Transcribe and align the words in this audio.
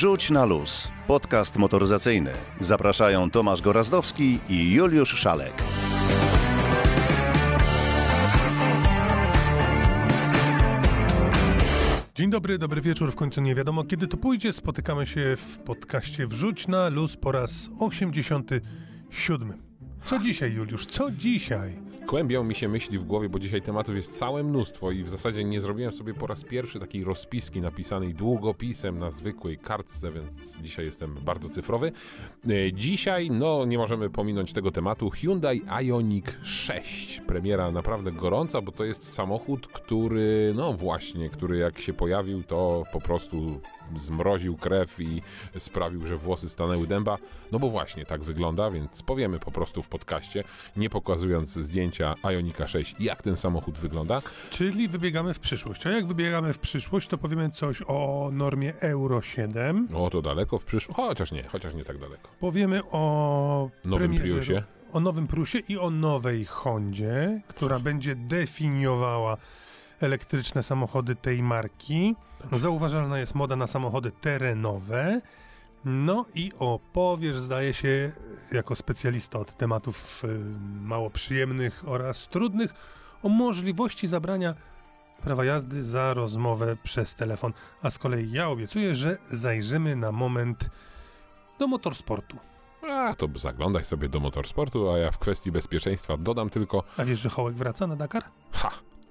Wrzuć 0.00 0.30
na 0.30 0.44
luz. 0.44 0.88
Podcast 1.06 1.56
motoryzacyjny. 1.56 2.30
Zapraszają 2.60 3.30
Tomasz 3.30 3.62
Gorazdowski 3.62 4.38
i 4.48 4.72
Juliusz 4.72 5.14
Szalek. 5.14 5.52
Dzień 12.14 12.30
dobry, 12.30 12.58
dobry 12.58 12.80
wieczór. 12.80 13.12
W 13.12 13.16
końcu 13.16 13.40
nie 13.40 13.54
wiadomo 13.54 13.84
kiedy 13.84 14.06
to 14.06 14.16
pójdzie. 14.16 14.52
Spotykamy 14.52 15.06
się 15.06 15.36
w 15.36 15.58
podcaście 15.58 16.26
Wrzuć 16.26 16.68
na 16.68 16.88
luz 16.88 17.16
po 17.16 17.32
raz 17.32 17.70
87. 17.78 19.52
Co 20.04 20.18
dzisiaj, 20.18 20.52
Juliusz? 20.52 20.86
Co 20.86 21.10
dzisiaj? 21.10 21.89
Kłębią 22.10 22.44
mi 22.44 22.54
się 22.54 22.68
myśli 22.68 22.98
w 22.98 23.04
głowie, 23.04 23.28
bo 23.28 23.38
dzisiaj 23.38 23.62
tematów 23.62 23.96
jest 23.96 24.18
całe 24.18 24.42
mnóstwo 24.42 24.90
i 24.90 25.02
w 25.02 25.08
zasadzie 25.08 25.44
nie 25.44 25.60
zrobiłem 25.60 25.92
sobie 25.92 26.14
po 26.14 26.26
raz 26.26 26.44
pierwszy 26.44 26.80
takiej 26.80 27.04
rozpiski 27.04 27.60
napisanej 27.60 28.14
długopisem 28.14 28.98
na 28.98 29.10
zwykłej 29.10 29.58
kartce, 29.58 30.12
więc 30.12 30.60
dzisiaj 30.60 30.84
jestem 30.84 31.14
bardzo 31.14 31.48
cyfrowy. 31.48 31.92
E, 32.48 32.72
dzisiaj, 32.72 33.30
no 33.30 33.64
nie 33.64 33.78
możemy 33.78 34.10
pominąć 34.10 34.52
tego 34.52 34.70
tematu, 34.70 35.10
Hyundai 35.10 35.62
Ioniq 35.82 36.38
6. 36.42 37.20
Premiera 37.26 37.70
naprawdę 37.70 38.12
gorąca, 38.12 38.60
bo 38.60 38.72
to 38.72 38.84
jest 38.84 39.12
samochód, 39.12 39.66
który, 39.66 40.52
no 40.56 40.72
właśnie, 40.72 41.28
który 41.28 41.58
jak 41.58 41.80
się 41.80 41.92
pojawił, 41.92 42.42
to 42.42 42.84
po 42.92 43.00
prostu 43.00 43.60
zmroził 43.98 44.56
krew 44.56 45.00
i 45.00 45.22
sprawił, 45.58 46.06
że 46.06 46.16
włosy 46.16 46.48
stanęły 46.48 46.86
dęba. 46.86 47.16
No 47.52 47.58
bo 47.58 47.70
właśnie 47.70 48.06
tak 48.06 48.22
wygląda, 48.22 48.70
więc 48.70 49.02
powiemy 49.02 49.38
po 49.38 49.50
prostu 49.50 49.82
w 49.82 49.88
podcaście, 49.88 50.44
nie 50.76 50.90
pokazując 50.90 51.52
zdjęcia 51.52 52.14
Ionika 52.24 52.66
6, 52.66 52.94
jak 53.00 53.22
ten 53.22 53.36
samochód 53.36 53.78
wygląda. 53.78 54.22
Czyli 54.50 54.88
wybiegamy 54.88 55.34
w 55.34 55.40
przyszłość. 55.40 55.86
A 55.86 55.90
jak 55.90 56.06
wybiegamy 56.06 56.52
w 56.52 56.58
przyszłość, 56.58 57.08
to 57.08 57.18
powiemy 57.18 57.50
coś 57.50 57.82
o 57.86 58.30
normie 58.32 58.80
Euro 58.80 59.22
7. 59.22 59.88
O, 59.94 60.10
to 60.10 60.22
daleko 60.22 60.58
w 60.58 60.64
przyszłość, 60.64 60.96
chociaż 60.96 61.32
nie, 61.32 61.42
chociaż 61.42 61.74
nie 61.74 61.84
tak 61.84 61.98
daleko. 61.98 62.30
Powiemy 62.40 62.82
o 62.90 63.70
Nowym 63.84 64.14
Priusie. 64.14 64.62
O 64.92 65.00
nowym 65.00 65.26
Prusie 65.26 65.58
i 65.58 65.78
o 65.78 65.90
nowej 65.90 66.44
Hondzie, 66.44 67.40
która 67.48 67.78
będzie 67.78 68.14
definiowała 68.16 69.36
elektryczne 70.00 70.62
samochody 70.62 71.16
tej 71.16 71.42
marki. 71.42 72.16
Zauważalna 72.52 73.18
jest 73.18 73.34
moda 73.34 73.56
na 73.56 73.66
samochody 73.66 74.10
terenowe. 74.10 75.20
No 75.84 76.24
i 76.34 76.52
opowiesz, 76.58 77.38
zdaje 77.38 77.74
się, 77.74 78.12
jako 78.52 78.76
specjalista 78.76 79.38
od 79.38 79.56
tematów 79.56 80.24
y, 80.24 80.38
mało 80.82 81.10
przyjemnych 81.10 81.82
oraz 81.86 82.28
trudnych, 82.28 82.74
o 83.22 83.28
możliwości 83.28 84.08
zabrania 84.08 84.54
prawa 85.22 85.44
jazdy 85.44 85.84
za 85.84 86.14
rozmowę 86.14 86.76
przez 86.82 87.14
telefon. 87.14 87.52
A 87.82 87.90
z 87.90 87.98
kolei 87.98 88.32
ja 88.32 88.48
obiecuję, 88.48 88.94
że 88.94 89.18
zajrzymy 89.26 89.96
na 89.96 90.12
moment 90.12 90.70
do 91.58 91.66
motorsportu. 91.66 92.36
A, 92.90 93.14
to 93.14 93.28
zaglądaj 93.36 93.84
sobie 93.84 94.08
do 94.08 94.20
motorsportu, 94.20 94.90
a 94.90 94.98
ja 94.98 95.10
w 95.10 95.18
kwestii 95.18 95.52
bezpieczeństwa 95.52 96.16
dodam 96.16 96.50
tylko... 96.50 96.84
A 96.96 97.04
wiesz, 97.04 97.18
że 97.18 97.28
Hołek 97.28 97.54
wraca 97.54 97.86
na 97.86 97.96
Dakar? 97.96 98.24
Ha! 98.52 98.70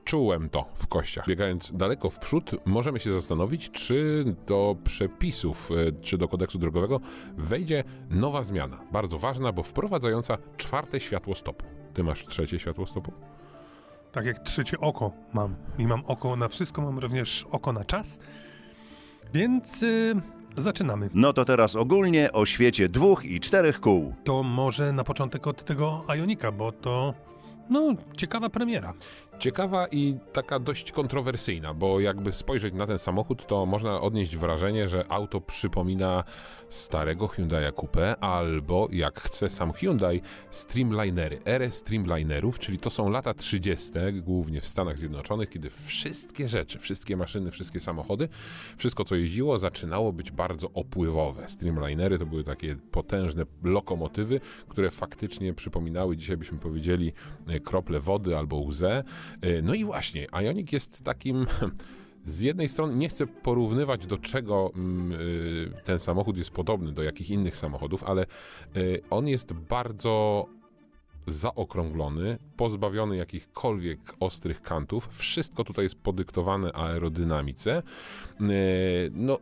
Czułem 0.10 0.50
to 0.50 0.66
w 0.76 0.88
kościach. 0.88 1.28
Biegając 1.28 1.72
daleko 1.74 2.10
w 2.10 2.20
przód, 2.20 2.52
możemy 2.66 3.00
się 3.00 3.14
zastanowić, 3.14 3.72
czy 3.72 4.26
do 4.48 4.76
przepisów, 4.84 5.70
e, 5.72 5.92
czy 6.02 6.18
do 6.18 6.28
kodeksu 6.28 6.60
drogowego 6.60 7.00
wejdzie 7.38 7.84
nowa 8.10 8.44
zmiana. 8.44 8.80
Bardzo 8.92 9.18
ważna, 9.18 9.52
bo 9.52 9.64
wprowadzająca 9.64 10.38
czwarte 10.58 11.00
światło 11.00 11.36
stopu. 11.36 11.66
Ty 11.94 12.04
masz 12.04 12.26
trzecie 12.26 12.60
światło 12.60 12.88
stopu? 12.88 13.12
Tak 14.12 14.26
jak 14.26 14.40
trzecie 14.40 14.80
oko 14.80 15.12
mam. 15.34 15.56
I 15.78 15.88
mam 15.88 16.04
oko 16.06 16.36
na 16.36 16.48
wszystko, 16.48 16.82
mam 16.82 17.00
również 17.00 17.46
oko 17.52 17.74
na 17.74 17.86
czas. 17.86 18.20
Więc 19.34 19.82
yy, 19.82 20.16
zaczynamy. 20.58 21.10
No 21.14 21.34
to 21.34 21.46
teraz 21.46 21.76
ogólnie 21.76 22.32
o 22.32 22.46
świecie 22.46 22.90
dwóch 22.90 23.26
i 23.26 23.40
czterech 23.40 23.80
kół. 23.80 24.16
To 24.24 24.44
może 24.44 24.94
na 24.94 25.04
początek 25.04 25.48
od 25.48 25.64
tego 25.64 26.06
Ionika, 26.16 26.52
bo 26.52 26.72
to 26.72 27.14
no, 27.70 27.94
ciekawa 28.18 28.50
premiera. 28.50 28.94
Ciekawa 29.40 29.88
i 29.88 30.16
taka 30.34 30.60
dość 30.60 30.92
kontrowersyjna, 30.92 31.74
bo 31.74 32.00
jakby 32.00 32.32
spojrzeć 32.32 32.74
na 32.74 32.88
ten 32.88 33.00
samochód, 33.00 33.48
to 33.48 33.66
można 33.66 34.02
odnieść 34.02 34.38
wrażenie, 34.38 34.90
że 34.90 35.12
auto 35.12 35.42
przypomina 35.42 36.24
starego 36.70 37.28
Hyundai 37.28 37.74
Coupe 37.74 38.20
albo, 38.20 38.88
jak 38.92 39.22
chce 39.22 39.50
sam 39.50 39.74
Hyundai, 39.74 40.22
Streamlinery, 40.52 41.40
erę 41.46 41.72
Streamlinerów, 41.72 42.60
czyli 42.60 42.78
to 42.78 42.90
są 42.90 43.10
lata 43.10 43.34
30., 43.34 43.92
głównie 44.22 44.62
w 44.62 44.68
Stanach 44.68 44.98
Zjednoczonych, 44.98 45.50
kiedy 45.50 45.70
wszystkie 45.70 46.48
rzeczy, 46.48 46.80
wszystkie 46.80 47.18
maszyny, 47.18 47.52
wszystkie 47.52 47.80
samochody, 47.80 48.30
wszystko 48.78 49.04
co 49.04 49.16
jeździło 49.16 49.58
zaczynało 49.58 50.14
być 50.14 50.32
bardzo 50.32 50.72
opływowe. 50.74 51.50
Streamlinery 51.50 52.18
to 52.20 52.26
były 52.26 52.44
takie 52.44 52.76
potężne 52.92 53.46
lokomotywy, 53.64 54.40
które 54.68 54.90
faktycznie 54.92 55.54
przypominały, 55.54 56.18
dzisiaj 56.18 56.38
byśmy 56.38 56.58
powiedzieli, 56.58 57.14
krople 57.64 58.00
wody 58.00 58.38
albo 58.38 58.56
łzę. 58.58 59.04
E, 59.42 59.62
no 59.62 59.74
i 59.74 59.86
właśnie, 59.86 60.28
Ioniq 60.42 60.74
jest 60.74 61.04
takim 61.04 61.46
z 62.26 62.42
jednej 62.42 62.68
strony 62.68 62.96
nie 62.96 63.10
chcę 63.10 63.28
porównywać 63.28 64.06
do 64.06 64.18
czego 64.18 64.72
mm, 64.76 65.12
y, 65.12 65.72
ten 65.84 66.00
samochód 66.00 66.38
jest 66.38 66.52
podobny, 66.52 66.92
do 66.92 67.04
jakich 67.04 67.30
innych 67.30 67.58
samochodów, 67.58 68.04
ale 68.04 68.26
y, 68.78 69.02
on 69.10 69.28
jest 69.28 69.54
bardzo 69.54 70.46
zaokrąglony, 71.28 72.38
pozbawiony 72.58 73.18
jakichkolwiek 73.18 74.00
ostrych 74.20 74.62
kantów. 74.62 75.08
Wszystko 75.12 75.64
tutaj 75.64 75.86
jest 75.86 75.96
podyktowane 75.96 76.72
aerodynamice. 76.74 77.84
Y, 78.42 79.12
no, 79.14 79.38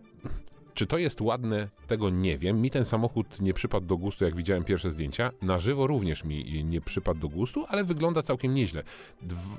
czy 0.77 0.88
to 0.88 0.97
jest 0.97 1.21
ładne, 1.21 1.67
tego 1.88 2.09
nie 2.09 2.38
wiem. 2.38 2.61
Mi 2.61 2.71
ten 2.71 2.85
samochód 2.85 3.41
nie 3.41 3.53
przypadł 3.53 3.85
do 3.85 3.97
gustu, 3.97 4.25
jak 4.25 4.35
widziałem 4.35 4.63
pierwsze 4.63 4.91
zdjęcia. 4.91 5.31
Na 5.41 5.59
żywo 5.59 5.88
również 5.88 6.23
mi 6.23 6.63
nie 6.63 6.81
przypadł 6.81 7.19
do 7.19 7.29
gustu, 7.29 7.65
ale 7.69 7.83
wygląda 7.83 8.21
całkiem 8.21 8.53
nieźle. 8.53 8.83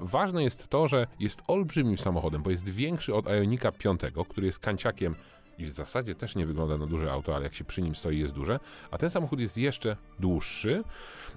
ważne 0.01 0.43
jest 0.43 0.69
to, 0.69 0.89
że 0.89 1.06
jest 1.21 1.43
olbrzymim 1.47 1.99
samochodem, 1.99 2.43
bo 2.43 2.51
jest 2.51 2.69
większy 2.69 3.15
od 3.15 3.27
Ionika 3.29 3.73
5, 3.73 4.01
który 4.29 4.47
jest 4.47 4.59
kanciakiem 4.59 5.15
i 5.59 5.65
w 5.65 5.71
zasadzie 5.71 6.15
też 6.15 6.37
nie 6.37 6.47
wygląda 6.47 6.77
na 6.77 6.87
duże 6.87 7.12
auto, 7.12 7.35
ale 7.35 7.45
jak 7.45 7.55
się 7.55 7.65
przy 7.65 7.83
nim 7.83 7.95
stoi 7.95 8.19
jest 8.19 8.33
duże, 8.33 8.61
a 8.91 8.99
ten 8.99 9.11
samochód 9.11 9.41
jest 9.41 9.59
jeszcze 9.59 9.97
dłuższy, 10.19 10.83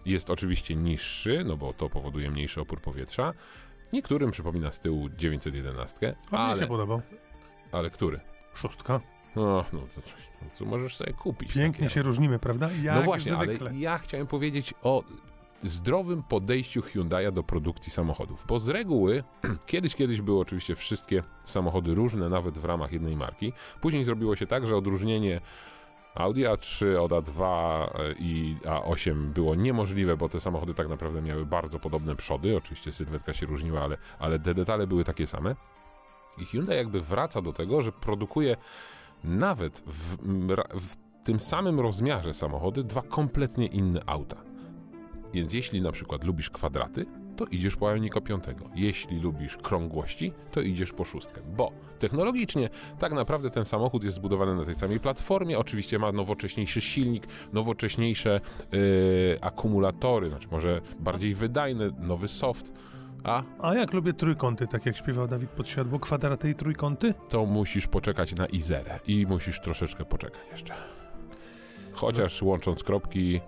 jest 0.06 0.30
oczywiście 0.30 0.76
niższy, 0.76 1.44
no 1.46 1.58
bo 1.58 1.74
to 1.74 1.90
powoduje 1.90 2.32
mniejszy 2.32 2.62
opór 2.62 2.82
powietrza. 2.82 3.34
Niektórym 3.94 4.32
przypomina 4.32 4.72
z 4.72 4.80
tyłu 4.80 5.10
911, 5.10 6.16
A 6.32 6.38
ale... 6.38 6.56
mi 6.56 6.60
się 6.62 6.68
podobał. 6.68 7.02
Ale 7.72 7.90
który? 7.90 8.20
Szóstka. 8.54 9.02
No, 9.36 9.66
no 9.74 9.80
to, 9.80 10.02
co 10.54 10.66
możesz 10.66 10.96
sobie 10.96 11.14
kupić. 11.14 11.54
Pięknie 11.54 11.90
się 11.90 12.02
różnimy, 12.02 12.40
prawda? 12.40 12.70
Jak 12.84 12.96
no 12.96 13.02
właśnie, 13.02 13.36
zwykle. 13.36 13.70
ale 13.70 13.80
ja 13.80 13.98
chciałem 13.98 14.28
powiedzieć 14.28 14.74
o 14.84 15.04
zdrowym 15.64 16.24
podejściu 16.24 16.82
Hyundai'a 16.82 17.32
do 17.32 17.44
produkcji 17.44 17.92
samochodów. 17.92 18.46
Bo 18.48 18.60
z 18.60 18.70
reguły, 18.70 19.24
kiedyś, 19.66 19.96
kiedyś 19.96 20.22
były 20.22 20.40
oczywiście 20.40 20.76
wszystkie 20.76 21.24
samochody 21.44 21.94
różne, 21.94 22.30
nawet 22.30 22.58
w 22.58 22.66
ramach 22.66 22.92
jednej 22.92 23.16
marki. 23.16 23.54
Później 23.82 24.04
zrobiło 24.04 24.36
się 24.36 24.48
tak, 24.48 24.68
że 24.68 24.78
odróżnienie 24.78 25.42
Audi 26.16 26.44
A3 26.44 26.98
od 26.98 27.12
A2 27.12 27.44
e, 27.44 28.14
i 28.20 28.58
A8 28.64 29.14
było 29.14 29.56
niemożliwe, 29.56 30.18
bo 30.18 30.30
te 30.30 30.40
samochody 30.40 30.74
tak 30.74 30.90
naprawdę 30.90 31.22
miały 31.22 31.46
bardzo 31.46 31.80
podobne 31.80 32.16
przody. 32.16 32.58
Oczywiście 32.58 32.92
sylwetka 32.92 33.34
się 33.34 33.46
różniła, 33.46 33.82
ale, 33.82 33.98
ale 34.20 34.40
te 34.40 34.54
detale 34.54 34.88
były 34.88 35.04
takie 35.04 35.28
same. 35.28 35.56
I 36.38 36.46
Hyundai 36.46 36.78
jakby 36.78 37.02
wraca 37.02 37.42
do 37.42 37.54
tego, 37.54 37.82
że 37.82 37.92
produkuje 37.92 38.58
nawet 39.24 39.84
w, 39.86 40.18
w 40.80 40.98
tym 41.24 41.40
samym 41.40 41.80
rozmiarze 41.80 42.34
samochody 42.34 42.84
dwa 42.84 43.02
kompletnie 43.02 43.66
inne 43.66 44.02
auta. 44.06 44.44
Więc 45.34 45.54
jeśli 45.54 45.82
na 45.82 45.92
przykład 45.92 46.24
lubisz 46.24 46.50
kwadraty, 46.50 47.06
to 47.38 47.46
idziesz 47.46 47.76
po 47.76 47.92
Ionika 47.92 48.22
5. 48.22 48.44
Jeśli 48.76 49.20
lubisz 49.20 49.58
krągłości, 49.58 50.34
to 50.52 50.62
idziesz 50.62 50.94
po 50.94 51.06
szóstkę, 51.06 51.42
bo 51.58 51.72
technologicznie 52.00 52.70
tak 53.00 53.14
naprawdę 53.14 53.50
ten 53.50 53.66
samochód 53.66 54.04
jest 54.04 54.16
zbudowany 54.18 54.56
na 54.56 54.66
tej 54.66 54.76
samej 54.76 55.00
platformie, 55.00 55.60
oczywiście 55.60 56.00
ma 56.00 56.12
nowocześniejszy 56.12 56.82
silnik, 56.82 57.28
nowocześniejsze 57.54 58.42
yy, 58.72 58.80
akumulatory, 59.42 60.30
znaczy 60.30 60.48
może 60.52 60.82
bardziej 61.00 61.36
wydajny, 61.36 61.92
nowy 62.00 62.28
soft, 62.28 62.74
a? 63.24 63.44
A 63.60 63.76
jak 63.76 63.94
lubię 63.94 64.14
trójkąty, 64.14 64.68
tak 64.68 64.86
jak 64.86 64.98
śpiewał 64.98 65.28
Dawid 65.28 65.50
Podsiadło, 65.50 66.00
kwadraty 66.00 66.50
i 66.50 66.56
trójkąty? 66.56 67.14
To 67.30 67.46
musisz 67.46 67.88
poczekać 67.88 68.36
na 68.36 68.46
Izerę 68.46 69.00
i 69.08 69.26
musisz 69.26 69.60
troszeczkę 69.60 70.06
poczekać 70.06 70.42
jeszcze. 70.52 70.74
Chociaż 71.94 72.42
no. 72.42 72.48
łącząc 72.48 72.84
kropki, 72.84 73.42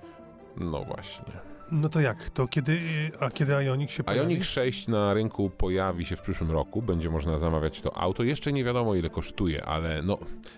no 0.57 0.83
właśnie. 0.83 1.52
No 1.73 1.89
to 1.89 2.01
jak? 2.01 2.29
To 2.29 2.47
kiedy, 2.47 2.79
a 3.19 3.29
kiedy 3.29 3.53
Ioniq 3.53 3.91
się 3.91 4.03
pojawi? 4.03 4.33
Ioniq 4.33 4.43
6 4.43 4.87
na 4.87 5.13
rynku 5.13 5.49
pojawi 5.49 6.05
się 6.05 6.15
w 6.15 6.21
przyszłym 6.21 6.51
roku. 6.51 6.81
Będzie 6.81 7.09
można 7.09 7.39
zamawiać 7.39 7.81
to 7.81 7.97
auto. 7.97 8.23
Jeszcze 8.23 8.53
nie 8.53 8.63
wiadomo 8.63 8.95
ile 8.95 9.09
kosztuje, 9.09 9.65
ale 9.65 10.01
no 10.01 10.17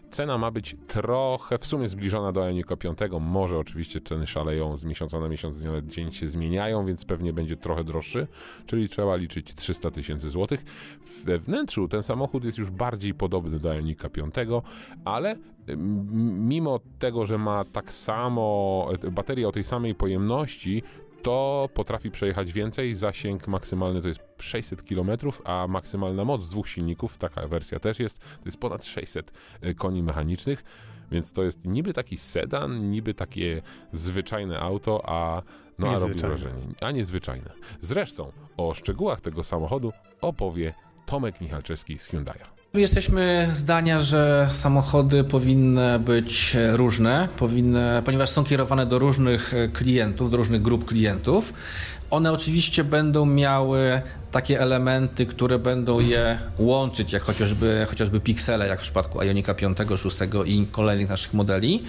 cena 0.10 0.38
ma 0.38 0.52
być 0.52 0.76
trochę 0.88 1.58
w 1.58 1.66
sumie 1.66 1.90
zbliżona 1.90 2.32
do 2.32 2.42
Ioniqa 2.42 2.78
5. 2.78 3.00
Może 3.22 3.58
oczywiście 3.58 4.02
ceny 4.02 4.28
szaleją 4.28 4.78
z 4.78 4.86
miesiąca 4.86 5.20
na 5.20 5.30
miesiąc, 5.30 5.56
z 5.56 5.62
dnia 5.62 5.72
na 5.72 5.82
dzień 5.82 6.12
się 6.12 6.28
zmieniają, 6.28 6.86
więc 6.86 7.06
pewnie 7.06 7.34
będzie 7.34 7.58
trochę 7.58 7.84
droższy, 7.84 8.28
czyli 8.66 8.90
trzeba 8.90 9.16
liczyć 9.16 9.54
300 9.54 9.92
tysięcy 9.92 10.30
złotych. 10.30 10.64
We 11.24 11.40
wnętrzu 11.40 11.88
ten 11.88 12.04
samochód 12.04 12.44
jest 12.44 12.58
już 12.58 12.72
bardziej 12.72 13.14
podobny 13.14 13.60
do 13.60 13.74
Ioniqa 13.74 14.10
5, 14.10 14.36
ale 15.06 15.36
mimo 15.78 16.80
tego, 17.00 17.26
że 17.26 17.38
ma 17.38 17.66
tak 17.66 17.94
samo, 17.94 18.88
e, 19.04 19.12
bateria 19.12 19.48
o 19.48 19.52
tej 19.52 19.64
samej 19.64 19.96
pojemności, 19.96 20.84
to 21.26 21.70
potrafi 21.74 22.12
przejechać 22.12 22.54
więcej. 22.54 22.96
Zasięg 22.96 23.48
maksymalny 23.48 24.02
to 24.02 24.08
jest 24.08 24.20
600 24.40 24.84
km, 24.84 25.10
a 25.44 25.68
maksymalna 25.68 26.26
moc 26.26 26.50
dwóch 26.50 26.70
silników, 26.70 27.18
taka 27.18 27.48
wersja 27.48 27.80
też 27.80 28.00
jest, 28.00 28.20
to 28.20 28.46
jest 28.46 28.60
ponad 28.60 28.86
600 28.86 29.32
e, 29.62 29.74
koni 29.74 30.04
mechanicznych. 30.04 30.64
Więc 31.12 31.34
to 31.34 31.44
jest 31.44 31.66
niby 31.66 31.94
taki 31.94 32.18
sedan, 32.18 32.92
niby 32.92 33.14
takie 33.14 33.62
zwyczajne 33.92 34.60
auto, 34.60 35.02
a, 35.06 35.42
no, 35.80 35.88
a 35.90 36.00
robi 36.00 36.14
wrażenie. 36.14 36.68
A 36.82 36.92
niezwyczajne. 36.92 37.52
Zresztą 37.82 38.32
o 38.58 38.74
szczegółach 38.74 39.22
tego 39.22 39.44
samochodu 39.44 39.94
opowie 40.22 40.74
Tomek 41.06 41.42
Michalczewski 41.42 42.00
z 42.00 42.10
Hyundai'a. 42.10 42.55
Jesteśmy 42.78 43.50
zdania, 43.52 44.00
że 44.00 44.48
samochody 44.52 45.24
powinny 45.24 46.00
być 46.00 46.58
różne, 46.72 47.28
powinny, 47.38 48.02
ponieważ 48.06 48.30
są 48.30 48.44
kierowane 48.44 48.86
do 48.86 49.00
różnych 49.00 49.54
klientów, 49.74 50.32
do 50.32 50.38
różnych 50.38 50.62
grup 50.62 50.86
klientów. 50.86 51.54
One 52.16 52.32
oczywiście 52.32 52.84
będą 52.84 53.26
miały 53.26 54.02
takie 54.36 54.62
elementy, 54.62 55.26
które 55.26 55.60
będą 55.60 56.00
je 56.00 56.40
łączyć, 56.58 57.14
jak 57.14 57.24
chociażby, 57.24 57.86
chociażby 57.90 58.20
piksele, 58.20 58.68
jak 58.68 58.80
w 58.80 58.82
przypadku 58.82 59.22
Ionika 59.22 59.54
5, 59.54 59.78
6 59.96 60.18
i 60.46 60.68
kolejnych 60.72 61.10
naszych 61.10 61.34
modeli, 61.34 61.84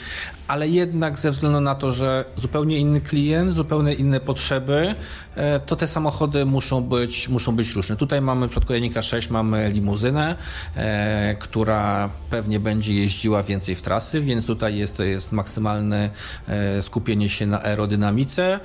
ale 0.48 0.68
jednak 0.68 1.18
ze 1.18 1.30
względu 1.30 1.60
na 1.60 1.74
to, 1.74 1.92
że 1.92 2.24
zupełnie 2.36 2.78
inny 2.78 3.00
klient, 3.00 3.54
zupełnie 3.54 3.94
inne 3.94 4.20
potrzeby, 4.20 4.94
e, 5.34 5.60
to 5.60 5.76
te 5.76 5.86
samochody 5.86 6.44
muszą 6.44 6.80
być, 6.80 7.28
muszą 7.28 7.56
być 7.56 7.70
różne. 7.70 7.96
Tutaj 7.96 8.20
mamy 8.20 8.46
w 8.46 8.50
przypadku 8.50 8.74
Ionika 8.74 9.02
6 9.02 9.30
mamy 9.30 9.70
limuzynę, 9.70 10.36
e, 10.76 11.34
która 11.38 12.08
pewnie 12.30 12.60
będzie 12.60 12.94
jeździła 12.94 13.42
więcej 13.42 13.74
w 13.76 13.82
trasy, 13.82 14.20
więc 14.20 14.46
tutaj 14.46 14.76
jest, 14.76 14.98
jest 14.98 15.32
maksymalne 15.32 16.10
e, 16.48 16.82
skupienie 16.82 17.28
się 17.28 17.46
na 17.46 17.62
aerodynamice. 17.62 18.60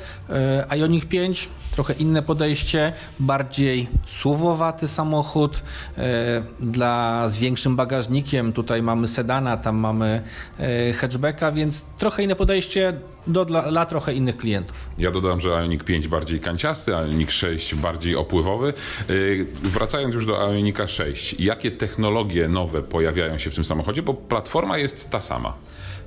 Ioniq 0.75 1.05
5 1.05 1.49
trochę 1.71 1.93
inne 1.93 2.21
podejście, 2.21 2.93
bardziej 3.19 3.87
suwowaty 4.05 4.87
samochód 4.87 5.63
e, 5.97 6.43
dla, 6.59 7.29
z 7.29 7.37
większym 7.37 7.75
bagażnikiem. 7.75 8.53
Tutaj 8.53 8.83
mamy 8.83 9.07
sedana, 9.07 9.57
tam 9.57 9.75
mamy 9.75 10.21
e, 10.59 10.93
hatchbacka, 10.93 11.51
więc 11.51 11.85
trochę 11.97 12.23
inne 12.23 12.35
podejście 12.35 12.93
do, 13.27 13.45
dla, 13.45 13.71
dla 13.71 13.85
trochę 13.85 14.13
innych 14.13 14.37
klientów. 14.37 14.89
Ja 14.97 15.11
dodam, 15.11 15.41
że 15.41 15.49
Ioniq 15.49 15.83
5 15.83 16.07
bardziej 16.07 16.39
kanciasty, 16.39 16.91
Ioniq 16.91 17.31
6 17.31 17.75
bardziej 17.75 18.15
opływowy. 18.15 18.73
Yy, 19.09 19.45
Wracając 19.63 20.15
już 20.15 20.25
do 20.25 20.51
Ionika 20.51 20.87
6, 20.87 21.35
jakie 21.39 21.71
technologie 21.71 22.47
nowe 22.47 22.81
pojawiają 22.81 23.37
się 23.37 23.49
w 23.49 23.55
tym 23.55 23.63
samochodzie? 23.63 24.01
Bo 24.01 24.13
platforma 24.13 24.77
jest 24.77 25.09
ta 25.09 25.21
sama. 25.21 25.53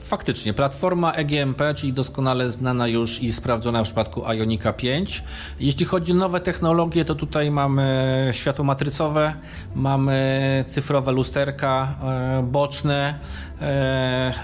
Faktycznie, 0.04 0.54
platforma 0.54 1.12
EGMP, 1.12 1.74
czyli 1.74 1.92
doskonale 1.92 2.50
znana 2.50 2.88
już 2.88 3.22
i 3.22 3.32
sprawdzona 3.32 3.80
w 3.80 3.84
przypadku 3.84 4.22
Ionika 4.32 4.72
5. 4.72 5.24
Jeśli 5.60 5.86
chodzi 5.86 6.12
o 6.12 6.14
nowe 6.14 6.40
technologie, 6.40 7.04
to 7.04 7.14
tutaj 7.14 7.50
mamy 7.50 8.28
światło 8.32 8.64
matrycowe, 8.64 9.34
mamy 9.74 10.64
cyfrowe 10.68 11.12
lusterka 11.12 11.94
e, 12.02 12.42
boczne, 12.42 13.18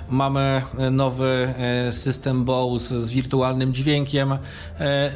mamy 0.09 0.63
nowy 0.91 1.55
e, 1.59 1.93
system 1.93 2.45
Bose 2.45 3.03
z 3.03 3.11
wirtualnym 3.11 3.75
dźwiękiem, 3.75 4.33
e, 4.33 4.39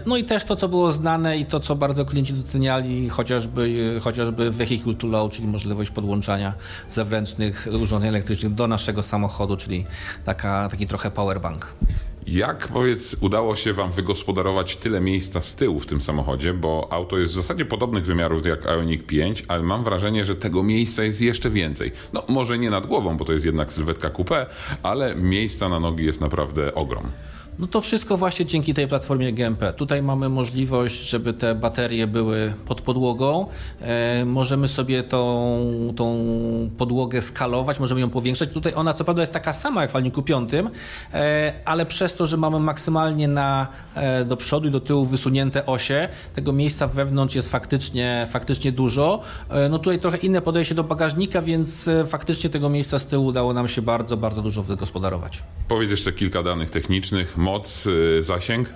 no 0.06 0.16
i 0.16 0.24
też 0.24 0.44
to, 0.44 0.56
co 0.56 0.68
było 0.68 0.92
znane 0.92 1.38
i 1.38 1.46
to, 1.46 1.60
co 1.60 1.76
bardzo 1.76 2.04
klienci 2.04 2.32
doceniali, 2.32 3.08
chociażby, 3.08 3.94
chociażby 4.02 4.50
vehicle 4.50 4.94
to 4.94 5.06
load, 5.06 5.32
czyli 5.32 5.48
możliwość 5.48 5.90
podłączania 5.90 6.54
zewnętrznych 6.90 7.68
urządzeń 7.80 8.08
elektrycznych 8.08 8.54
do 8.54 8.68
naszego 8.68 9.02
samochodu, 9.02 9.56
czyli 9.56 9.84
taka, 10.24 10.68
taki 10.70 10.86
trochę 10.86 11.10
powerbank. 11.10 11.74
Jak 12.26 12.68
powiedz, 12.68 13.16
udało 13.20 13.56
się 13.56 13.72
Wam 13.72 13.92
wygospodarować 13.92 14.76
tyle 14.76 15.00
miejsca 15.00 15.40
z 15.40 15.54
tyłu 15.54 15.80
w 15.80 15.86
tym 15.86 16.00
samochodzie? 16.00 16.54
Bo 16.54 16.88
auto 16.90 17.18
jest 17.18 17.32
w 17.32 17.36
zasadzie 17.36 17.64
podobnych 17.64 18.04
wymiarów 18.04 18.46
jak 18.46 18.64
Ioniq 18.64 19.06
5, 19.06 19.44
ale 19.48 19.62
mam 19.62 19.84
wrażenie, 19.84 20.24
że 20.24 20.34
tego 20.34 20.62
miejsca 20.62 21.04
jest 21.04 21.20
jeszcze 21.20 21.50
więcej. 21.50 21.92
No, 22.12 22.22
może 22.28 22.58
nie 22.58 22.70
nad 22.70 22.86
głową, 22.86 23.16
bo 23.16 23.24
to 23.24 23.32
jest 23.32 23.44
jednak 23.44 23.72
sylwetka 23.72 24.10
coupé, 24.10 24.46
ale 24.82 25.16
miejsca 25.16 25.68
na 25.68 25.80
nogi 25.80 26.04
jest 26.04 26.20
naprawdę 26.20 26.74
ogrom. 26.74 27.10
No 27.58 27.66
to 27.66 27.80
wszystko 27.80 28.16
właśnie 28.16 28.46
dzięki 28.46 28.74
tej 28.74 28.88
platformie 28.88 29.32
GMP. 29.32 29.72
Tutaj 29.72 30.02
mamy 30.02 30.28
możliwość, 30.28 31.10
żeby 31.10 31.32
te 31.32 31.54
baterie 31.54 32.06
były 32.06 32.54
pod 32.66 32.80
podłogą. 32.80 33.46
E, 33.80 34.24
możemy 34.24 34.68
sobie 34.68 35.02
tą, 35.02 35.92
tą 35.96 36.24
podłogę 36.78 37.22
skalować, 37.22 37.80
możemy 37.80 38.00
ją 38.00 38.10
powiększać. 38.10 38.48
Tutaj 38.48 38.72
ona 38.76 38.94
co 38.94 39.04
prawda 39.04 39.22
jest 39.22 39.32
taka 39.32 39.52
sama 39.52 39.82
jak 39.82 39.90
w 39.90 39.96
Alniku 39.96 40.22
5, 40.22 40.50
e, 41.14 41.52
ale 41.64 41.86
przez 41.86 42.14
to, 42.14 42.26
że 42.26 42.36
mamy 42.36 42.60
maksymalnie 42.60 43.28
na, 43.28 43.68
e, 43.94 44.24
do 44.24 44.36
przodu 44.36 44.68
i 44.68 44.70
do 44.70 44.80
tyłu 44.80 45.04
wysunięte 45.04 45.66
osie, 45.66 46.08
tego 46.34 46.52
miejsca 46.52 46.86
wewnątrz 46.86 47.34
jest 47.34 47.50
faktycznie, 47.50 48.26
faktycznie 48.30 48.72
dużo. 48.72 49.20
No 49.70 49.78
tutaj 49.78 49.98
trochę 49.98 50.16
inne 50.16 50.40
podejście 50.40 50.74
do 50.74 50.84
bagażnika, 50.84 51.42
więc 51.42 51.90
faktycznie 52.06 52.50
tego 52.50 52.68
miejsca 52.68 52.98
z 52.98 53.06
tyłu 53.06 53.26
udało 53.26 53.52
nam 53.52 53.68
się 53.68 53.82
bardzo, 53.82 54.16
bardzo 54.16 54.42
dużo 54.42 54.62
wygospodarować. 54.62 55.42
Powiedz 55.68 55.90
jeszcze 55.90 56.12
kilka 56.12 56.42
danych 56.42 56.70
technicznych. 56.70 57.36
Moc, 57.44 57.84
yy, 57.84 58.22
zasięg? 58.22 58.68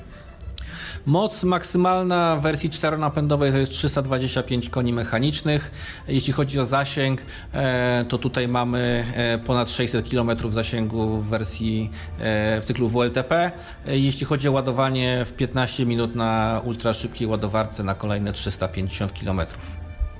Moc 1.06 1.44
maksymalna 1.44 2.36
w 2.36 2.42
wersji 2.42 2.70
czteronapędowej 2.70 3.52
to 3.52 3.58
jest 3.58 3.72
325 3.72 4.68
koni 4.68 4.92
mechanicznych. 4.92 5.70
Jeśli 6.08 6.32
chodzi 6.32 6.60
o 6.60 6.64
zasięg, 6.64 7.22
e, 7.52 8.04
to 8.08 8.18
tutaj 8.18 8.48
mamy 8.48 9.04
e, 9.14 9.38
ponad 9.38 9.70
600 9.70 10.10
km 10.10 10.30
zasięgu 10.50 11.18
w 11.18 11.28
wersji 11.28 11.90
e, 12.18 12.60
w 12.60 12.64
cyklu 12.64 12.88
WLTP. 12.88 13.52
Jeśli 13.86 14.26
chodzi 14.26 14.48
o 14.48 14.52
ładowanie 14.52 15.24
w 15.24 15.32
15 15.32 15.86
minut 15.86 16.14
na 16.14 16.60
ultraszybkiej 16.64 17.28
ładowarce 17.28 17.84
na 17.84 17.94
kolejne 17.94 18.32
350 18.32 19.12
km. 19.20 19.40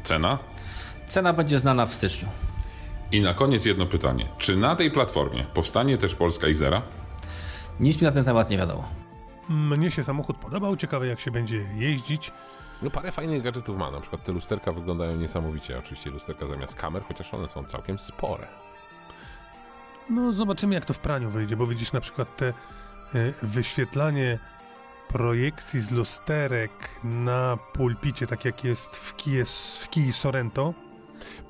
Cena? 0.04 0.38
Cena 1.06 1.32
będzie 1.32 1.58
znana 1.58 1.86
w 1.86 1.94
styczniu. 1.94 2.28
I 3.12 3.20
na 3.20 3.34
koniec 3.34 3.64
jedno 3.64 3.86
pytanie. 3.86 4.26
Czy 4.38 4.56
na 4.56 4.76
tej 4.76 4.90
platformie 4.90 5.44
powstanie 5.54 5.98
też 5.98 6.14
polska 6.14 6.48
Izera? 6.48 6.82
Nic 7.80 8.00
mi 8.00 8.06
na 8.06 8.12
ten 8.12 8.25
temat 8.25 8.50
nie 8.50 8.58
wiadomo. 8.58 8.88
Mnie 9.48 9.90
się 9.90 10.02
samochód 10.02 10.36
podobał, 10.36 10.76
ciekawe 10.76 11.06
jak 11.06 11.20
się 11.20 11.30
będzie 11.30 11.56
jeździć. 11.76 12.32
No 12.82 12.90
parę 12.90 13.12
fajnych 13.12 13.43
gadżetów 13.43 13.79
ma, 13.79 13.91
na 13.91 14.00
przykład 14.00 14.24
te 14.24 14.32
lusterka 14.32 14.72
wyglądają 14.72 15.17
niesamowicie, 15.17 15.79
oczywiście 15.79 16.10
lusterka 16.10 16.46
zamiast 16.46 16.74
kamer, 16.74 17.03
chociaż 17.03 17.34
one 17.34 17.48
są 17.48 17.64
całkiem 17.64 17.98
spore. 17.98 18.46
No 20.10 20.32
zobaczymy 20.32 20.74
jak 20.74 20.84
to 20.84 20.94
w 20.94 20.98
praniu 20.98 21.31
wyjdzie, 21.31 21.56
bo 21.56 21.67
widzisz 21.67 21.93
na 21.93 22.00
przykład 22.00 22.36
te 22.36 22.48
y, 23.14 23.34
wyświetlanie 23.43 24.38
projekcji 25.08 25.81
z 25.81 25.91
lusterek 25.91 26.70
na 27.05 27.58
pulpicie, 27.72 28.26
tak 28.26 28.44
jak 28.44 28.64
jest 28.64 28.96
w 28.96 29.17
Kia, 29.17 29.44
w 29.81 29.88
Kii 29.91 30.12
Sorento. 30.12 30.74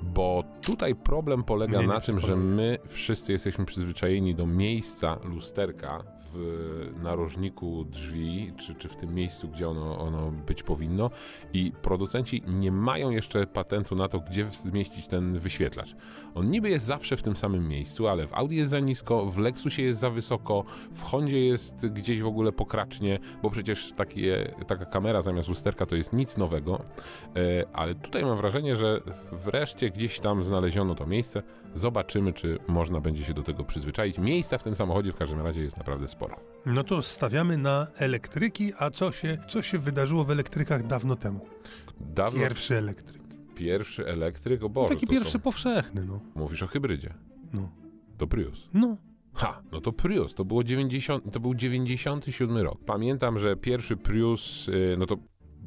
Bo 0.01 0.43
tutaj 0.61 0.95
problem 0.95 1.43
polega 1.43 1.77
Nie, 1.77 1.87
nie 1.87 1.93
na 1.93 1.99
tym, 1.99 2.19
że 2.19 2.35
my 2.35 2.77
wszyscy 2.87 3.31
jesteśmy 3.31 3.65
przyzwyczajeni 3.65 4.35
do 4.35 4.45
miejsca 4.47 5.17
lusterka 5.23 6.03
w 6.33 6.93
narożniku 7.03 7.85
drzwi, 7.85 8.53
czy, 8.57 8.75
czy 8.75 8.87
w 8.87 8.95
tym 8.95 9.15
miejscu, 9.15 9.47
gdzie 9.47 9.69
ono, 9.69 9.99
ono 9.99 10.31
być 10.31 10.63
powinno 10.63 11.09
i 11.53 11.71
producenci 11.81 12.43
nie 12.47 12.71
mają 12.71 13.09
jeszcze 13.09 13.47
patentu 13.47 13.95
na 13.95 14.07
to, 14.07 14.19
gdzie 14.19 14.47
zmieścić 14.51 15.07
ten 15.07 15.39
wyświetlacz. 15.39 15.95
On 16.39 16.51
niby 16.51 16.69
jest 16.69 16.85
zawsze 16.85 17.17
w 17.17 17.23
tym 17.23 17.35
samym 17.35 17.67
miejscu, 17.67 18.07
ale 18.07 18.27
w 18.27 18.33
Audi 18.33 18.55
jest 18.55 18.71
za 18.71 18.79
nisko, 18.79 19.25
w 19.25 19.37
Lexusie 19.37 19.81
jest 19.81 19.99
za 19.99 20.09
wysoko, 20.09 20.63
w 20.93 21.03
Hondzie 21.03 21.45
jest 21.45 21.87
gdzieś 21.87 22.21
w 22.21 22.27
ogóle 22.27 22.51
pokracznie, 22.51 23.19
bo 23.43 23.49
przecież 23.49 23.93
takie, 23.95 24.55
taka 24.67 24.85
kamera 24.85 25.21
zamiast 25.21 25.49
lusterka 25.49 25.85
to 25.85 25.95
jest 25.95 26.13
nic 26.13 26.37
nowego, 26.37 26.79
E, 27.35 27.65
ale 27.73 27.95
tutaj 27.95 28.25
mam 28.25 28.37
wrażenie, 28.37 28.75
że 28.75 29.01
wreszcie 29.31 29.89
gdzieś 29.89 30.19
tam 30.19 30.43
znaleziono 30.43 30.95
to 30.95 31.05
miejsce. 31.05 31.43
Zobaczymy, 31.75 32.33
czy 32.33 32.59
można 32.67 33.01
będzie 33.01 33.23
się 33.23 33.33
do 33.33 33.43
tego 33.43 33.63
przyzwyczaić. 33.63 34.17
Miejsca 34.17 34.57
w 34.57 34.63
tym 34.63 34.75
samochodzie 34.75 35.13
w 35.13 35.17
każdym 35.17 35.41
razie 35.41 35.61
jest 35.61 35.77
naprawdę 35.77 36.07
sporo. 36.07 36.35
No 36.65 36.83
to 36.83 37.01
stawiamy 37.01 37.57
na 37.57 37.87
elektryki, 37.97 38.73
a 38.77 38.89
co 38.89 39.11
się, 39.11 39.37
co 39.49 39.61
się 39.61 39.77
wydarzyło 39.77 40.23
w 40.23 40.31
elektrykach 40.31 40.87
dawno 40.87 41.15
temu? 41.15 41.47
Dawno 41.99 42.39
Pierwszy 42.39 42.77
elektryk. 42.77 43.18
Pierwszy 43.59 44.07
elektryk, 44.07 44.63
o 44.63 44.69
Boże, 44.69 44.93
Taki 44.93 45.07
to 45.07 45.11
pierwszy 45.13 45.31
są, 45.31 45.39
powszechny, 45.39 46.05
no. 46.05 46.19
mówisz 46.35 46.63
o 46.63 46.67
hybrydzie. 46.67 47.13
No. 47.53 47.69
To 48.17 48.27
Prius. 48.27 48.69
No. 48.73 48.97
Ha, 49.33 49.61
no 49.71 49.81
to 49.81 49.91
Prius, 49.91 50.33
to, 50.33 50.45
było 50.45 50.63
90, 50.63 51.33
to 51.33 51.39
był 51.39 51.53
97 51.53 52.57
rok. 52.57 52.79
Pamiętam, 52.85 53.39
że 53.39 53.55
pierwszy 53.55 53.97
Prius, 53.97 54.67
y, 54.67 54.95
no 54.99 55.05
to 55.05 55.17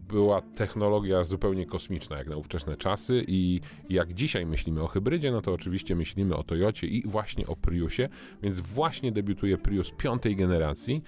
była 0.09 0.43
technologia 0.43 1.25
zupełnie 1.25 1.67
kosmiczna, 1.67 2.19
jak 2.19 2.29
na 2.29 2.37
ówczesne 2.37 2.77
czasy 2.77 3.25
i 3.29 3.61
jak 3.89 4.15
dzisiaj 4.15 4.47
myślimy 4.47 4.83
o 4.83 4.87
hybrydzie, 4.87 5.31
no 5.31 5.43
to 5.43 5.53
oczywiście 5.53 5.97
myślimy 5.97 6.37
o 6.37 6.43
Toyocie 6.43 6.87
i 6.87 7.03
właśnie 7.07 7.47
o 7.47 7.57
Priusie, 7.57 8.09
więc 8.43 8.61
właśnie 8.61 9.13
debiutuje 9.13 9.59
Prius 9.59 9.91
piątej 9.91 10.37
generacji 10.37 11.03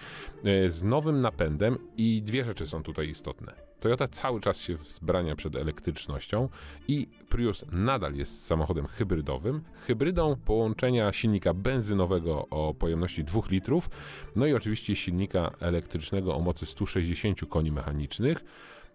e, 0.44 0.70
z 0.70 0.82
nowym 0.82 1.20
napędem 1.20 1.76
i 1.96 2.22
dwie 2.22 2.44
rzeczy 2.44 2.66
są 2.66 2.82
tutaj 2.82 3.08
istotne. 3.08 3.63
Toyota 3.84 4.08
cały 4.08 4.40
czas 4.40 4.60
się 4.60 4.76
wzbrania 4.76 5.36
przed 5.36 5.56
elektrycznością 5.56 6.48
i 6.88 7.06
Prius 7.28 7.64
nadal 7.72 8.14
jest 8.14 8.46
samochodem 8.46 8.86
hybrydowym. 8.86 9.62
Hybrydą 9.86 10.36
połączenia 10.44 11.12
silnika 11.12 11.54
benzynowego 11.54 12.48
o 12.50 12.74
pojemności 12.74 13.24
2 13.24 13.40
litrów, 13.50 13.90
no 14.36 14.46
i 14.46 14.54
oczywiście 14.54 14.96
silnika 14.96 15.50
elektrycznego 15.60 16.36
o 16.36 16.40
mocy 16.40 16.66
160 16.66 17.40
koni 17.48 17.72
mechanicznych. 17.72 18.44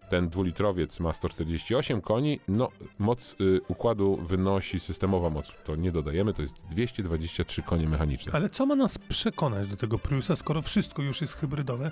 Ten 0.09 0.29
dwulitrowiec 0.29 0.99
ma 0.99 1.13
148 1.13 2.01
koni, 2.01 2.39
no 2.47 2.69
moc 2.99 3.35
y, 3.41 3.61
układu 3.67 4.15
wynosi 4.15 4.79
systemowa 4.79 5.29
moc, 5.29 5.51
to 5.65 5.75
nie 5.75 5.91
dodajemy, 5.91 6.33
to 6.33 6.41
jest 6.41 6.65
223 6.69 7.61
konie 7.61 7.87
mechaniczne. 7.87 8.31
Ale 8.33 8.49
co 8.49 8.65
ma 8.65 8.75
nas 8.75 8.97
przekonać 8.97 9.67
do 9.67 9.77
tego 9.77 9.99
Priusa, 9.99 10.35
skoro 10.35 10.61
wszystko 10.61 11.01
już 11.01 11.21
jest 11.21 11.33
hybrydowe 11.33 11.91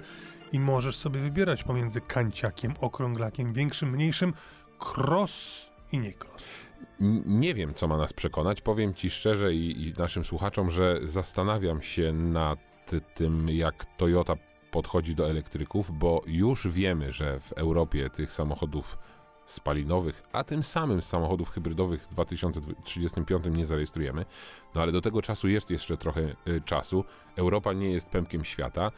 i 0.51 0.59
możesz 0.59 0.95
sobie 0.95 1.19
wybierać 1.19 1.63
pomiędzy 1.63 2.01
kanciakiem, 2.01 2.73
okrąglakiem, 2.81 3.53
większym, 3.53 3.89
mniejszym, 3.89 4.33
cross 4.79 5.69
i 5.91 5.99
nie 5.99 6.13
cross? 6.13 6.43
Nie 7.25 7.53
wiem, 7.53 7.73
co 7.73 7.87
ma 7.87 7.97
nas 7.97 8.13
przekonać. 8.13 8.61
Powiem 8.61 8.93
Ci 8.93 9.09
szczerze 9.09 9.53
i, 9.53 9.87
i 9.87 9.93
naszym 9.97 10.25
słuchaczom, 10.25 10.71
że 10.71 10.99
zastanawiam 11.03 11.81
się 11.81 12.13
nad 12.13 12.59
tym, 13.15 13.49
jak 13.49 13.85
Toyota 13.97 14.33
podchodzi 14.71 15.15
do 15.15 15.29
elektryków, 15.29 15.91
bo 15.97 16.21
już 16.27 16.67
wiemy, 16.67 17.11
że 17.11 17.39
w 17.39 17.51
Europie 17.51 18.09
tych 18.09 18.33
samochodów 18.33 18.97
spalinowych, 19.45 20.23
a 20.33 20.43
tym 20.43 20.63
samym 20.63 21.01
samochodów 21.01 21.49
hybrydowych 21.49 22.03
w 22.03 22.07
2035 22.07 23.45
nie 23.51 23.65
zarejestrujemy. 23.65 24.25
No 24.75 24.81
ale 24.81 24.91
do 24.91 25.01
tego 25.01 25.21
czasu 25.21 25.47
jest 25.47 25.71
jeszcze 25.71 25.97
trochę 25.97 26.21
y, 26.21 26.61
czasu. 26.65 27.03
Europa 27.35 27.73
nie 27.73 27.91
jest 27.91 28.09
pępkiem 28.09 28.45
świata. 28.45 28.91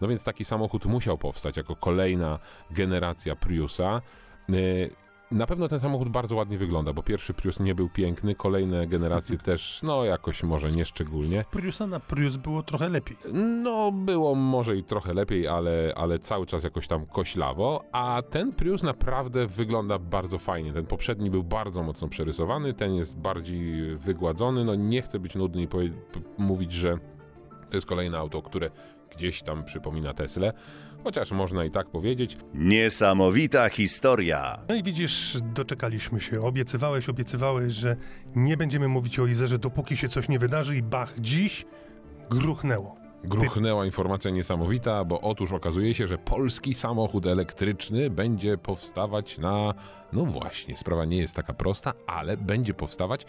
No 0.00 0.08
więc 0.08 0.24
taki 0.24 0.44
samochód 0.44 0.86
musiał 0.86 1.18
powstać 1.18 1.56
jako 1.56 1.76
kolejna 1.76 2.38
generacja 2.70 3.36
Priusa. 3.36 4.02
Y, 4.50 4.90
na 5.30 5.46
pewno 5.46 5.68
ten 5.68 5.80
samochód 5.80 6.08
bardzo 6.08 6.36
ładnie 6.36 6.58
wygląda, 6.58 6.92
bo 6.92 7.02
pierwszy 7.02 7.34
Prius 7.34 7.60
nie 7.60 7.74
był 7.74 7.88
piękny, 7.88 8.34
kolejne 8.34 8.86
generacje 8.86 9.38
też, 9.48 9.80
no 9.82 10.04
jakoś 10.04 10.42
może 10.42 10.70
nie 10.70 10.84
szczególnie. 10.84 11.44
Z 11.48 11.52
Priusa 11.52 11.86
na 11.86 12.00
Prius 12.00 12.36
było 12.36 12.62
trochę 12.62 12.88
lepiej. 12.88 13.16
No, 13.62 13.92
było 13.92 14.34
może 14.34 14.76
i 14.76 14.84
trochę 14.84 15.14
lepiej, 15.14 15.48
ale, 15.48 15.92
ale 15.96 16.18
cały 16.18 16.46
czas 16.46 16.64
jakoś 16.64 16.86
tam 16.86 17.06
koślawo, 17.06 17.84
a 17.92 18.22
ten 18.30 18.52
Prius 18.52 18.82
naprawdę 18.82 19.46
wygląda 19.46 19.98
bardzo 19.98 20.38
fajnie. 20.38 20.72
Ten 20.72 20.86
poprzedni 20.86 21.30
był 21.30 21.42
bardzo 21.42 21.82
mocno 21.82 22.08
przerysowany, 22.08 22.74
ten 22.74 22.94
jest 22.94 23.16
bardziej 23.16 23.96
wygładzony. 23.96 24.64
No, 24.64 24.74
nie 24.74 25.02
chcę 25.02 25.18
być 25.18 25.34
nudny 25.34 25.62
i 25.62 25.68
mówić, 26.38 26.72
że 26.72 26.98
to 27.70 27.76
jest 27.76 27.86
kolejne 27.86 28.18
auto, 28.18 28.42
które 28.42 28.70
gdzieś 29.16 29.42
tam 29.42 29.64
przypomina 29.64 30.14
Teslę, 30.14 30.52
chociaż 31.04 31.32
można 31.32 31.64
i 31.64 31.70
tak 31.70 31.90
powiedzieć. 31.90 32.36
Niesamowita 32.54 33.68
historia. 33.68 34.58
No 34.68 34.74
i 34.74 34.82
widzisz, 34.82 35.38
doczekaliśmy 35.54 36.20
się. 36.20 36.42
Obiecywałeś, 36.42 37.08
obiecywałeś, 37.08 37.72
że 37.72 37.96
nie 38.36 38.56
będziemy 38.56 38.88
mówić 38.88 39.18
o 39.18 39.26
Izerze, 39.26 39.58
dopóki 39.58 39.96
się 39.96 40.08
coś 40.08 40.28
nie 40.28 40.38
wydarzy 40.38 40.76
i 40.76 40.82
bach, 40.82 41.14
dziś 41.20 41.64
gruchnęło. 42.30 43.04
Gruchnęła 43.24 43.84
informacja 43.84 44.30
niesamowita, 44.30 45.04
bo 45.04 45.20
otóż 45.20 45.52
okazuje 45.52 45.94
się, 45.94 46.06
że 46.06 46.18
polski 46.18 46.74
samochód 46.74 47.26
elektryczny 47.26 48.10
będzie 48.10 48.58
powstawać 48.58 49.38
na. 49.38 49.74
No 50.12 50.24
właśnie, 50.24 50.76
sprawa 50.76 51.04
nie 51.04 51.16
jest 51.16 51.34
taka 51.34 51.54
prosta, 51.54 51.92
ale 52.06 52.36
będzie 52.36 52.74
powstawać 52.74 53.26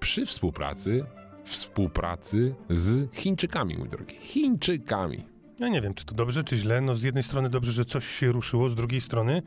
przy 0.00 0.26
współpracy, 0.26 1.04
współpracy 1.46 2.54
z 2.70 3.14
Chińczykami, 3.14 3.76
mój 3.76 3.88
drogi. 3.88 4.16
Chińczykami. 4.20 5.24
Ja 5.58 5.68
nie 5.68 5.80
wiem, 5.80 5.94
czy 5.94 6.04
to 6.04 6.14
dobrze, 6.14 6.44
czy 6.44 6.56
źle. 6.56 6.80
No 6.80 6.94
z 6.94 7.02
jednej 7.02 7.22
strony 7.22 7.50
dobrze, 7.50 7.72
że 7.72 7.84
coś 7.84 8.06
się 8.06 8.32
ruszyło, 8.32 8.68
z 8.68 8.74
drugiej 8.74 9.00
strony 9.00 9.42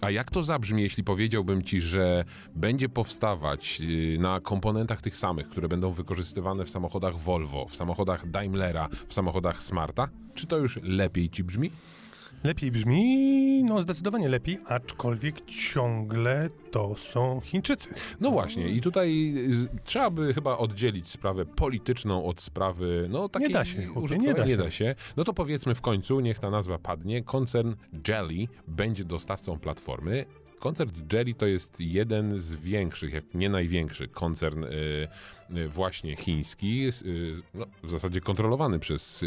A 0.00 0.10
jak 0.10 0.30
to 0.30 0.42
zabrzmi, 0.44 0.82
jeśli 0.82 1.04
powiedziałbym 1.04 1.62
ci, 1.62 1.80
że 1.80 2.24
będzie 2.54 2.88
powstawać 2.88 3.80
yy, 3.80 4.18
na 4.18 4.40
komponentach 4.40 5.02
tych 5.02 5.16
samych, 5.16 5.48
które 5.48 5.68
będą 5.68 5.90
wykorzystywane 5.92 6.64
w 6.64 6.70
samochodach 6.70 7.18
Volvo, 7.18 7.66
w 7.68 7.76
samochodach 7.76 8.30
Daimlera, 8.30 8.88
w 9.08 9.14
samochodach 9.14 9.62
Smarta? 9.62 10.08
Czy 10.34 10.46
to 10.46 10.58
już 10.58 10.78
lepiej 10.82 11.30
ci 11.30 11.44
brzmi? 11.44 11.70
Lepiej 12.44 12.70
brzmi, 12.70 13.64
no 13.64 13.82
zdecydowanie 13.82 14.28
lepiej, 14.28 14.58
aczkolwiek 14.66 15.44
ciągle 15.46 16.50
to 16.70 16.96
są 16.96 17.40
Chińczycy. 17.44 17.94
No 18.20 18.30
właśnie, 18.30 18.68
i 18.68 18.80
tutaj 18.80 19.34
trzeba 19.84 20.10
by 20.10 20.34
chyba 20.34 20.58
oddzielić 20.58 21.08
sprawę 21.08 21.46
polityczną 21.46 22.24
od 22.24 22.40
sprawy, 22.40 23.06
no 23.10 23.28
takiej 23.28 23.52
da 23.52 23.64
się, 23.64 23.86
chłopie, 23.86 24.18
nie 24.18 24.34
da 24.34 24.44
nie 24.44 24.50
się. 24.50 24.56
da 24.56 24.70
się. 24.70 24.94
No 25.16 25.24
to 25.24 25.32
powiedzmy 25.32 25.74
w 25.74 25.80
końcu, 25.80 26.20
niech 26.20 26.38
ta 26.38 26.50
nazwa 26.50 26.78
padnie, 26.78 27.22
koncern 27.22 27.74
Jelly 28.08 28.48
będzie 28.68 29.04
dostawcą 29.04 29.58
platformy. 29.58 30.24
Koncern 30.58 30.90
Jelly 31.12 31.34
to 31.34 31.46
jest 31.46 31.80
jeden 31.80 32.40
z 32.40 32.56
większych, 32.56 33.12
jak 33.12 33.34
nie 33.34 33.48
największy 33.48 34.08
koncern 34.08 34.64
y, 34.64 34.68
y, 35.56 35.68
właśnie 35.68 36.16
chiński, 36.16 36.88
y, 36.88 36.92
no, 37.54 37.66
w 37.82 37.90
zasadzie 37.90 38.20
kontrolowany 38.20 38.78
przez 38.78 39.24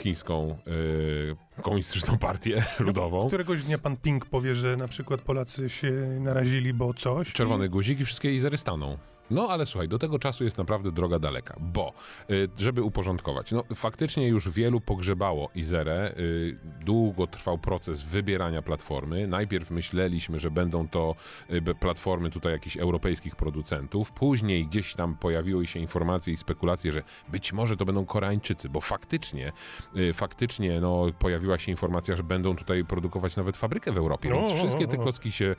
chińską 0.00 0.56
y, 0.66 1.62
komunistyczną 1.62 2.18
partię 2.18 2.64
ludową. 2.78 3.26
Któregoś 3.26 3.62
dnia 3.62 3.78
pan 3.78 3.96
Ping 3.96 4.26
powie, 4.26 4.54
że 4.54 4.76
na 4.76 4.88
przykład 4.88 5.20
Polacy 5.20 5.68
się 5.68 5.90
narazili, 6.20 6.74
bo 6.74 6.94
coś. 6.94 7.32
Czerwony 7.32 7.68
guzik 7.68 8.00
i 8.00 8.04
wszystkie 8.04 8.34
Izery 8.34 8.56
staną. 8.56 8.98
No 9.30 9.48
ale 9.48 9.66
słuchaj, 9.66 9.88
do 9.88 9.98
tego 9.98 10.18
czasu 10.18 10.44
jest 10.44 10.58
naprawdę 10.58 10.92
droga 10.92 11.18
daleka, 11.18 11.56
bo 11.60 11.92
y, 12.30 12.48
żeby 12.58 12.82
uporządkować, 12.82 13.52
no 13.52 13.64
faktycznie 13.74 14.28
już 14.28 14.48
wielu 14.48 14.80
pogrzebało 14.80 15.50
Izerę, 15.54 16.14
y, 16.18 16.58
długo 16.80 17.26
trwał 17.26 17.58
proces 17.58 18.02
wybierania 18.02 18.62
platformy. 18.62 19.26
Najpierw 19.26 19.70
myśleliśmy, 19.70 20.38
że 20.40 20.50
będą 20.50 20.88
to 20.88 21.14
y, 21.50 21.74
platformy 21.74 22.30
tutaj 22.30 22.52
jakichś 22.52 22.76
europejskich 22.76 23.36
producentów, 23.36 24.12
później 24.12 24.66
gdzieś 24.66 24.94
tam 24.94 25.14
pojawiły 25.14 25.66
się 25.66 25.80
informacje 25.80 26.32
i 26.32 26.36
spekulacje, 26.36 26.92
że 26.92 27.02
być 27.28 27.52
może 27.52 27.76
to 27.76 27.84
będą 27.84 28.06
Koreańczycy, 28.06 28.68
bo 28.68 28.80
faktycznie, 28.80 29.52
faktycznie 30.14 30.80
no, 30.80 31.06
pojawiła 31.18 31.58
się 31.58 31.70
informacja, 31.70 32.16
że 32.16 32.22
będą 32.22 32.56
tutaj 32.56 32.84
produkować 32.84 33.36
nawet 33.36 33.56
fabrykę 33.56 33.92
w 33.92 33.98
Europie, 33.98 34.30
więc 34.32 34.48
O, 34.48 34.54
o, 34.54 34.56
wszystkie 34.56 34.88
te 34.88 34.96
klocki 34.96 35.32
się 35.32 35.56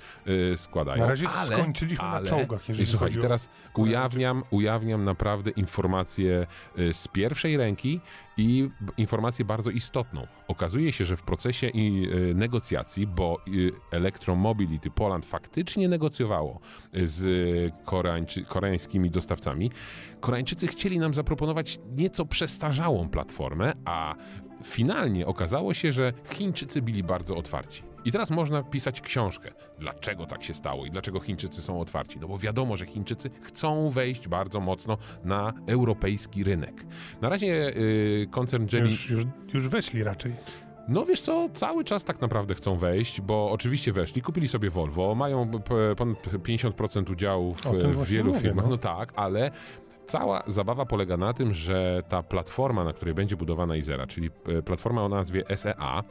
składają. 0.55 1.01
Na 1.01 1.09
razie 1.09 1.27
skończyliśmy 1.45 2.05
na 2.05 2.23
czołgach, 2.23 2.69
jeżeli 2.69 2.83
I 2.83 2.87
słuchaj, 2.87 3.07
chodzi 3.07 3.19
o 3.19 3.21
teraz. 3.21 3.49
Ujawniam, 3.75 4.43
ujawniam 4.51 5.03
naprawdę 5.03 5.51
informację 5.51 6.47
y, 6.79 6.93
z 6.93 7.07
pierwszej 7.07 7.57
ręki 7.57 7.99
i 8.37 8.69
informację 8.97 9.45
bardzo 9.45 9.69
istotną. 9.69 10.27
Okazuje 10.47 10.91
się, 10.91 11.05
że 11.05 11.17
w 11.17 11.23
procesie 11.23 11.67
y, 11.67 12.33
negocjacji, 12.35 13.07
bo 13.07 13.37
y, 13.47 13.71
Electromobility 13.91 14.91
Poland 14.91 15.25
faktycznie 15.25 15.87
negocjowało 15.87 16.59
z 16.93 17.23
Koreańczy, 17.85 18.43
koreańskimi 18.43 19.09
dostawcami, 19.09 19.71
Koreańczycy 20.19 20.67
chcieli 20.67 20.99
nam 20.99 21.13
zaproponować 21.13 21.79
nieco 21.97 22.25
przestarzałą 22.25 23.09
platformę, 23.09 23.73
a 23.85 24.15
finalnie 24.63 25.25
okazało 25.25 25.73
się, 25.73 25.91
że 25.91 26.13
Chińczycy 26.33 26.81
byli 26.81 27.03
bardzo 27.03 27.35
otwarci. 27.35 27.90
I 28.05 28.11
teraz 28.11 28.31
można 28.31 28.63
pisać 28.63 29.01
książkę, 29.01 29.51
dlaczego 29.79 30.25
tak 30.25 30.43
się 30.43 30.53
stało 30.53 30.85
i 30.85 30.91
dlaczego 30.91 31.19
Chińczycy 31.19 31.61
są 31.61 31.79
otwarci. 31.79 32.19
No 32.19 32.27
bo 32.27 32.37
wiadomo, 32.37 32.77
że 32.77 32.85
Chińczycy 32.85 33.29
chcą 33.41 33.89
wejść 33.89 34.27
bardzo 34.27 34.59
mocno 34.59 34.97
na 35.23 35.53
europejski 35.67 36.43
rynek. 36.43 36.85
Na 37.21 37.29
razie 37.29 37.77
y, 37.77 38.27
koncern 38.31 38.67
Jelly 38.73 38.89
Już, 38.89 39.09
już, 39.09 39.23
już 39.53 39.67
weszli 39.67 40.03
raczej. 40.03 40.33
no 40.87 41.05
wiesz 41.05 41.21
co, 41.21 41.49
cały 41.53 41.83
czas 41.83 42.03
tak 42.03 42.21
naprawdę 42.21 42.55
chcą 42.55 42.75
wejść, 42.75 43.21
bo 43.21 43.51
oczywiście 43.51 43.93
weszli, 43.93 44.21
kupili 44.21 44.47
sobie 44.47 44.69
Volvo, 44.69 45.15
mają 45.15 45.51
ponad 45.97 46.17
50% 46.23 47.11
udziałów 47.11 47.67
O 47.67 47.71
tym 47.71 47.81
e, 47.81 47.93
w 47.93 47.95
właśnie 47.95 48.17
wielu 48.17 48.27
mówię, 48.29 48.41
firmach. 48.41 48.65
no. 48.65 48.71
No 48.71 48.77
tak, 48.77 49.13
ale 49.15 49.51
cała 50.11 50.43
zabawa 50.47 50.85
polega 50.85 51.17
na 51.17 51.33
tym, 51.33 51.53
że 51.53 52.03
ta 52.09 52.23
platforma, 52.23 52.83
na 52.83 52.93
której 52.93 53.13
będzie 53.13 53.37
budowana 53.37 53.75
Izera, 53.75 54.07
czyli 54.07 54.29
e, 54.45 54.61
platforma 54.61 55.05
o 55.05 55.09
nazwie 55.09 55.43
SEA, 55.55 56.03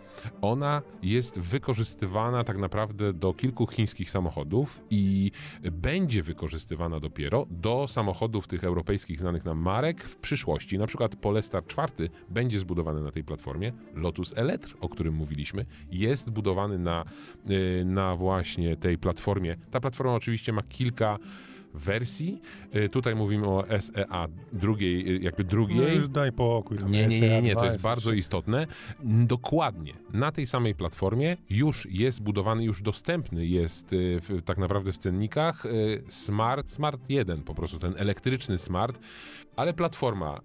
ona 0.43 0.83
jest 1.03 1.41
wykorzystywana 1.41 2.45
tak 2.45 2.59
naprawdę 2.59 3.13
do 3.13 3.35
kilku 3.35 3.67
chińskich 3.67 4.11
samochodów 4.11 4.81
i 4.91 5.33
będzie 5.73 6.23
wykorzystywana 6.23 7.01
dopiero 7.01 7.47
do 7.51 7.89
samochodów 7.89 8.47
tych 8.47 8.65
europejskich 8.65 9.21
znanych 9.21 9.45
nam 9.45 9.59
marek 9.59 10.05
w 10.05 10.17
przyszłości. 10.17 10.79
Na 10.79 10.87
przykład 10.87 11.17
Polestar 11.17 11.67
4 11.67 11.93
będzie 12.29 12.61
zbudowany 12.61 13.03
na 13.03 13.11
tej 13.11 13.25
platformie. 13.25 13.73
Lotus 13.95 14.39
Electr, 14.39 14.77
o 14.81 14.89
którym 14.89 15.15
mówiliśmy, 15.15 15.65
jest 15.93 16.31
budowany 16.31 16.79
na, 16.79 17.05
y, 17.51 17.85
na 17.85 18.17
właśnie 18.17 18.77
tej 18.77 18.99
platformie. 18.99 19.57
Ta 19.71 19.81
platforma 19.81 20.15
oczywiście 20.15 20.53
ma 20.53 20.63
kilka 20.63 21.19
wersji. 21.75 22.41
Y, 22.77 22.89
Tutaj 22.89 23.15
mówimy 23.15 23.47
o 23.47 23.65
SEA 23.81 24.29
drugiej, 24.53 25.17
y, 25.17 25.21
jakby 25.23 25.45
No 25.45 25.51
drugiej. 25.51 25.97
już 25.97 26.09
daj 26.09 26.33
pokój. 26.33 26.79
tam 26.79 26.91
Nie, 26.91 27.07
nie, 27.07 27.21
nie, 27.21 27.43
nie, 27.43 27.55
to 27.55 27.61
SEA2 27.61 27.65
jest 27.65 27.83
bardzo 27.83 28.13
istotne. 28.13 28.67
Dokładnie 29.05 29.93
na 30.13 30.33
tej 30.33 30.47
samej 30.47 30.75
platformie 30.75 31.37
już 31.51 31.87
jest 31.91 32.23
budowany, 32.23 32.65
już 32.65 32.83
dostępny 32.83 33.47
jest 33.47 33.93
y, 33.93 34.21
w, 34.21 34.43
tak 34.43 34.59
naprawdę 34.59 34.93
w 34.93 34.99
cennikach 34.99 35.65
Smart, 36.09 36.71
Smart 36.71 37.11
1, 37.11 37.43
po 37.43 37.55
prostu 37.55 37.79
ten 37.79 37.95
elektryczny 37.97 38.59
Smart, 38.59 38.99
ale 39.57 39.75
platforma 39.75 40.41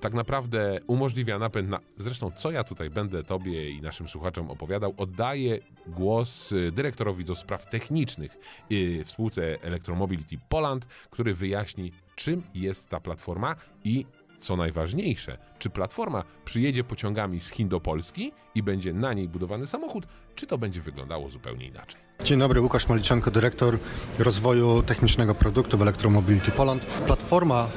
tak 0.00 0.14
naprawdę 0.14 0.80
umożliwia 0.86 1.38
napęd 1.38 1.68
na... 1.68 1.80
Zresztą 1.96 2.30
co 2.36 2.50
ja 2.50 2.64
tutaj 2.64 2.90
będę 2.90 3.24
tobie 3.24 3.70
i 3.70 3.82
naszym 3.82 4.08
słuchaczom 4.08 4.50
opowiadał, 4.50 4.94
oddaję 4.96 5.58
głos 5.86 6.52
y, 6.52 6.72
dyrektorowi 6.72 7.24
do 7.24 7.34
spraw 7.34 7.70
technicznych 7.70 8.38
y, 8.72 9.04
w 9.04 9.10
spółce 9.10 9.62
Electromobility 9.62 10.36
Poland, 10.48 10.86
który 11.10 11.34
wyjaśni 11.34 11.92
czym 12.16 12.42
jest 12.54 12.88
ta 12.88 13.00
platforma 13.00 13.56
i 13.84 14.06
co 14.40 14.56
najważniejsze, 14.56 15.38
czy 15.58 15.70
platforma 15.70 16.24
przyjedzie 16.44 16.84
pociągami 16.84 17.40
z 17.40 17.50
Chin 17.50 17.68
do 17.68 17.80
Polski 17.80 18.32
i 18.54 18.62
będzie 18.62 18.92
na 18.92 19.12
niej 19.12 19.28
budowany 19.28 19.66
samochód, 19.66 20.06
czy 20.34 20.46
to 20.46 20.58
będzie 20.58 20.80
wyglądało 20.80 21.30
zupełnie 21.30 21.66
inaczej. 21.66 22.00
Dzień 22.24 22.38
dobry, 22.38 22.60
Łukasz 22.60 22.88
Maliczenko, 22.88 23.30
dyrektor 23.30 23.78
rozwoju 24.18 24.82
technicznego 24.82 25.34
produktu 25.34 25.78
w 25.78 25.82
Electromobility 25.82 26.50
Poland. 26.50 26.86
Platforma, 26.86 27.68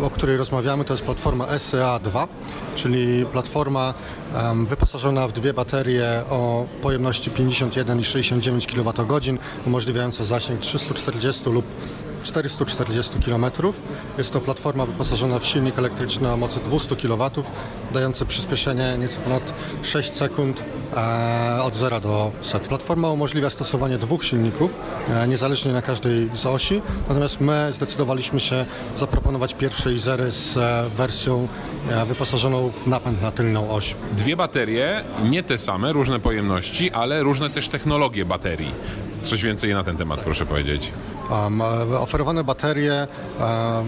e, 0.00 0.04
o 0.06 0.10
której 0.10 0.36
rozmawiamy, 0.36 0.84
to 0.84 0.94
jest 0.94 1.04
platforma 1.04 1.46
SEA2, 1.46 2.28
czyli 2.74 3.26
platforma 3.26 3.94
wyposażona 4.66 5.28
w 5.28 5.32
dwie 5.32 5.54
baterie 5.54 6.22
o 6.30 6.66
pojemności 6.82 7.30
51 7.30 8.00
i 8.00 8.04
69 8.04 8.66
kWh, 8.66 9.38
umożliwiająca 9.66 10.24
zasięg 10.24 10.60
340 10.60 11.50
lub 11.50 11.64
440 12.22 13.20
km. 13.20 13.46
Jest 14.18 14.30
to 14.30 14.40
platforma 14.40 14.86
wyposażona 14.86 15.38
w 15.38 15.46
silnik 15.46 15.78
elektryczny 15.78 16.32
o 16.32 16.36
mocy 16.36 16.60
200 16.60 16.96
kW, 16.96 17.30
dający 17.92 18.26
przyspieszenie 18.26 18.96
nieco 18.98 19.20
ponad 19.20 19.52
6 19.82 20.12
sekund 20.12 20.64
e, 20.96 21.62
od 21.62 21.74
0 21.74 22.00
do 22.00 22.32
100. 22.40 22.60
Platforma 22.60 23.10
umożliwia 23.10 23.50
stosowanie 23.50 23.98
dwóch 23.98 24.24
silników, 24.24 24.78
e, 25.08 25.28
niezależnie 25.28 25.72
na 25.72 25.82
każdej 25.82 26.30
z 26.34 26.46
osi, 26.46 26.82
natomiast 27.08 27.40
my 27.40 27.72
zdecydowaliśmy 27.72 28.40
się 28.40 28.64
zaproponować 28.96 29.54
pierwsze 29.54 29.92
Izery 29.92 30.30
z 30.30 30.56
e, 30.56 30.84
wersją 30.96 31.48
wyposażoną 32.06 32.70
w 32.70 32.86
napęd 32.86 33.22
na 33.22 33.30
tylną 33.30 33.70
oś. 33.70 33.94
Dwie 34.16 34.36
baterie, 34.36 35.04
nie 35.24 35.42
te 35.42 35.58
same, 35.58 35.92
różne 35.92 36.20
pojemności, 36.20 36.90
ale 36.90 37.22
różne 37.22 37.50
też 37.50 37.68
technologie 37.68 38.24
baterii. 38.24 38.74
Coś 39.24 39.42
więcej 39.42 39.74
na 39.74 39.84
ten 39.84 39.96
temat, 39.96 40.20
proszę 40.20 40.46
powiedzieć. 40.46 40.92
Um, 41.30 41.60
oferowane 41.98 42.44
baterie 42.44 42.92
e, 42.92 43.06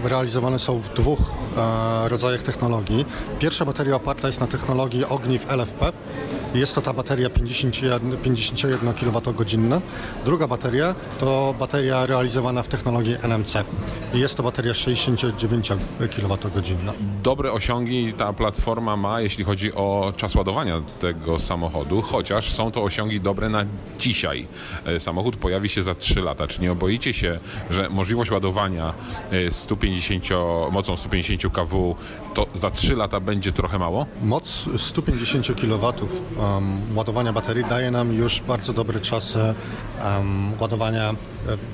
realizowane 0.03 0.59
są 0.59 0.79
w 0.79 0.93
dwóch 0.93 1.19
e, 1.57 2.09
rodzajach 2.09 2.43
technologii. 2.43 3.05
Pierwsza 3.39 3.65
bateria 3.65 3.95
oparta 3.95 4.27
jest 4.27 4.39
na 4.39 4.47
technologii 4.47 5.05
ogniw 5.05 5.51
LFP. 5.51 5.91
Jest 6.55 6.75
to 6.75 6.81
ta 6.81 6.93
bateria 6.93 7.29
51, 7.29 8.17
51 8.17 8.93
kWh. 8.93 9.81
Druga 10.25 10.47
bateria 10.47 10.95
to 11.19 11.55
bateria 11.59 12.05
realizowana 12.05 12.63
w 12.63 12.67
technologii 12.67 13.15
NMC. 13.23 13.63
Jest 14.13 14.35
to 14.35 14.43
bateria 14.43 14.73
69 14.73 15.69
kWh. 16.15 16.61
Dobre 17.23 17.51
osiągi 17.51 18.13
ta 18.13 18.33
platforma 18.33 18.97
ma, 18.97 19.21
jeśli 19.21 19.43
chodzi 19.43 19.73
o 19.73 20.13
czas 20.17 20.35
ładowania 20.35 20.81
tego 20.99 21.39
samochodu, 21.39 22.01
chociaż 22.01 22.51
są 22.51 22.71
to 22.71 22.83
osiągi 22.83 23.21
dobre 23.21 23.49
na 23.49 23.65
dzisiaj. 23.99 24.47
E, 24.85 24.99
Samochód 24.99 25.35
pojawi 25.35 25.69
się 25.69 25.83
za 25.83 25.95
3 25.95 26.21
lata. 26.21 26.47
Czy 26.47 26.61
nie 26.61 26.71
oboicie 26.71 27.13
się, 27.13 27.39
że 27.69 27.89
możliwość 27.89 28.31
ładowania 28.31 28.93
e, 29.31 29.51
150, 29.51 30.23
mocą 30.71 30.97
150 30.97 31.53
kW 31.53 31.95
to 32.33 32.47
za 32.53 32.71
3 32.71 32.95
lata 32.95 33.19
będzie 33.19 33.51
trochę 33.51 33.79
mało? 33.79 34.05
Moc 34.21 34.65
150 34.77 35.47
kW 35.61 35.93
um, 36.53 36.97
ładowania 36.97 37.33
baterii 37.33 37.65
daje 37.65 37.91
nam 37.91 38.13
już 38.13 38.41
bardzo 38.41 38.73
dobre 38.73 38.99
czasy 38.99 39.39
um, 40.03 40.53
ładowania. 40.59 41.09
E, 41.09 41.15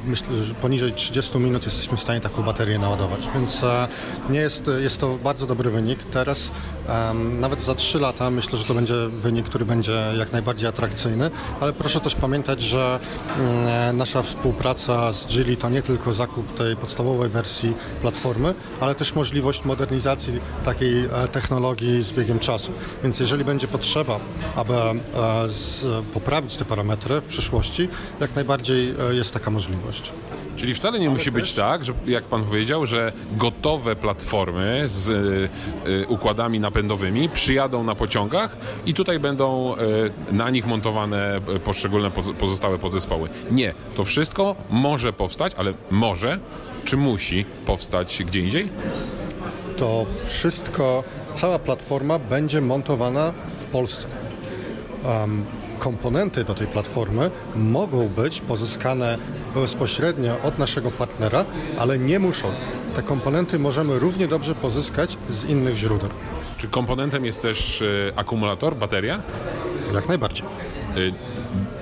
Myślę, 0.06 0.44
że 0.44 0.54
poniżej 0.54 0.92
30 0.92 1.38
minut 1.38 1.66
jesteśmy 1.66 1.98
w 1.98 2.02
stanie 2.02 2.22
taką 2.22 2.44
baterię 2.44 2.80
naładować, 2.80 3.28
więc 3.36 3.64
e, 3.64 3.88
nie 4.30 4.40
jest, 4.40 4.70
jest 4.80 4.98
to 4.98 5.18
bardzo 5.24 5.48
dobry 5.48 5.70
wynik. 5.70 6.04
Teraz 6.04 6.52
em, 6.88 7.40
nawet 7.40 7.62
za 7.62 7.76
3 7.76 8.00
lata 8.00 8.32
myślę, 8.32 8.58
że 8.58 8.66
to 8.66 8.74
będzie 8.74 8.94
wynik, 9.08 9.46
który 9.46 9.66
będzie 9.66 10.04
jak 10.18 10.32
najbardziej 10.32 10.70
atrakcyjny, 10.70 11.32
ale 11.60 11.74
proszę 11.74 12.00
też 12.00 12.16
pamiętać, 12.16 12.62
że 12.62 13.00
mm, 13.40 13.68
e, 13.68 13.94
nasza 13.94 14.22
współpraca 14.22 15.14
z 15.14 15.28
Geely 15.28 15.58
to 15.58 15.70
nie 15.70 15.82
tylko 15.82 16.14
zakup 16.14 16.54
tej 16.54 16.76
podstawowej 16.76 17.30
wersji 17.30 17.74
platformy, 18.02 18.54
ale 18.80 18.96
też 18.96 19.16
możliwość 19.16 19.66
modernizacji 19.66 20.40
takiej 20.66 21.10
technologii 21.32 22.04
z 22.04 22.12
biegiem 22.12 22.40
czasu. 22.40 22.72
Więc 23.04 23.20
jeżeli 23.20 23.46
będzie 23.46 23.68
potrzeba, 23.68 24.20
aby 24.56 24.74
e, 24.74 25.00
poprawić 26.14 26.58
te 26.58 26.66
parametry 26.66 27.22
w 27.22 27.26
przyszłości, 27.26 27.90
jak 28.20 28.36
najbardziej 28.36 28.96
e, 29.10 29.16
jest 29.16 29.34
taka 29.34 29.52
możliwość. 29.52 30.12
Czyli 30.56 30.74
wcale 30.74 31.00
nie 31.00 31.10
musi 31.10 31.32
być 31.32 31.54
tak, 31.54 31.86
że 31.86 31.94
jak 32.08 32.24
pan 32.24 32.44
powiedział, 32.44 32.86
że 32.86 33.12
gotowe 33.38 33.96
platformy 33.96 34.84
z 34.88 35.10
y, 35.10 35.50
y, 35.90 36.08
układami 36.08 36.60
napędowymi 36.60 37.30
przyjadą 37.30 37.84
na 37.84 37.96
pociągach 37.96 38.58
i 38.86 38.94
tutaj 38.94 39.20
będą 39.20 39.76
y, 39.76 40.34
na 40.34 40.50
nich 40.50 40.68
montowane 40.68 41.42
poszczególne 41.64 42.12
poz- 42.12 42.34
pozostałe 42.34 42.78
podzespoły. 42.78 43.30
Nie, 43.52 43.74
to 43.96 44.04
wszystko 44.04 44.56
może 44.70 45.14
powstać, 45.14 45.54
ale 45.58 45.74
może 45.92 46.40
czy 46.86 46.98
musi 46.98 47.46
powstać 47.66 48.24
gdzie 48.26 48.40
indziej? 48.40 48.70
to 49.82 50.06
wszystko, 50.26 51.04
cała 51.34 51.60
platforma 51.60 52.20
będzie 52.20 52.62
montowana 52.62 53.34
w 53.58 53.66
Polsce. 53.66 54.08
Em, 55.06 55.46
komponenty 55.80 56.44
do 56.44 56.54
tej 56.54 56.68
platformy 56.68 57.32
mogą 57.56 58.10
być 58.10 58.42
pozyskane 58.42 59.18
bezpośrednio 59.56 60.42
od 60.44 60.60
naszego 60.60 60.92
partnera, 60.92 61.46
ale 61.78 62.00
nie 62.00 62.20
muszą. 62.20 62.48
Te 62.96 63.02
komponenty 63.04 63.60
możemy 63.60 64.00
równie 64.00 64.28
dobrze 64.28 64.56
pozyskać 64.56 65.18
z 65.30 65.46
innych 65.46 65.76
źródeł. 65.76 66.10
Czy 66.58 66.68
komponentem 66.68 67.26
jest 67.26 67.42
też 67.42 67.82
y, 67.82 68.14
akumulator, 68.16 68.76
bateria? 68.76 69.22
Jak 69.94 70.08
najbardziej. 70.08 70.46
Y, 70.98 71.14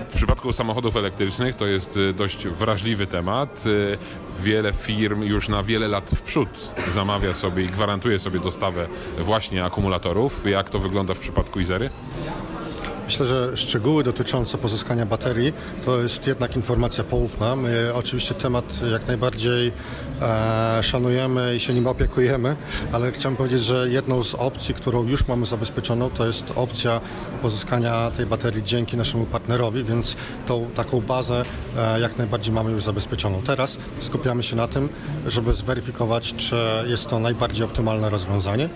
W 0.10 0.16
przypadku 0.16 0.54
samochodów 0.54 0.96
elektrycznych 0.96 1.56
to 1.56 1.66
jest 1.68 1.98
y, 1.98 2.14
dość 2.14 2.48
wrażliwy 2.48 3.08
temat. 3.08 3.64
Wiele 4.42 4.74
firm 4.74 5.22
już 5.24 5.50
na 5.50 5.64
wiele 5.64 5.88
lat 5.88 6.12
w 6.16 6.22
przód 6.22 6.74
zamawia 6.92 7.34
sobie 7.34 7.64
i 7.64 7.68
gwarantuje 7.68 8.20
sobie 8.20 8.40
dostawę 8.40 8.88
właśnie 9.18 9.66
akumulatorów. 9.66 10.46
Jak 10.46 10.70
to 10.70 10.80
wygląda 10.80 11.14
w 11.14 11.20
przypadku 11.20 11.60
Izery? 11.60 11.90
Myślę, 13.10 13.26
że 13.26 13.58
szczegóły 13.58 14.04
dotyczące 14.04 14.58
pozyskania 14.58 15.06
baterii 15.06 15.54
to 15.86 16.00
jest 16.02 16.28
jednak 16.28 16.56
informacja 16.56 17.04
poufna. 17.04 17.56
My 17.56 17.92
oczywiście 17.94 18.34
temat 18.34 18.66
jak 18.92 19.08
najbardziej 19.08 19.72
e, 20.22 20.84
szanujemy 20.84 21.56
i 21.56 21.60
się 21.60 21.74
nim 21.74 21.88
opiekujemy, 21.88 22.56
ale 22.92 23.12
chciałem 23.12 23.36
powiedzieć, 23.36 23.64
że 23.64 23.90
jedną 23.90 24.24
z 24.24 24.36
opcji, 24.36 24.74
którą 24.74 25.04
już 25.04 25.28
mamy 25.28 25.46
zabezpieczoną, 25.46 26.10
to 26.10 26.28
jest 26.28 26.46
opcja 26.56 27.02
pozyskania 27.42 28.12
tej 28.12 28.26
baterii 28.26 28.64
dzięki 28.64 28.98
naszemu 28.98 29.26
partnerowi, 29.26 29.84
więc 29.84 30.16
tą 30.48 30.68
taką 30.76 31.02
bazę 31.02 31.46
e, 31.78 32.00
jak 32.00 32.18
najbardziej 32.18 32.54
mamy 32.54 32.72
już 32.72 32.84
zabezpieczoną. 32.84 33.42
Teraz 33.42 33.78
skupiamy 34.00 34.44
się 34.44 34.56
na 34.56 34.68
tym, 34.68 34.90
żeby 35.28 35.54
zweryfikować, 35.54 36.34
czy 36.38 36.56
jest 36.88 37.08
to 37.08 37.20
najbardziej 37.20 37.66
optymalne 37.66 38.10
rozwiązanie 38.10 38.70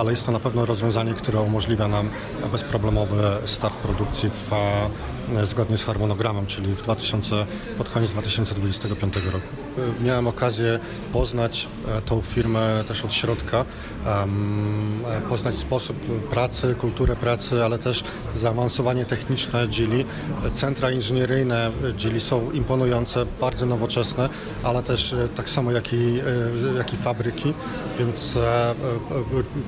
ale 0.00 0.10
jest 0.10 0.26
to 0.26 0.32
na 0.32 0.40
pewno 0.40 0.66
rozwiązanie, 0.66 1.14
które 1.14 1.40
umożliwia 1.40 1.88
nam 1.88 2.10
bezproblemowy 2.52 3.22
start 3.44 3.74
produkcji 3.74 4.30
w, 4.30 4.52
e, 4.52 5.46
zgodnie 5.46 5.76
z 5.76 5.84
harmonogramem, 5.84 6.46
czyli 6.46 6.74
w 6.74 6.82
2000, 6.82 7.46
pod 7.78 7.90
koniec 7.90 8.10
2025 8.10 9.14
roku. 9.26 9.48
E, 9.78 10.04
Miałem 10.04 10.26
okazję 10.26 10.78
poznać 11.12 11.68
e, 11.88 12.02
tą 12.02 12.20
firmę 12.20 12.84
też 12.88 13.04
od 13.04 13.14
środka, 13.14 13.64
e, 14.06 15.20
poznać 15.28 15.54
sposób 15.54 15.96
pracy, 16.30 16.74
kulturę 16.74 17.16
pracy, 17.16 17.64
ale 17.64 17.78
też 17.78 18.04
zaawansowanie 18.34 19.04
techniczne 19.04 19.68
Geely. 19.68 20.04
Centra 20.52 20.90
inżynieryjne 20.90 21.70
Geely 22.02 22.20
są 22.20 22.50
imponujące, 22.50 23.26
bardzo 23.40 23.66
nowoczesne, 23.66 24.28
ale 24.62 24.82
też 24.82 25.14
tak 25.36 25.48
samo 25.48 25.72
jak 25.72 25.92
i, 25.92 26.20
jak 26.76 26.92
i 26.92 26.96
fabryki, 26.96 27.54
więc 27.98 28.38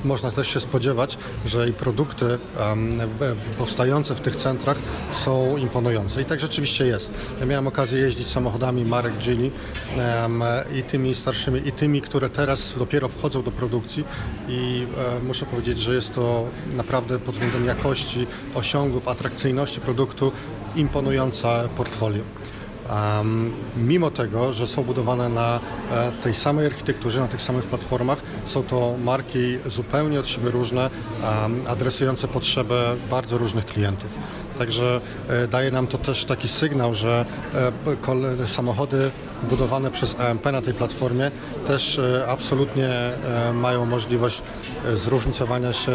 można 0.04 0.30
też 0.30 0.48
się 0.48 0.60
spodziewać, 0.60 1.18
że 1.46 1.68
i 1.68 1.72
produkty 1.72 2.38
powstające 3.58 4.14
w 4.14 4.20
tych 4.20 4.36
centrach 4.36 4.76
są 5.12 5.56
imponujące. 5.56 6.22
I 6.22 6.24
tak 6.24 6.40
rzeczywiście 6.40 6.86
jest. 6.86 7.10
Ja 7.40 7.46
miałem 7.46 7.66
okazję 7.66 8.00
jeździć 8.00 8.26
samochodami 8.26 8.84
marek 8.84 9.14
em, 9.14 9.50
i 10.74 10.82
tymi 10.82 11.14
starszymi, 11.14 11.68
i 11.68 11.72
tymi, 11.72 12.00
które 12.00 12.30
teraz 12.30 12.74
dopiero 12.78 13.08
wchodzą 13.08 13.42
do 13.42 13.50
produkcji 13.50 14.04
i 14.48 14.86
e, 15.18 15.24
muszę 15.24 15.46
powiedzieć, 15.46 15.78
że 15.78 15.94
jest 15.94 16.14
to 16.14 16.46
naprawdę 16.74 17.18
pod 17.18 17.34
względem 17.34 17.64
jakości, 17.64 18.26
osiągów, 18.54 19.08
atrakcyjności 19.08 19.80
produktu 19.80 20.32
imponujące 20.76 21.68
portfolio. 21.76 22.22
um, 22.90 23.52
mimo 23.76 24.10
tego, 24.10 24.52
że 24.52 24.66
są 24.66 24.82
budowane 24.82 25.28
na 25.28 25.60
e, 25.90 26.12
tej 26.12 26.34
samej 26.34 26.66
architekturze, 26.66 27.20
na 27.20 27.28
tych 27.28 27.42
samych 27.42 27.64
platformach, 27.64 28.22
są 28.44 28.62
to 28.62 28.94
marki 29.04 29.58
zupełnie 29.66 30.20
od 30.20 30.28
siebie 30.28 30.50
różne, 30.50 30.90
um, 31.42 31.62
adresujące 31.66 32.28
potrzeby 32.28 32.74
bardzo 33.10 33.38
różnych 33.38 33.66
klientów. 33.66 34.18
Także 34.58 35.00
e, 35.28 35.48
daje 35.48 35.70
nam 35.70 35.86
to 35.86 35.98
też 35.98 36.24
taki 36.24 36.48
sygnał, 36.48 36.94
że 36.94 37.24
e, 38.42 38.46
samochody 38.46 39.10
budowane 39.50 39.90
przez 39.90 40.20
AMP 40.20 40.52
na 40.52 40.62
tej 40.62 40.74
platformie 40.74 41.30
też 41.66 41.98
e, 41.98 42.24
absolutnie 42.28 42.88
e, 42.88 43.52
mają 43.52 43.86
możliwość 43.86 44.42
e, 44.84 44.96
zróżnicowania 44.96 45.72
się 45.72 45.92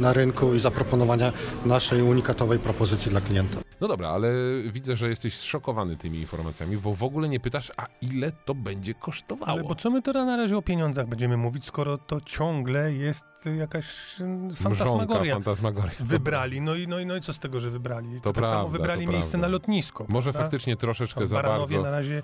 na 0.00 0.12
rynku 0.12 0.54
i 0.54 0.60
zaproponowania 0.60 1.32
naszej 1.66 2.02
unikatowej 2.02 2.58
propozycji 2.58 3.10
dla 3.10 3.20
klienta. 3.20 3.58
No 3.80 3.88
dobra, 3.88 4.08
ale 4.08 4.32
widzę, 4.72 4.96
że 4.96 5.08
jesteś 5.08 5.36
zszokowany 5.36 5.96
tymi 5.96 6.18
informacjami, 6.18 6.76
bo 6.76 6.94
w 6.94 7.02
ogóle 7.02 7.28
nie 7.28 7.40
pytasz, 7.40 7.72
a 7.76 7.86
ile 8.02 8.32
to 8.32 8.54
będzie 8.54 8.94
kosztowało. 8.94 9.52
Ale 9.52 9.62
bo 9.62 9.74
co 9.74 9.90
my 9.90 10.02
teraz 10.02 10.26
na 10.26 10.36
razie 10.36 10.56
o 10.56 10.62
pieniądzach 10.62 11.06
będziemy 11.06 11.36
mówić, 11.36 11.64
skoro 11.64 11.98
to 11.98 12.20
ciągle 12.20 12.92
jest 12.92 13.24
jakaś 13.58 14.20
mm, 14.20 14.54
fantasmagoria. 14.54 15.34
fantasmagoria. 15.34 15.90
Wybrali, 16.00 16.60
no 16.60 16.74
i, 16.74 16.88
no, 16.88 16.98
i, 16.98 17.06
no 17.06 17.16
i 17.16 17.20
co 17.20 17.32
z 17.32 17.38
tego, 17.38 17.60
że 17.60 17.70
wybrali? 17.70 18.20
To 18.20 18.32
tak 18.32 18.44
samo 18.44 18.56
prawda, 18.56 18.78
wybrali 18.78 19.06
to 19.06 19.12
miejsce 19.12 19.30
prawda. 19.30 19.48
na 19.48 19.52
lotnisko. 19.52 20.06
Może 20.08 20.32
prawda? 20.32 20.40
faktycznie 20.40 20.76
troszeczkę 20.76 21.20
Tam 21.20 21.28
za 21.28 21.36
Baranowie 21.36 21.76
bardzo. 21.76 21.90
na 21.90 21.98
razie 21.98 22.19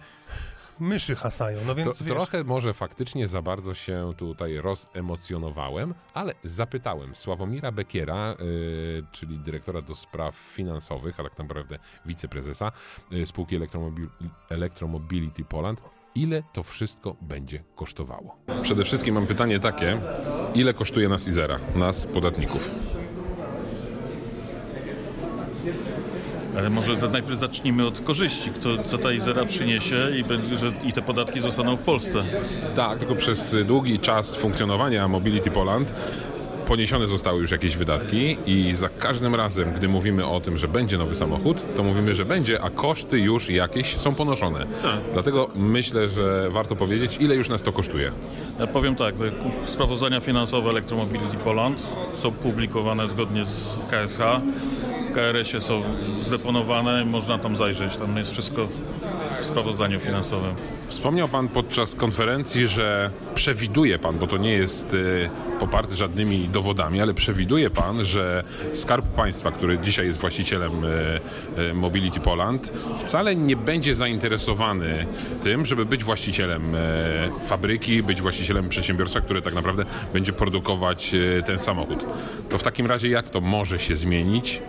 myszy 0.81 1.17
hasają, 1.17 1.59
no 1.61 1.67
To, 1.67 1.75
więc 1.75 2.03
wiesz, 2.03 2.13
trochę 2.13 2.45
może 2.45 2.75
faktycznie 2.75 3.29
za 3.29 3.43
bardzo 3.43 3.75
się 3.75 4.13
tutaj 4.17 4.57
rozemocjonowałem, 4.57 5.95
ale 6.15 6.35
zapytałem 6.45 7.15
Sławomira 7.15 7.73
Bekiera, 7.73 8.35
y, 8.41 9.05
czyli 9.13 9.39
dyrektora 9.39 9.83
do 9.83 9.95
spraw 9.95 10.37
finansowych, 10.37 11.21
a 11.21 11.23
tak 11.23 11.39
naprawdę 11.39 11.79
wiceprezesa 12.07 12.73
y, 13.13 13.27
spółki 13.27 13.57
Elektromobil 13.57 14.09
Electromobility 14.51 15.45
Poland, 15.45 15.81
ile 16.15 16.43
to 16.53 16.63
wszystko 16.63 17.17
będzie 17.21 17.65
kosztowało. 17.75 18.37
Przede 18.63 18.85
wszystkim 18.85 19.15
mam 19.15 19.27
pytanie 19.27 19.61
takie, 19.61 20.01
ile 20.55 20.75
kosztuje 20.75 21.09
nas 21.09 21.29
Izera, 21.29 21.59
nas 21.75 22.07
podatników? 22.07 22.71
Ale 26.59 26.71
może 26.71 26.97
to 26.97 27.09
najpierw 27.09 27.39
zacznijmy 27.39 27.87
od 27.87 28.01
korzyści, 28.01 28.51
kto, 28.51 28.83
co 28.85 28.99
ta 28.99 29.13
Izera 29.13 29.45
przyniesie 29.45 30.09
i, 30.19 30.25
będzie, 30.25 30.57
że, 30.57 30.73
i 30.85 30.93
te 30.93 31.03
podatki 31.03 31.41
zostaną 31.41 31.77
w 31.77 31.83
Polsce. 31.83 32.23
Tak, 32.75 32.99
tylko 32.99 33.15
przez 33.15 33.57
długi 33.65 33.99
czas 33.99 34.37
funkcjonowania 34.37 35.09
Mobility 35.09 35.51
Poland 35.51 35.95
poniesione 36.67 37.07
zostały 37.07 37.41
już 37.41 37.51
jakieś 37.51 37.77
wydatki 37.77 38.37
i 38.47 38.75
za 38.75 38.89
każdym 38.89 39.35
razem, 39.35 39.73
gdy 39.73 39.89
mówimy 39.89 40.27
o 40.27 40.41
tym, 40.41 40.57
że 40.57 40.69
będzie 40.69 40.99
nowy 40.99 41.15
samochód, 41.15 41.77
to 41.77 41.83
mówimy, 41.83 42.15
że 42.15 42.25
będzie, 42.25 42.63
a 42.63 42.71
koszty 42.71 43.19
już 43.19 43.51
jakieś 43.51 43.97
są 43.97 44.15
ponoszone. 44.15 44.67
Dlatego 45.13 45.51
myślę, 45.55 46.09
że 46.09 46.51
warto 46.51 46.77
powiedzieć, 46.77 47.17
ile 47.21 47.35
już 47.35 47.49
nas 47.49 47.63
to 47.63 47.73
kosztuje. 47.73 48.13
Ja 48.61 48.67
powiem 48.67 48.97
tak, 48.97 49.15
sprawozdania 49.65 50.21
finansowe 50.21 50.71
Electromobility 50.71 51.37
Poland 51.37 51.87
są 52.15 52.33
publikowane 52.33 53.09
zgodnie 53.09 53.45
z 53.45 53.79
KSH. 53.91 54.21
KRS-ie 55.17 55.61
są 55.61 55.83
zdeponowane, 56.21 57.05
można 57.05 57.39
tam 57.39 57.57
zajrzeć, 57.57 57.97
tam 57.97 58.17
jest 58.17 58.31
wszystko 58.31 58.69
w 59.41 59.47
sprawozdaniu 59.47 60.01
finansowym. 60.01 60.55
Wspomniał 60.89 61.29
Pan 61.29 61.49
podczas 61.49 61.95
konferencji, 61.95 62.69
że 62.69 63.11
przewiduje 63.35 63.99
Pan, 63.99 64.19
bo 64.19 64.27
to 64.27 64.37
nie 64.37 64.53
jest 64.53 64.95
y, 64.95 65.31
poparte 65.61 65.97
żadnymi 65.97 66.49
dowodami, 66.49 67.01
ale 67.01 67.15
przewiduje 67.15 67.71
Pan, 67.71 68.05
że 68.05 68.45
Skarb 68.75 69.07
Państwa, 69.07 69.53
który 69.53 69.79
dzisiaj 69.79 70.07
jest 70.07 70.21
właścicielem 70.21 70.85
y, 70.85 70.89
y, 71.59 71.75
Mobility 71.75 72.21
Poland, 72.21 72.73
wcale 72.99 73.37
nie 73.37 73.57
będzie 73.57 73.95
zainteresowany 73.95 75.07
tym, 75.43 75.67
żeby 75.67 75.85
być 75.85 76.05
właścicielem 76.05 76.77
fabryki, 77.41 78.03
być 78.03 78.23
właścicielem 78.23 78.69
przedsiębiorstwa, 78.69 79.21
które 79.21 79.43
tak 79.43 79.55
naprawdę 79.55 79.85
będzie 80.13 80.33
produkować 80.33 81.13
ten 81.47 81.59
samochód. 81.59 82.05
To 82.49 82.59
w 82.59 82.63
takim 82.63 82.87
razie 82.87 83.09
jak 83.09 83.29
to 83.29 83.41
może 83.41 83.79
się 83.79 83.97
zmienić? 83.97 84.63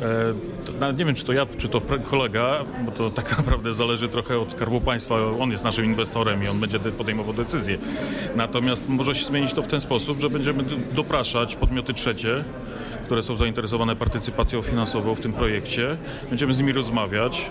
E, 0.00 0.34
Nawet 0.80 0.98
nie 0.98 1.04
wiem, 1.04 1.14
czy 1.14 1.24
to 1.24 1.32
ja, 1.32 1.46
czy 1.58 1.68
to 1.68 1.80
kolega, 2.04 2.64
bo 2.84 2.90
to 2.92 3.10
tak 3.10 3.30
naprawdę 3.38 3.74
zależy 3.74 4.08
trochę 4.08 4.38
od 4.38 4.52
Skarbu 4.52 4.80
Państwa. 4.80 5.14
On 5.40 5.50
jest 5.50 5.64
naszym 5.64 5.84
inwestorem 5.84 6.44
i 6.44 6.48
on 6.48 6.60
będzie 6.60 6.78
de- 6.78 6.92
podejmował 6.92 7.32
decyzje. 7.34 7.78
Natomiast 8.36 8.88
może 8.88 9.14
się 9.14 9.26
zmienić 9.26 9.54
to 9.54 9.62
w 9.62 9.66
ten 9.66 9.80
sposób, 9.80 10.20
że 10.20 10.30
będziemy 10.30 10.64
dopraszać 10.92 11.56
podmioty 11.56 11.94
trzecie, 11.94 12.44
które 13.06 13.22
są 13.22 13.36
zainteresowane 13.36 13.96
partycypacją 13.96 14.62
finansową 14.62 15.14
w 15.14 15.20
tym 15.20 15.32
projekcie. 15.32 15.96
Będziemy 16.30 16.52
z 16.52 16.58
nimi 16.58 16.72
rozmawiać. 16.72 17.50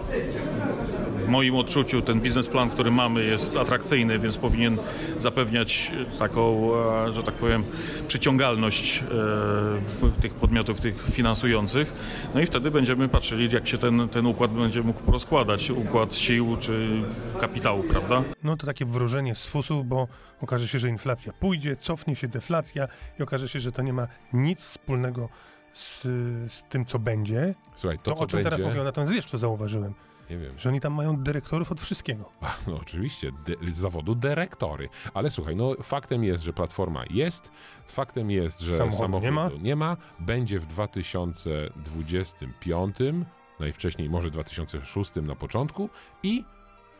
W 1.29 1.31
moim 1.31 1.55
odczuciu 1.55 2.01
ten 2.01 2.21
biznesplan, 2.21 2.69
który 2.69 2.91
mamy 2.91 3.23
jest 3.23 3.55
atrakcyjny, 3.55 4.19
więc 4.19 4.37
powinien 4.37 4.77
zapewniać 5.17 5.91
e, 6.15 6.19
taką, 6.19 6.71
e, 7.05 7.11
że 7.11 7.23
tak 7.23 7.33
powiem, 7.33 7.63
przyciągalność 8.07 9.03
e, 10.17 10.21
tych 10.21 10.33
podmiotów, 10.33 10.79
tych 10.79 11.03
finansujących. 11.11 11.93
No 12.33 12.41
i 12.41 12.45
wtedy 12.45 12.71
będziemy 12.71 13.09
patrzyli, 13.09 13.53
jak 13.53 13.67
się 13.67 13.77
ten, 13.77 14.09
ten 14.09 14.25
układ 14.25 14.51
będzie 14.51 14.81
mógł 14.81 15.11
rozkładać, 15.11 15.69
układ 15.69 16.15
sił 16.15 16.57
czy 16.59 17.03
kapitału, 17.39 17.83
prawda? 17.83 18.23
no 18.43 18.57
to 18.57 18.65
takie 18.65 18.85
wróżenie 18.85 19.35
z 19.35 19.45
fusów, 19.45 19.87
bo 19.87 20.07
okaże 20.41 20.67
się, 20.67 20.79
że 20.79 20.89
inflacja 20.89 21.33
pójdzie, 21.33 21.75
cofnie 21.75 22.15
się 22.15 22.27
deflacja 22.27 22.87
i 23.19 23.23
okaże 23.23 23.49
się, 23.49 23.59
że 23.59 23.71
to 23.71 23.81
nie 23.81 23.93
ma 23.93 24.07
nic 24.33 24.59
wspólnego 24.59 25.29
z, 25.73 26.01
z 26.53 26.63
tym, 26.69 26.85
co 26.85 26.99
będzie. 26.99 27.55
Słuchaj, 27.75 27.97
to, 27.97 28.03
To, 28.03 28.17
co 28.17 28.23
o 28.23 28.27
czym 28.27 28.37
będzie... 28.37 28.49
teraz 28.49 28.71
mówią, 28.71 28.83
natomiast 28.83 29.13
wiesz, 29.13 29.25
co 29.25 29.37
zauważyłem? 29.37 29.93
Nie 30.29 30.37
wiem. 30.37 30.53
Że 30.57 30.69
oni 30.69 30.79
tam 30.79 30.93
mają 30.93 31.17
dyrektorów 31.17 31.71
od 31.71 31.81
wszystkiego. 31.81 32.29
No 32.67 32.75
oczywiście, 32.81 33.31
z 33.71 33.77
zawodu 33.77 34.15
dyrektory. 34.15 34.89
Ale 35.13 35.31
słuchaj, 35.31 35.55
no 35.55 35.73
faktem 35.83 36.23
jest, 36.23 36.43
że 36.43 36.53
platforma 36.53 37.03
jest, 37.09 37.51
faktem 37.87 38.31
jest, 38.31 38.59
że 38.59 38.77
Samochodu 38.77 38.97
samochodu 39.01 39.25
nie 39.25 39.31
ma. 39.31 39.49
nie 39.61 39.75
ma, 39.75 39.97
będzie 40.19 40.59
w 40.59 40.65
2025, 40.65 42.95
najwcześniej 43.59 44.09
może 44.09 44.31
2006 44.31 45.11
na 45.15 45.35
początku 45.35 45.89
i 46.23 46.43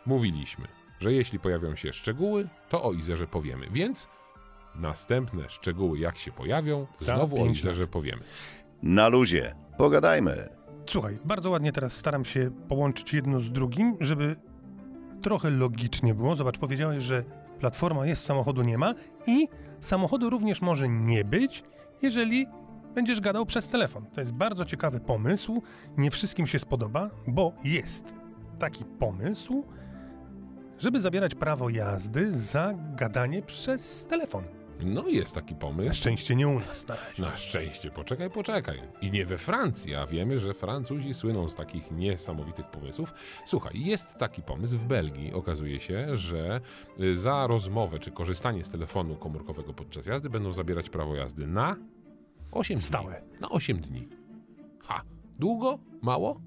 mówiliśmy, 0.05 0.67
że 0.99 1.13
jeśli 1.13 1.39
pojawią 1.39 1.75
się 1.75 1.93
szczegóły, 1.93 2.47
to 2.69 2.83
o 2.83 2.93
Izerze 2.93 3.27
powiemy. 3.27 3.67
Więc 3.71 4.07
następne 4.75 5.49
szczegóły, 5.49 5.99
jak 5.99 6.17
się 6.17 6.31
pojawią, 6.31 6.87
znowu 6.99 7.43
o 7.43 7.45
Izerze 7.45 7.87
powiemy. 7.87 8.21
Na 8.83 9.07
luzie. 9.07 9.55
Pogadajmy. 9.77 10.58
Słuchaj, 10.89 11.19
bardzo 11.25 11.49
ładnie 11.49 11.71
teraz 11.71 11.93
staram 11.93 12.25
się 12.25 12.51
połączyć 12.67 13.13
jedno 13.13 13.39
z 13.39 13.51
drugim, 13.51 13.97
żeby 13.99 14.35
trochę 15.21 15.49
logicznie 15.49 16.15
było. 16.15 16.35
Zobacz, 16.35 16.57
powiedziałeś, 16.57 17.03
że 17.03 17.23
platforma 17.59 18.05
jest, 18.05 18.25
samochodu 18.25 18.61
nie 18.61 18.77
ma 18.77 18.93
i 19.27 19.47
samochodu 19.81 20.29
również 20.29 20.61
może 20.61 20.89
nie 20.89 21.25
być, 21.25 21.63
jeżeli 22.01 22.47
będziesz 22.95 23.21
gadał 23.21 23.45
przez 23.45 23.67
telefon. 23.67 24.05
To 24.05 24.21
jest 24.21 24.33
bardzo 24.33 24.65
ciekawy 24.65 24.99
pomysł. 24.99 25.61
Nie 25.97 26.11
wszystkim 26.11 26.47
się 26.47 26.59
spodoba, 26.59 27.09
bo 27.27 27.53
jest 27.63 28.15
taki 28.59 28.85
pomysł, 28.85 29.63
żeby 30.77 31.01
zabierać 31.01 31.35
prawo 31.35 31.69
jazdy 31.69 32.37
za 32.37 32.73
gadanie 32.95 33.41
przez 33.41 34.05
telefon. 34.05 34.58
No 34.83 35.07
jest 35.07 35.35
taki 35.35 35.53
Na 35.53 35.59
pomysł. 35.59 35.93
szczęście 35.93 36.35
nie 36.35 36.47
u 36.47 36.59
nas 36.59 36.87
na. 36.87 36.95
Na 37.19 37.37
szczęście, 37.37 37.91
poczekaj, 37.91 38.29
poczekaj. 38.29 38.81
I 39.01 39.11
nie 39.11 39.25
we 39.25 39.37
Francji, 39.37 39.95
a 39.95 40.07
wiemy, 40.07 40.39
że 40.39 40.53
Francuzi 40.53 41.13
słyną 41.13 41.49
z 41.49 41.55
takich 41.55 41.91
niesamowitych 41.91 42.67
pomysłów. 42.67 43.13
Słuchaj, 43.45 43.73
jest 43.85 44.15
taki 44.17 44.41
pomysł 44.41 44.77
w 44.77 44.85
Belgii. 44.85 45.33
Okazuje 45.33 45.79
się, 45.79 46.15
że 46.15 46.61
y, 46.99 47.17
za 47.17 47.47
rozmowę 47.47 47.99
czy 47.99 48.11
korzystanie 48.11 48.63
z 48.63 48.69
telefonu 48.69 49.15
komórkowego 49.15 49.73
podczas 49.73 50.05
jazdy 50.05 50.29
będą 50.29 50.53
zabierać 50.53 50.89
prawo 50.89 51.15
jazdy 51.15 51.47
na 51.47 51.75
8 52.51 52.81
Stałe. 52.81 53.21
dni. 53.29 53.39
Na 53.39 53.49
8 53.49 53.77
dni. 53.81 54.07
Ha, 54.83 55.01
długo? 55.39 55.79
Mało? 56.01 56.41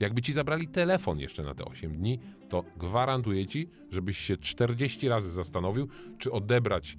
Jakby 0.00 0.22
ci 0.22 0.32
zabrali 0.32 0.68
telefon 0.68 1.18
jeszcze 1.20 1.42
na 1.42 1.54
te 1.54 1.64
8 1.64 1.96
dni, 1.96 2.18
to 2.48 2.64
gwarantuję 2.76 3.46
ci, 3.46 3.68
żebyś 3.90 4.18
się 4.18 4.36
40 4.36 5.08
razy 5.08 5.30
zastanowił, 5.30 5.88
czy 6.18 6.32
odebrać 6.32 6.96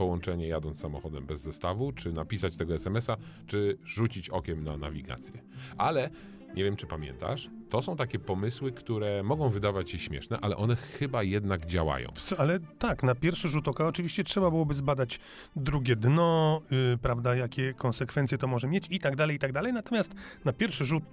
połączenie 0.00 0.48
jadąc 0.48 0.80
samochodem 0.80 1.26
bez 1.26 1.40
zestawu, 1.40 1.92
czy 1.92 2.12
napisać 2.12 2.56
tego 2.56 2.74
SMS-a, 2.74 3.16
czy 3.46 3.78
rzucić 3.84 4.30
okiem 4.30 4.64
na 4.64 4.76
nawigację. 4.76 5.42
Ale 5.78 6.10
nie 6.54 6.64
wiem, 6.64 6.76
czy 6.76 6.86
pamiętasz, 6.86 7.50
to 7.70 7.82
są 7.82 7.96
takie 7.96 8.18
pomysły, 8.18 8.72
które 8.72 9.22
mogą 9.22 9.48
wydawać 9.48 9.90
się 9.90 9.98
śmieszne, 9.98 10.38
ale 10.40 10.56
one 10.56 10.76
chyba 10.76 11.22
jednak 11.22 11.66
działają. 11.66 12.08
Ale 12.38 12.58
tak, 12.78 13.02
na 13.02 13.14
pierwszy 13.14 13.48
rzut 13.48 13.68
oka 13.68 13.86
oczywiście 13.86 14.24
trzeba 14.24 14.50
byłoby 14.50 14.74
zbadać 14.74 15.20
drugie 15.56 15.96
dno, 15.96 16.60
yy, 16.70 16.98
prawda, 17.02 17.34
jakie 17.34 17.74
konsekwencje 17.74 18.38
to 18.38 18.46
może 18.46 18.68
mieć 18.68 18.86
i 18.90 19.00
tak 19.00 19.16
dalej, 19.16 19.36
i 19.36 19.38
tak 19.38 19.52
dalej. 19.52 19.72
Natomiast 19.72 20.14
na 20.44 20.52
pierwszy 20.52 20.84
rzut 20.84 21.04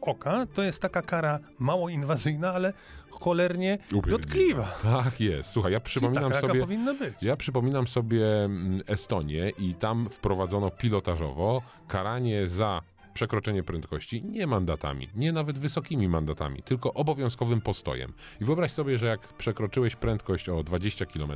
oka 0.00 0.46
to 0.54 0.62
jest 0.62 0.82
taka 0.82 1.02
kara 1.02 1.38
mało 1.58 1.88
inwazyjna, 1.88 2.52
ale 2.52 2.72
cholernie 3.20 3.78
dotkliwa. 4.06 4.78
Tak 4.82 5.20
jest. 5.20 5.50
Słuchaj, 5.50 5.72
ja 5.72 5.80
przypominam 5.80 6.32
taka, 6.32 6.48
sobie... 6.48 6.60
powinna 6.60 6.94
być. 6.94 7.14
Ja 7.22 7.36
przypominam 7.36 7.86
sobie 7.86 8.44
mm, 8.44 8.82
Estonię 8.86 9.52
i 9.58 9.74
tam 9.74 10.08
wprowadzono 10.10 10.70
pilotażowo 10.70 11.62
karanie 11.88 12.48
za 12.48 12.82
przekroczenie 13.14 13.62
prędkości 13.62 14.22
nie 14.24 14.46
mandatami, 14.46 15.08
nie 15.14 15.32
nawet 15.32 15.58
wysokimi 15.58 16.08
mandatami, 16.08 16.62
tylko 16.62 16.94
obowiązkowym 16.94 17.60
postojem. 17.60 18.12
I 18.40 18.44
wyobraź 18.44 18.70
sobie, 18.70 18.98
że 18.98 19.06
jak 19.06 19.20
przekroczyłeś 19.20 19.96
prędkość 19.96 20.48
o 20.48 20.62
20 20.62 21.06
km, 21.06 21.32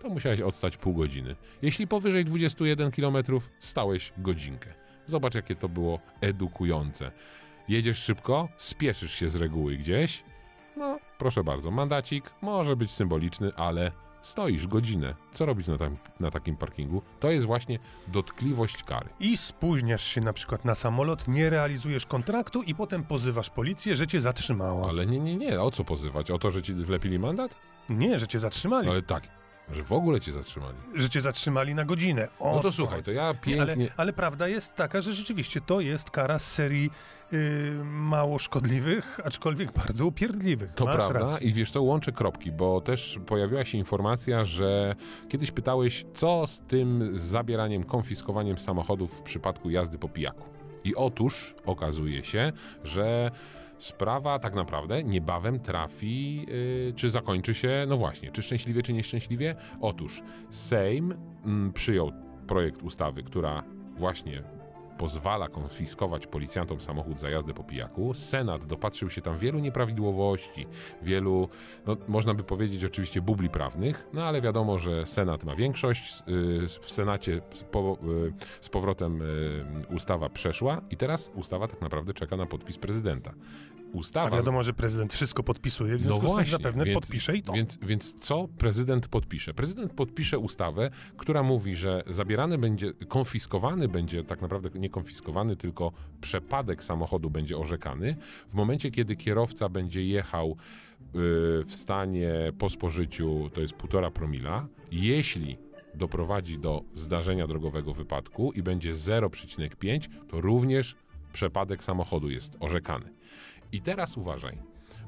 to 0.00 0.08
musiałeś 0.08 0.40
odstać 0.40 0.76
pół 0.76 0.94
godziny. 0.94 1.36
Jeśli 1.62 1.86
powyżej 1.86 2.24
21 2.24 2.90
km, 2.90 3.16
stałeś 3.60 4.12
godzinkę. 4.18 4.74
Zobacz, 5.06 5.34
jakie 5.34 5.56
to 5.56 5.68
było 5.68 5.98
edukujące. 6.20 7.10
Jedziesz 7.68 7.98
szybko, 7.98 8.48
spieszysz 8.56 9.14
się 9.14 9.28
z 9.28 9.36
reguły 9.36 9.76
gdzieś. 9.76 10.24
No, 10.76 10.98
proszę 11.22 11.44
bardzo, 11.44 11.70
mandacik 11.70 12.30
może 12.40 12.76
być 12.76 12.92
symboliczny, 12.92 13.52
ale 13.56 13.92
stoisz 14.22 14.66
godzinę. 14.66 15.14
Co 15.32 15.46
robić 15.46 15.66
na, 15.66 15.78
tam, 15.78 15.96
na 16.20 16.30
takim 16.30 16.56
parkingu? 16.56 17.02
To 17.20 17.30
jest 17.30 17.46
właśnie 17.46 17.78
dotkliwość 18.08 18.82
kary. 18.82 19.08
I 19.20 19.36
spóźniasz 19.36 20.04
się 20.04 20.20
na 20.20 20.32
przykład 20.32 20.64
na 20.64 20.74
samolot, 20.74 21.28
nie 21.28 21.50
realizujesz 21.50 22.06
kontraktu 22.06 22.62
i 22.62 22.74
potem 22.74 23.04
pozywasz 23.04 23.50
policję, 23.50 23.96
że 23.96 24.06
cię 24.06 24.20
zatrzymała. 24.20 24.88
Ale 24.88 25.06
nie, 25.06 25.20
nie, 25.20 25.36
nie. 25.36 25.60
O 25.60 25.70
co 25.70 25.84
pozywać? 25.84 26.30
O 26.30 26.38
to, 26.38 26.50
że 26.50 26.62
ci 26.62 26.74
wlepili 26.74 27.18
mandat? 27.18 27.54
Nie, 27.88 28.18
że 28.18 28.28
cię 28.28 28.38
zatrzymali. 28.38 28.88
Ale 28.88 29.02
tak, 29.02 29.28
że 29.74 29.82
w 29.82 29.92
ogóle 29.92 30.20
cię 30.20 30.32
zatrzymali. 30.32 30.76
Że 30.94 31.10
cię 31.10 31.20
zatrzymali 31.20 31.74
na 31.74 31.84
godzinę. 31.84 32.28
O, 32.40 32.54
No 32.56 32.60
to 32.62 32.72
słuchaj, 32.72 33.02
to 33.02 33.10
ja 33.12 33.22
Ale, 33.22 33.34
pięknie... 33.34 33.88
ale 33.96 34.12
prawda 34.12 34.48
jest 34.48 34.74
taka, 34.74 35.00
że 35.00 35.12
rzeczywiście 35.14 35.60
to 35.60 35.80
jest 35.80 36.10
kara 36.10 36.38
z 36.38 36.52
serii 36.52 36.90
y, 37.32 37.72
mało 37.84 38.38
szkodliwych, 38.38 39.20
aczkolwiek 39.24 39.72
bardzo 39.72 40.06
upierdliwych. 40.06 40.74
To 40.74 40.84
Masz 40.84 40.96
prawda 40.96 41.18
rację. 41.18 41.48
i 41.48 41.52
wiesz, 41.52 41.70
to 41.70 41.82
łączę 41.82 42.12
kropki, 42.12 42.52
bo 42.52 42.80
też 42.80 43.18
pojawiła 43.26 43.64
się 43.64 43.78
informacja, 43.78 44.44
że 44.44 44.94
kiedyś 45.28 45.50
pytałeś, 45.50 46.04
co 46.14 46.46
z 46.46 46.60
tym 46.60 47.10
zabieraniem, 47.18 47.84
konfiskowaniem 47.84 48.58
samochodów 48.58 49.18
w 49.18 49.22
przypadku 49.22 49.70
jazdy 49.70 49.98
po 49.98 50.08
pijaku. 50.08 50.48
I 50.84 50.94
otóż 50.94 51.54
okazuje 51.66 52.24
się, 52.24 52.52
że 52.84 53.30
sprawa 53.82 54.38
tak 54.38 54.54
naprawdę 54.54 55.04
niebawem 55.04 55.60
trafi, 55.60 56.46
yy, 56.48 56.92
czy 56.96 57.10
zakończy 57.10 57.54
się, 57.54 57.84
no 57.88 57.96
właśnie, 57.96 58.30
czy 58.30 58.42
szczęśliwie, 58.42 58.82
czy 58.82 58.92
nieszczęśliwie. 58.92 59.54
Otóż 59.80 60.22
Sejm 60.50 61.14
mm, 61.44 61.72
przyjął 61.72 62.12
projekt 62.46 62.82
ustawy, 62.82 63.22
która 63.22 63.62
właśnie 63.96 64.42
pozwala 64.98 65.48
konfiskować 65.48 66.26
policjantom 66.26 66.80
samochód 66.80 67.18
za 67.18 67.30
jazdę 67.30 67.54
po 67.54 67.64
pijaku. 67.64 68.14
Senat 68.14 68.66
dopatrzył 68.66 69.10
się 69.10 69.22
tam 69.22 69.36
wielu 69.36 69.58
nieprawidłowości, 69.58 70.66
wielu, 71.02 71.48
no, 71.86 71.96
można 72.08 72.34
by 72.34 72.44
powiedzieć 72.44 72.84
oczywiście 72.84 73.22
bubli 73.22 73.48
prawnych, 73.48 74.08
no 74.12 74.24
ale 74.24 74.40
wiadomo, 74.40 74.78
że 74.78 75.06
Senat 75.06 75.44
ma 75.44 75.56
większość. 75.56 76.22
Yy, 76.26 76.68
W 76.68 76.90
Senacie 76.90 77.40
z, 77.54 77.64
z 78.60 78.68
powrotem 78.68 79.18
yy, 79.18 79.96
ustawa 79.96 80.28
przeszła 80.28 80.80
i 80.90 80.96
teraz 80.96 81.30
ustawa 81.34 81.68
tak 81.68 81.80
naprawdę 81.80 82.14
czeka 82.14 82.36
na 82.36 82.46
podpis 82.46 82.78
prezydenta. 82.78 83.32
A 83.94 83.98
Ustawa 83.98 84.36
wiadomo, 84.36 84.62
że 84.62 84.72
prezydent 84.72 85.12
wszystko 85.12 85.42
podpisuje, 85.42 85.96
w 85.96 86.04
no 86.04 86.08
związku 86.08 86.20
z 86.20 86.28
tym 86.28 86.34
właśnie, 86.34 86.52
zapewne 86.52 86.84
więc, 86.84 87.00
podpisze 87.00 87.36
i 87.36 87.42
to. 87.42 87.52
Więc, 87.52 87.78
więc 87.82 88.14
co 88.20 88.48
prezydent 88.58 89.08
podpisze? 89.08 89.54
Prezydent 89.54 89.92
podpisze 89.92 90.38
ustawę, 90.38 90.90
która 91.16 91.42
mówi, 91.42 91.76
że 91.76 92.02
zabierany 92.06 92.58
będzie, 92.58 92.92
konfiskowany 93.08 93.88
będzie, 93.88 94.24
tak 94.24 94.42
naprawdę 94.42 94.70
nie 94.78 94.90
konfiskowany, 94.90 95.56
tylko 95.56 95.92
przepadek 96.20 96.84
samochodu 96.84 97.30
będzie 97.30 97.58
orzekany 97.58 98.16
w 98.48 98.54
momencie, 98.54 98.90
kiedy 98.90 99.16
kierowca 99.16 99.68
będzie 99.68 100.04
jechał 100.04 100.50
y, 100.50 100.54
w 101.64 101.70
stanie 101.70 102.32
po 102.58 102.70
spożyciu, 102.70 103.50
to 103.54 103.60
jest 103.60 103.74
1,5 103.74 104.10
promila, 104.10 104.66
jeśli 104.92 105.58
doprowadzi 105.94 106.58
do 106.58 106.82
zdarzenia 106.94 107.46
drogowego 107.46 107.94
wypadku 107.94 108.52
i 108.52 108.62
będzie 108.62 108.92
0,5, 108.92 110.08
to 110.28 110.40
również 110.40 110.96
przepadek 111.32 111.84
samochodu 111.84 112.30
jest 112.30 112.56
orzekany. 112.60 113.21
I 113.72 113.80
teraz 113.80 114.16
uważaj, 114.16 114.58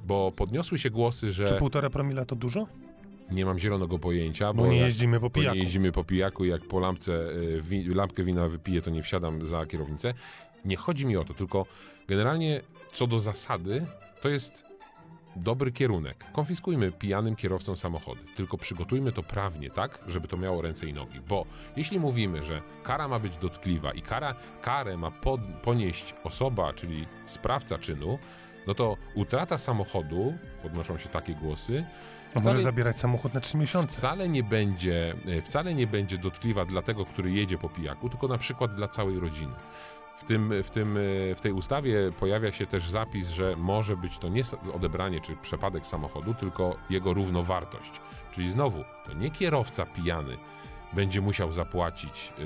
bo 0.07 0.33
podniosły 0.33 0.79
się 0.79 0.91
głosy, 0.91 1.33
że 1.33 1.45
Czy 1.45 1.55
półtora 1.55 1.91
promila 1.91 2.25
to 2.25 2.37
dużo? 2.37 2.67
nie 3.31 3.47
mam 3.47 3.59
zielonego 3.59 3.99
pojęcia, 3.99 4.53
Bo 4.53 4.63
bo, 4.63 4.69
nie 4.69 4.77
jeździmy 4.79 5.21
po 5.21 5.31
bo 5.31 5.41
nie 5.41 5.43
pijaku. 5.43 5.57
jeździmy 5.59 5.93
po 5.93 6.05
pijaku 6.05 6.45
i 6.45 6.49
jak 6.49 6.63
po 6.63 6.81
lampce, 6.81 7.13
y, 7.13 7.61
wi, 7.63 7.85
lampkę 7.95 8.25
wina 8.25 8.49
wypiję, 8.49 8.83
to 8.83 8.91
nie 8.91 9.03
wsiadam 9.03 9.47
za 9.47 9.67
kierownicę. 9.67 10.15
Nie 10.65 10.77
chodzi 10.77 11.07
mi 11.07 11.17
o 11.17 11.25
to, 11.25 11.35
tylko 11.35 11.67
generalnie 12.09 12.61
co 12.93 13.07
do 13.07 13.21
zasady, 13.21 13.87
to 14.23 14.29
jest 14.29 14.65
dobry 15.37 15.73
kierunek. 15.73 16.25
Konfiskujmy 16.33 16.93
pijanym 16.93 17.37
kierowcom 17.37 17.77
samochody, 17.77 18.21
tylko 18.37 18.59
przygotujmy 18.59 19.13
to 19.13 19.23
prawnie 19.23 19.71
tak, 19.71 19.99
żeby 20.09 20.29
to 20.29 20.37
miało 20.37 20.63
ręce 20.63 20.87
i 20.87 20.93
nogi. 20.93 21.21
Bo 21.29 21.47
jeśli 21.77 21.99
mówimy, 21.99 22.43
że 22.43 22.63
kara 22.83 23.09
ma 23.09 23.19
być 23.19 23.37
dotkliwa 23.37 23.93
i 23.93 24.03
kara, 24.03 24.35
karę 24.63 24.97
ma 24.97 25.11
pod, 25.11 25.41
ponieść 25.63 26.15
osoba, 26.25 26.73
czyli 26.73 27.07
sprawca 27.27 27.79
czynu, 27.79 28.19
no 28.67 28.75
to 28.75 28.97
utrata 29.15 29.59
samochodu, 29.59 30.35
podnoszą 30.63 30.99
się 30.99 31.09
takie 31.09 31.35
głosy, 31.35 31.85
A 32.35 32.41
może 32.41 32.63
zabierać 32.63 32.99
samochód 32.99 33.35
na 33.35 33.41
trzy 33.41 33.57
miesiące? 33.57 33.97
wcale 33.99 34.29
nie 34.29 34.43
będzie, 34.43 35.15
e, 35.39 35.43
wcale 35.43 35.75
nie 35.75 35.87
będzie 35.87 36.19
dotkliwa 36.19 36.65
dla 36.65 36.83
tego, 36.83 37.07
który 37.07 37.31
jedzie 37.31 37.59
po 37.59 37.69
pijaku, 37.69 38.11
tylko 38.11 38.29
na 38.29 38.39
przykład 38.39 38.75
dla 38.75 38.89
całej 38.89 39.21
rodziny. 39.21 39.53
W, 40.19 40.25
tym, 40.25 40.63
w, 40.63 40.71
tym, 40.71 40.97
e, 40.97 41.35
w 41.35 41.41
tej 41.41 41.53
ustawie 41.53 42.13
pojawia 42.21 42.53
się 42.53 42.67
też 42.67 42.91
zapis, 42.91 43.29
że 43.29 43.57
może 43.57 43.97
być 43.97 44.19
to 44.19 44.29
nie 44.29 44.43
odebranie 44.73 45.21
czy 45.21 45.37
przepadek 45.37 45.87
samochodu, 45.87 46.35
tylko 46.35 46.77
jego 46.91 47.15
równowartość. 47.15 47.93
Czyli 48.33 48.51
znowu, 48.51 48.85
to 49.07 49.13
nie 49.13 49.31
kierowca 49.31 49.87
pijany 49.87 50.37
będzie 50.93 51.21
musiał 51.21 51.53
zapłacić 51.53 52.33
e, 52.39 52.43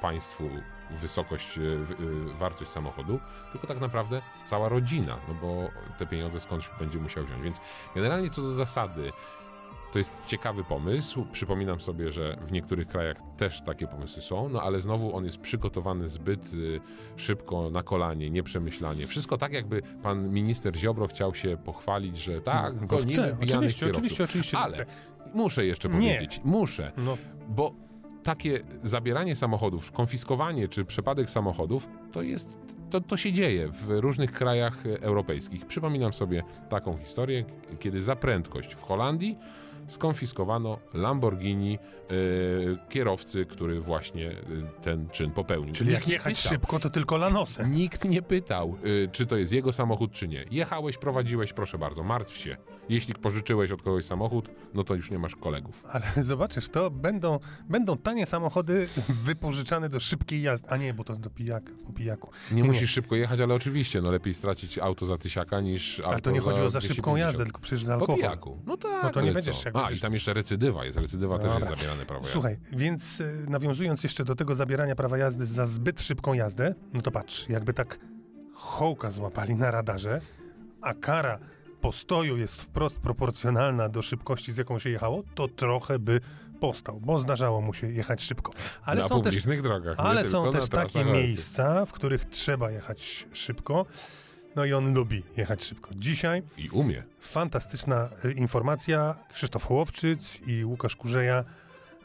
państwu 0.00 0.50
wysokość, 0.90 1.58
e, 1.58 1.60
e, 1.62 2.38
wartość 2.38 2.70
samochodu, 2.70 3.18
tylko 3.52 3.66
tak 3.66 3.80
naprawdę 3.80 4.22
cała 4.46 4.68
rodzina, 4.68 5.16
no 5.28 5.34
bo 5.42 5.68
te 5.98 6.06
pieniądze 6.06 6.40
skądś 6.40 6.70
będzie 6.78 6.98
musiał 6.98 7.24
wziąć. 7.24 7.42
Więc 7.42 7.60
generalnie 7.94 8.30
co 8.30 8.42
do 8.42 8.54
zasady, 8.54 9.12
to 9.92 9.98
jest 9.98 10.10
ciekawy 10.26 10.64
pomysł. 10.64 11.26
Przypominam 11.32 11.80
sobie, 11.80 12.10
że 12.10 12.36
w 12.46 12.52
niektórych 12.52 12.88
krajach 12.88 13.16
też 13.36 13.60
takie 13.60 13.86
pomysły 13.86 14.22
są, 14.22 14.48
no 14.48 14.62
ale 14.62 14.80
znowu 14.80 15.16
on 15.16 15.24
jest 15.24 15.38
przygotowany 15.38 16.08
zbyt 16.08 16.52
y, 16.54 16.80
szybko, 17.16 17.70
na 17.70 17.82
kolanie, 17.82 18.30
nieprzemyślanie. 18.30 19.06
Wszystko 19.06 19.38
tak, 19.38 19.52
jakby 19.52 19.82
pan 20.02 20.30
minister 20.30 20.76
Ziobro 20.76 21.06
chciał 21.06 21.34
się 21.34 21.56
pochwalić, 21.64 22.18
że 22.18 22.40
tak, 22.40 22.74
Bo 22.74 22.86
gonimy 22.86 23.12
pijanych 23.16 23.40
oczywiście, 23.40 23.80
kierowców. 23.80 23.98
oczywiście, 23.98 24.24
oczywiście. 24.24 24.58
Ale 24.58 24.86
muszę 25.34 25.66
jeszcze 25.66 25.88
Nie. 25.88 25.94
powiedzieć, 25.94 26.40
muszę, 26.44 26.92
No, 26.96 27.16
bo 27.48 27.72
takie 28.22 28.60
zabieranie 28.82 29.36
samochodów, 29.36 29.92
konfiskowanie 29.92 30.68
czy 30.68 30.84
przepadek 30.84 31.30
samochodów, 31.30 31.88
to 32.12 32.22
jest. 32.22 32.58
To, 32.90 33.00
to 33.00 33.16
się 33.16 33.32
dzieje 33.32 33.68
w 33.68 33.88
różnych 33.88 34.32
krajach 34.32 34.86
europejskich. 34.86 35.66
Przypominam 35.66 36.12
sobie 36.12 36.42
taką 36.68 36.96
historię, 36.96 37.44
kiedy 37.78 38.02
za 38.02 38.16
prędkość 38.16 38.74
w 38.74 38.82
Holandii 38.82 39.38
skonfiskowano 39.88 40.78
Lamborghini 40.94 41.78
e, 41.78 42.08
kierowcy, 42.88 43.46
który 43.46 43.80
właśnie 43.80 44.30
e, 44.30 44.34
ten 44.82 45.08
czyn 45.08 45.30
popełnił. 45.30 45.74
czyli 45.74 45.90
Nikt 45.90 46.00
jak 46.02 46.08
jechać 46.08 46.36
pytał. 46.36 46.52
szybko, 46.52 46.78
to 46.78 46.90
tylko 46.90 47.16
lanosem. 47.16 47.72
Nikt 47.72 48.04
nie 48.04 48.22
pytał, 48.22 48.76
y, 48.86 49.08
czy 49.12 49.26
to 49.26 49.36
jest 49.36 49.52
jego 49.52 49.72
samochód, 49.72 50.12
czy 50.12 50.28
nie. 50.28 50.44
Jechałeś, 50.50 50.98
prowadziłeś, 50.98 51.52
proszę 51.52 51.78
bardzo, 51.78 52.02
martw 52.02 52.36
się. 52.36 52.56
Jeśli 52.88 53.14
pożyczyłeś 53.14 53.70
od 53.72 53.82
kogoś 53.82 54.04
samochód, 54.04 54.48
no 54.74 54.84
to 54.84 54.94
już 54.94 55.10
nie 55.10 55.18
masz 55.18 55.36
kolegów. 55.36 55.82
Ale 55.90 56.04
zobaczysz, 56.24 56.68
to 56.68 56.90
będą, 56.90 57.38
będą 57.68 57.96
tanie 57.96 58.26
samochody 58.26 58.88
wypożyczane 59.08 59.88
do 59.88 60.00
szybkiej 60.00 60.42
jazdy. 60.42 60.68
A 60.70 60.76
nie, 60.76 60.94
bo 60.94 61.04
to 61.04 61.16
do 61.16 61.30
pijaka, 61.30 61.72
po 61.86 61.92
pijaku. 61.92 62.30
Nie, 62.52 62.64
musisz 62.64 62.90
szybko 62.90 63.16
jechać, 63.16 63.40
ale 63.40 63.54
oczywiście, 63.54 64.02
no 64.02 64.10
lepiej 64.10 64.34
stracić 64.34 64.78
auto 64.78 65.06
za 65.06 65.18
tysiaka 65.18 65.60
niż 65.60 65.98
auto 65.98 66.10
Ale 66.10 66.20
to 66.20 66.30
nie 66.30 66.40
chodziło 66.40 66.70
za 66.70 66.78
250. 66.78 66.96
szybką 66.96 67.16
jazdę, 67.16 67.44
tylko 67.44 67.60
przecież 67.60 67.84
za 67.84 67.92
Po 67.94 68.00
alkohol. 68.00 68.16
pijaku. 68.20 68.58
No 68.66 68.76
tak, 68.76 69.02
No 69.02 69.10
to 69.10 69.20
nie 69.20 69.26
ale 69.26 69.34
będziesz 69.34 69.64
jak 69.64 69.76
A, 69.76 69.90
i 69.90 69.98
tam 70.00 70.14
jeszcze 70.14 70.34
recydywa 70.34 70.84
jest. 70.84 70.98
Recydywa 70.98 71.38
też 71.38 71.52
Dobra. 71.52 71.68
jest 71.68 71.80
zabierane 71.80 72.04
prawo 72.06 72.20
jazdy. 72.20 72.32
Słuchaj, 72.32 72.58
więc 72.72 73.20
e, 73.20 73.24
nawiązując 73.50 74.02
jeszcze 74.02 74.24
do 74.24 74.34
tego 74.34 74.54
zabierania 74.54 74.94
prawa 74.94 75.18
jazdy 75.18 75.46
za 75.46 75.66
zbyt 75.66 76.02
szybką 76.02 76.34
jazdę, 76.34 76.74
no 76.92 77.00
to 77.02 77.10
patrz, 77.10 77.48
jakby 77.48 77.72
tak 77.74 77.98
hołka 78.54 79.10
złapali 79.10 79.54
na 79.54 79.70
radarze, 79.70 80.20
a 80.80 80.94
kara 80.94 81.38
postoju 81.80 82.36
jest 82.36 82.62
wprost 82.62 83.00
proporcjonalna 83.00 83.88
do 83.88 84.02
szybkości, 84.02 84.52
z 84.52 84.56
jaką 84.56 84.78
się 84.78 84.90
jechało, 84.90 85.22
to 85.34 85.48
trochę 85.48 85.98
by 85.98 86.20
postał, 86.60 87.00
bo 87.00 87.18
zdarzało 87.18 87.60
mu 87.60 87.74
się 87.74 87.92
jechać 87.92 88.22
szybko. 88.22 88.52
Ale 88.84 89.02
na 89.02 89.08
są 89.08 89.22
też 89.22 89.24
publicznych 89.24 89.62
drogach, 89.62 89.98
nie 89.98 90.04
Ale 90.04 90.24
są 90.24 90.52
też 90.52 90.68
takie 90.68 91.04
miejsca, 91.04 91.86
w 91.86 91.92
których 91.92 92.24
trzeba 92.24 92.70
jechać 92.70 93.26
szybko. 93.32 93.86
No 94.56 94.64
i 94.64 94.72
on 94.72 94.94
lubi 94.94 95.22
jechać 95.36 95.64
szybko. 95.64 95.90
Dzisiaj 95.94 96.42
I 96.56 96.70
umie. 96.70 97.02
fantastyczna 97.20 98.10
y, 98.24 98.32
informacja. 98.32 99.16
Krzysztof 99.32 99.64
Hołowczyc 99.64 100.40
i 100.46 100.64
Łukasz 100.64 100.96
Kurzeja 100.96 101.44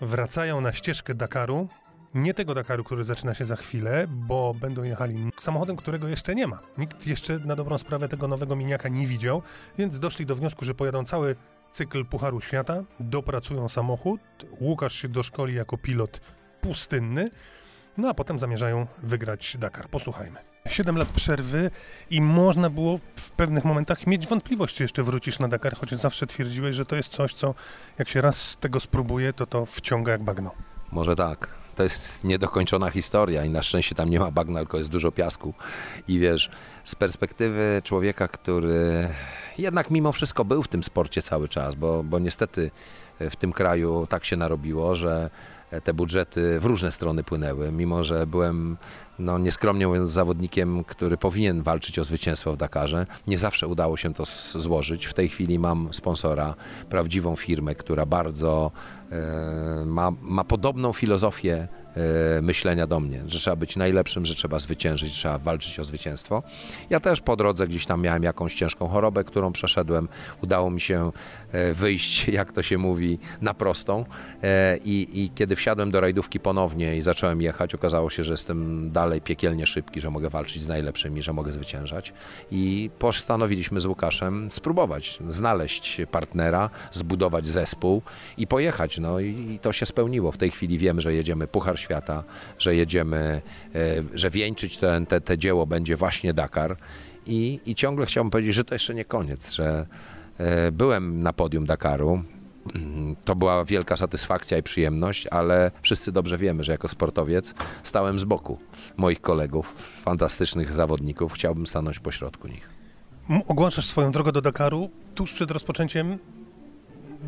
wracają 0.01 0.61
na 0.61 0.73
ścieżkę 0.73 1.15
Dakaru. 1.15 1.67
Nie 2.15 2.33
tego 2.33 2.53
Dakaru, 2.53 2.83
który 2.83 3.03
zaczyna 3.03 3.33
się 3.33 3.45
za 3.45 3.55
chwilę, 3.55 4.05
bo 4.07 4.53
będą 4.61 4.83
jechali 4.83 5.31
samochodem, 5.39 5.75
którego 5.75 6.07
jeszcze 6.07 6.35
nie 6.35 6.47
ma. 6.47 6.59
Nikt 6.77 7.07
jeszcze 7.07 7.39
na 7.39 7.55
dobrą 7.55 7.77
sprawę 7.77 8.09
tego 8.09 8.27
nowego 8.27 8.55
miniaka 8.55 8.89
nie 8.89 9.07
widział, 9.07 9.41
więc 9.77 9.99
doszli 9.99 10.25
do 10.25 10.35
wniosku, 10.35 10.65
że 10.65 10.75
pojadą 10.75 11.03
cały 11.03 11.35
cykl 11.71 12.05
Pucharu 12.05 12.41
Świata, 12.41 12.83
dopracują 12.99 13.69
samochód. 13.69 14.21
Łukasz 14.61 14.93
się 14.93 15.09
doszkoli 15.09 15.55
jako 15.55 15.77
pilot 15.77 16.21
pustynny. 16.61 17.29
No 17.97 18.09
a 18.09 18.13
potem 18.13 18.39
zamierzają 18.39 18.87
wygrać 19.03 19.57
Dakar. 19.59 19.89
Posłuchajmy. 19.89 20.39
Siedem 20.67 20.97
lat 20.97 21.07
przerwy 21.07 21.71
i 22.09 22.21
można 22.21 22.69
było 22.69 22.99
w 23.15 23.31
pewnych 23.31 23.65
momentach 23.65 24.07
mieć 24.07 24.27
wątpliwość, 24.27 24.75
czy 24.75 24.83
jeszcze 24.83 25.03
wrócisz 25.03 25.39
na 25.39 25.47
Dakar, 25.47 25.75
choć 25.75 25.91
zawsze 25.91 26.27
twierdziłeś, 26.27 26.75
że 26.75 26.85
to 26.85 26.95
jest 26.95 27.09
coś, 27.09 27.33
co 27.33 27.53
jak 27.99 28.09
się 28.09 28.21
raz 28.21 28.57
tego 28.59 28.79
spróbuje, 28.79 29.33
to 29.33 29.45
to 29.45 29.65
wciąga 29.65 30.11
jak 30.11 30.23
bagno. 30.23 30.51
Może 30.91 31.15
tak. 31.15 31.62
To 31.75 31.83
jest 31.83 32.23
niedokończona 32.23 32.89
historia 32.89 33.45
i 33.45 33.49
na 33.49 33.63
szczęście 33.63 33.95
tam 33.95 34.09
nie 34.09 34.19
ma 34.19 34.31
bagna, 34.31 34.59
tylko 34.59 34.77
jest 34.77 34.89
dużo 34.89 35.11
piasku. 35.11 35.53
I 36.07 36.19
wiesz, 36.19 36.49
z 36.83 36.95
perspektywy 36.95 37.81
człowieka, 37.83 38.27
który 38.27 39.09
jednak 39.57 39.91
mimo 39.91 40.11
wszystko 40.11 40.45
był 40.45 40.63
w 40.63 40.67
tym 40.67 40.83
sporcie 40.83 41.21
cały 41.21 41.49
czas, 41.49 41.75
bo, 41.75 42.03
bo 42.03 42.19
niestety 42.19 42.71
w 43.19 43.35
tym 43.35 43.53
kraju 43.53 44.07
tak 44.09 44.25
się 44.25 44.37
narobiło, 44.37 44.95
że 44.95 45.29
te 45.83 45.93
budżety 45.93 46.59
w 46.59 46.65
różne 46.65 46.91
strony 46.91 47.23
płynęły, 47.23 47.71
mimo 47.71 48.03
że 48.03 48.27
byłem, 48.27 48.77
no 49.19 49.37
nieskromnie 49.37 49.87
mówiąc, 49.87 50.09
zawodnikiem, 50.09 50.83
który 50.83 51.17
powinien 51.17 51.61
walczyć 51.61 51.99
o 51.99 52.03
zwycięstwo 52.03 52.53
w 52.53 52.57
Dakarze. 52.57 53.05
Nie 53.27 53.37
zawsze 53.37 53.67
udało 53.67 53.97
się 53.97 54.13
to 54.13 54.23
złożyć. 54.53 55.05
W 55.05 55.13
tej 55.13 55.29
chwili 55.29 55.59
mam 55.59 55.93
sponsora, 55.93 56.55
prawdziwą 56.89 57.35
firmę, 57.35 57.75
która 57.75 58.05
bardzo 58.05 58.71
e, 59.11 59.85
ma, 59.85 60.11
ma 60.21 60.43
podobną 60.43 60.93
filozofię 60.93 61.67
myślenia 62.41 62.87
do 62.87 62.99
mnie, 62.99 63.23
że 63.27 63.39
trzeba 63.39 63.55
być 63.55 63.75
najlepszym, 63.75 64.25
że 64.25 64.35
trzeba 64.35 64.59
zwyciężyć, 64.59 65.13
trzeba 65.13 65.37
walczyć 65.37 65.79
o 65.79 65.83
zwycięstwo. 65.83 66.43
Ja 66.89 66.99
też 66.99 67.21
po 67.21 67.35
drodze 67.35 67.67
gdzieś 67.67 67.85
tam 67.85 68.01
miałem 68.01 68.23
jakąś 68.23 68.55
ciężką 68.55 68.87
chorobę, 68.87 69.23
którą 69.23 69.51
przeszedłem. 69.51 70.07
Udało 70.43 70.69
mi 70.69 70.81
się 70.81 71.11
e, 71.51 71.73
wyjść, 71.73 72.27
jak 72.39 72.51
to 72.51 72.63
się 72.63 72.77
mówi, 72.77 73.19
na 73.41 73.53
prostą 73.53 74.05
E, 74.43 74.77
i, 74.85 75.23
i 75.23 75.29
kiedy 75.29 75.55
wsiadłem 75.55 75.91
do 75.91 76.01
rajdówki 76.01 76.39
ponownie 76.39 76.97
i 76.97 77.01
zacząłem 77.01 77.41
jechać, 77.41 77.75
okazało 77.75 78.09
się, 78.09 78.23
że 78.23 78.33
jestem 78.33 78.91
dalej 78.91 79.21
piekielnie 79.21 79.67
szybki, 79.67 80.01
że 80.01 80.09
mogę 80.09 80.29
walczyć 80.29 80.61
z 80.61 80.67
najlepszymi, 80.67 81.23
że 81.23 81.33
mogę 81.33 81.51
zwyciężać 81.51 82.13
i 82.51 82.89
postanowiliśmy 82.99 83.79
z 83.79 83.85
Łukaszem 83.85 84.51
spróbować, 84.51 85.19
znaleźć 85.29 86.01
partnera, 86.11 86.69
zbudować 86.91 87.47
zespół 87.47 88.01
i 88.37 88.47
pojechać. 88.47 88.97
No 88.97 89.19
i, 89.19 89.59
to 89.61 89.73
się 89.73 89.85
spełniło. 89.85 90.31
W 90.31 90.37
tej 90.37 90.51
chwili 90.51 90.77
wiemy, 90.77 91.01
że 91.01 91.13
jedziemy 91.13 91.47
Puchar 91.47 91.79
Świata, 91.83 92.23
że 92.59 92.75
jedziemy, 92.75 93.41
e, 93.75 93.79
że 94.13 94.29
wieńczyć 94.29 94.77
ten, 94.77 95.05
te, 95.05 95.21
te 95.21 95.37
dzieło 95.37 95.65
będzie 95.65 95.95
właśnie 95.95 96.33
Dakar 96.33 96.77
i, 97.25 97.59
i 97.65 97.75
ciągle 97.75 98.05
chciałbym 98.05 98.31
powiedzieć, 98.31 98.55
że 98.55 98.63
to 98.63 98.75
jeszcze 98.75 98.93
nie 98.93 99.05
koniec, 99.05 99.51
że 99.51 99.85
e, 100.37 100.71
byłem 100.71 101.19
na 101.19 101.33
podium 101.33 101.65
Dakaru, 101.65 102.23
Mm, 102.75 103.15
to 103.25 103.35
była 103.35 103.65
wielka 103.65 103.95
satysfakcja 103.95 104.57
i 104.57 104.63
przyjemność, 104.63 105.27
ale 105.27 105.71
wszyscy 105.81 106.11
dobrze 106.11 106.37
wiemy, 106.37 106.63
że 106.63 106.71
jako 106.71 106.87
sportowiec 106.87 107.53
stałem 107.83 108.19
z 108.19 108.23
boku 108.23 108.57
moich 108.97 109.21
kolegów, 109.21 109.73
fantastycznych 110.03 110.73
zawodników. 110.73 111.33
Chciałbym 111.33 111.67
stanąć 111.67 111.99
pośrodku 111.99 112.47
nich. 112.47 112.69
Ogłaszasz 113.47 113.85
swoją 113.85 114.11
drogę 114.11 114.31
do 114.31 114.41
Dakaru 114.41 114.89
tuż 115.15 115.33
przed 115.33 115.51
rozpoczęciem 115.51 116.17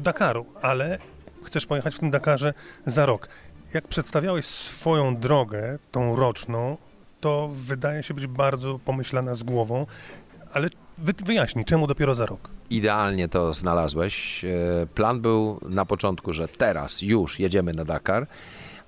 Dakaru, 0.03 0.45
ale 0.61 0.99
chcesz 1.43 1.65
pojechać 1.65 1.95
w 1.95 1.99
tym 1.99 2.11
Dakarze 2.11 2.53
za 2.85 3.05
rok. 3.05 3.27
Jak 3.75 3.87
przedstawiałeś 3.87 4.45
swoją 4.45 5.17
drogę, 5.17 5.79
tą 5.91 6.15
roczną, 6.15 6.77
to 7.21 7.49
wydaje 7.53 8.03
się 8.03 8.13
być 8.13 8.27
bardzo 8.27 8.79
pomyślana 8.85 9.35
z 9.35 9.43
głową, 9.43 9.85
ale 10.53 10.69
wy, 10.97 11.13
wyjaśnij, 11.25 11.65
czemu 11.65 11.87
dopiero 11.87 12.15
za 12.15 12.25
rok? 12.25 12.49
Idealnie 12.69 13.27
to 13.27 13.53
znalazłeś. 13.53 14.45
E, 14.45 14.87
Plan 14.93 15.21
był 15.21 15.59
na 15.69 15.85
początku, 15.85 16.33
że 16.33 16.47
teraz 16.47 17.01
już 17.01 17.39
jedziemy 17.39 17.71
na 17.71 17.85
Dakar, 17.85 18.27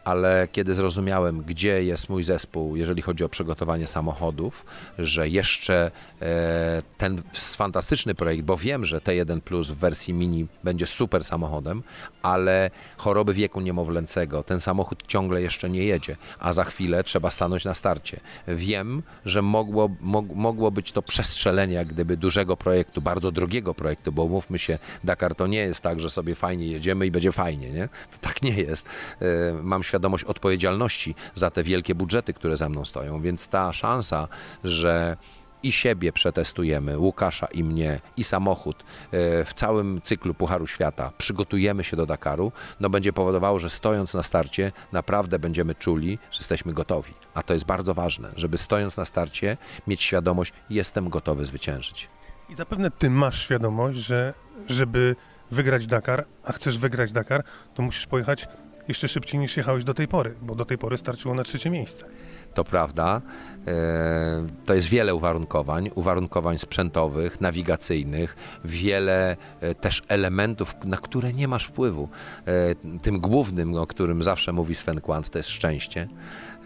ale 0.08 0.48
kiedy 0.52 0.76
zrozumiałem, 0.76 1.42
gdzie 1.42 1.84
jest 1.84 2.10
mój 2.10 2.24
zespół, 2.24 2.76
jeżeli 2.76 3.02
chodzi 3.02 3.24
o 3.24 3.30
przygotowanie 3.30 3.88
samochodów, 3.88 4.66
że 5.00 5.30
jeszcze 5.30 5.92
e, 6.22 6.82
ten 6.98 7.22
fantastyczny 7.34 8.16
projekt, 8.16 8.44
bo 8.44 8.58
wiem, 8.58 8.86
że 8.86 9.00
T1 9.00 9.42
Plus 9.42 9.68
w 9.72 9.76
wersji 9.76 10.14
mini 10.14 10.48
będzie 10.64 10.88
super 10.88 11.24
samochodem, 11.24 11.84
ale 12.22 12.70
choroby 12.98 13.34
wieku 13.34 13.62
niemowlęcego, 13.62 14.44
ten 14.44 14.60
samochód 14.60 15.04
ciągle 15.08 15.42
jeszcze 15.42 15.70
nie 15.70 15.84
jedzie, 15.84 16.16
a 16.40 16.54
za 16.54 16.64
chwilę 16.64 17.04
trzeba 17.04 17.32
stanąć 17.32 17.66
na 17.66 17.74
starcie. 17.74 18.20
Wiem, 18.48 19.04
że 19.26 19.42
mogło, 19.42 19.90
mog, 20.02 20.26
mogło 20.36 20.72
być 20.72 20.92
to 20.92 21.02
przestrzelenie 21.02 21.74
jak 21.74 21.88
gdyby 21.88 22.18
dużego 22.18 22.58
projektu, 22.58 23.02
bardzo 23.02 23.32
drogiego 23.32 23.74
projektu, 23.74 24.12
bo 24.12 24.28
mówmy 24.28 24.60
się, 24.60 24.80
Dakar 25.04 25.36
to 25.36 25.48
nie 25.48 25.60
jest 25.60 25.82
tak, 25.82 26.00
że 26.00 26.10
sobie 26.10 26.36
fajnie 26.36 26.68
jedziemy 26.68 27.06
i 27.06 27.12
będzie 27.12 27.32
fajnie, 27.32 27.72
nie? 27.72 27.88
To 27.88 28.18
tak 28.22 28.42
nie 28.42 28.54
jest. 28.54 28.90
E, 29.22 29.54
Mam 29.64 29.84
świadomość 29.84 29.97
odpowiedzialności 30.26 31.16
za 31.36 31.52
te 31.52 31.64
wielkie 31.64 31.96
budżety, 31.96 32.34
które 32.34 32.58
za 32.58 32.70
mną 32.70 32.86
stoją, 32.86 33.22
więc 33.22 33.48
ta 33.48 33.74
szansa, 33.74 34.28
że 34.64 35.18
i 35.64 35.72
siebie 35.72 36.14
przetestujemy, 36.14 36.98
Łukasza 36.98 37.46
i 37.46 37.64
mnie, 37.64 38.00
i 38.18 38.24
samochód 38.24 38.84
e, 39.12 39.46
w 39.46 39.54
całym 39.54 40.02
cyklu 40.02 40.34
Pucharu 40.34 40.68
Świata, 40.68 41.12
przygotujemy 41.18 41.84
się 41.84 41.98
do 41.98 42.06
Dakaru, 42.06 42.52
no 42.80 42.90
będzie 42.90 43.14
powodowało, 43.14 43.60
że 43.60 43.70
stojąc 43.70 44.14
na 44.14 44.24
starcie 44.24 44.72
naprawdę 44.92 45.40
będziemy 45.40 45.76
czuli, 45.76 46.20
że 46.32 46.38
jesteśmy 46.38 46.74
gotowi. 46.74 47.14
A 47.34 47.44
to 47.44 47.54
jest 47.54 47.66
bardzo 47.66 47.94
ważne, 47.94 48.32
żeby 48.36 48.58
stojąc 48.58 48.98
na 48.98 49.06
starcie 49.06 49.58
mieć 49.88 50.04
świadomość, 50.04 50.54
jestem 50.70 51.10
gotowy 51.10 51.46
zwyciężyć. 51.46 52.10
I 52.50 52.56
zapewne 52.56 52.92
ty 52.92 53.10
masz 53.10 53.44
świadomość, 53.44 53.98
że 54.00 54.34
żeby 54.68 55.16
wygrać 55.52 55.88
Dakar, 55.88 56.26
a 56.44 56.52
chcesz 56.52 56.78
wygrać 56.78 57.12
Dakar, 57.12 57.44
to 57.76 57.84
musisz 57.84 58.08
pojechać 58.08 58.48
jeszcze 58.88 59.08
szybciej 59.08 59.40
niż 59.40 59.58
jechałeś 59.58 59.84
do 59.84 59.94
tej 59.94 60.08
pory, 60.08 60.36
bo 60.42 60.56
do 60.56 60.66
tej 60.66 60.78
pory 60.78 60.98
starczyło 60.98 61.36
na 61.36 61.44
trzecie 61.44 61.70
miejsce. 61.70 62.06
To 62.54 62.64
prawda. 62.64 63.22
E, 63.68 64.48
To 64.66 64.74
jest 64.74 64.88
wiele 64.90 65.16
uwarunkowań, 65.16 65.90
uwarunkowań 65.96 66.58
sprzętowych, 66.58 67.42
nawigacyjnych, 67.42 68.36
wiele 68.66 69.38
e, 69.62 69.76
też 69.76 70.04
elementów, 70.08 70.76
na 70.86 70.98
które 70.98 71.34
nie 71.34 71.48
masz 71.48 71.66
wpływu. 71.66 72.10
E, 72.48 72.76
Tym 73.02 73.20
głównym, 73.20 73.76
o 73.76 73.88
którym 73.88 74.24
zawsze 74.24 74.52
mówi 74.54 74.76
Sven 74.76 75.02
Quant, 75.02 75.30
to 75.30 75.40
jest 75.40 75.50
szczęście. 75.50 76.08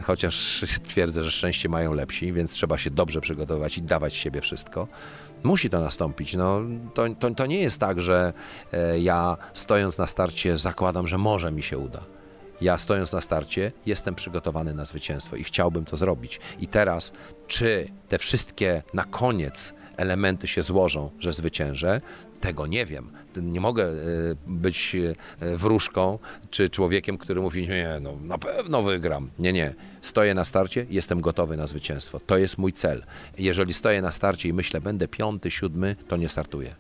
Chociaż 0.04 0.64
twierdzę, 0.88 1.24
że 1.24 1.32
szczęście 1.32 1.70
mają 1.70 1.94
lepsi, 1.94 2.34
więc 2.34 2.52
trzeba 2.54 2.78
się 2.78 2.90
dobrze 2.92 3.22
przygotować 3.22 3.78
i 3.78 3.82
dawać 3.82 4.14
siebie 4.16 4.42
wszystko. 4.42 4.88
Musi 5.43 5.69
to 5.69 5.80
nastąpić. 5.80 6.34
No, 6.34 6.62
to, 6.93 7.06
to, 7.19 7.32
to 7.32 7.45
nie 7.45 7.60
jest 7.60 7.80
tak, 7.80 8.01
że 8.01 8.34
e, 8.73 8.99
ja 8.99 9.38
stojąc 9.54 9.97
na 9.97 10.08
starcie 10.08 10.58
zakładam, 10.58 11.08
że 11.08 11.17
może 11.17 11.51
mi 11.51 11.63
się 11.63 11.77
uda. 11.77 12.01
Ja 12.62 12.77
stojąc 12.77 13.13
na 13.13 13.21
starcie 13.21 13.71
jestem 13.86 14.15
przygotowany 14.15 14.73
na 14.73 14.86
zwycięstwo 14.86 15.36
i 15.36 15.43
chciałbym 15.43 15.86
to 15.86 15.97
zrobić. 15.97 16.39
I 16.60 16.67
teraz, 16.67 17.13
czy 17.47 17.88
te 18.10 18.17
wszystkie 18.17 18.84
na 18.93 19.04
koniec 19.04 19.73
elementy 19.97 20.47
się 20.47 20.62
złożą, 20.62 21.10
że 21.19 21.34
zwyciężę, 21.34 22.01
tego 22.41 22.67
nie 22.67 22.86
wiem. 22.86 23.12
Nie 23.41 23.62
mogę 23.62 23.86
e, 23.86 23.95
być 24.47 24.95
e, 25.39 25.58
wróżką 25.58 26.19
czy 26.49 26.69
człowiekiem, 26.69 27.17
który 27.17 27.41
mówi, 27.41 27.67
nie, 27.67 27.99
no 28.01 28.17
na 28.23 28.38
pewno 28.38 28.84
wygram. 28.84 29.30
Nie, 29.39 29.54
nie. 29.54 29.73
Stoję 30.01 30.34
na 30.34 30.45
starcie, 30.45 30.86
jestem 30.89 31.21
gotowy 31.21 31.58
na 31.58 31.67
zwycięstwo. 31.67 32.19
To 32.19 32.38
jest 32.38 32.58
mój 32.58 32.73
cel. 32.73 33.04
Jeżeli 33.38 33.73
stoję 33.73 34.01
na 34.01 34.12
starcie 34.12 34.49
i 34.49 34.54
myślę, 34.54 34.82
będę 34.82 35.08
piąty, 35.08 35.51
siódmy, 35.51 35.95
to 36.08 36.17
nie 36.17 36.30
startuję. 36.30 36.75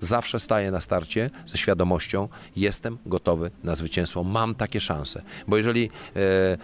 Zawsze 0.00 0.40
staję 0.40 0.70
na 0.70 0.80
starcie 0.80 1.30
ze 1.46 1.58
świadomością, 1.58 2.28
jestem 2.56 2.98
gotowy 3.06 3.50
na 3.64 3.74
zwycięstwo, 3.74 4.24
mam 4.24 4.54
takie 4.54 4.80
szanse. 4.80 5.22
Bo 5.48 5.56
jeżeli 5.56 5.90
e, 6.16 6.20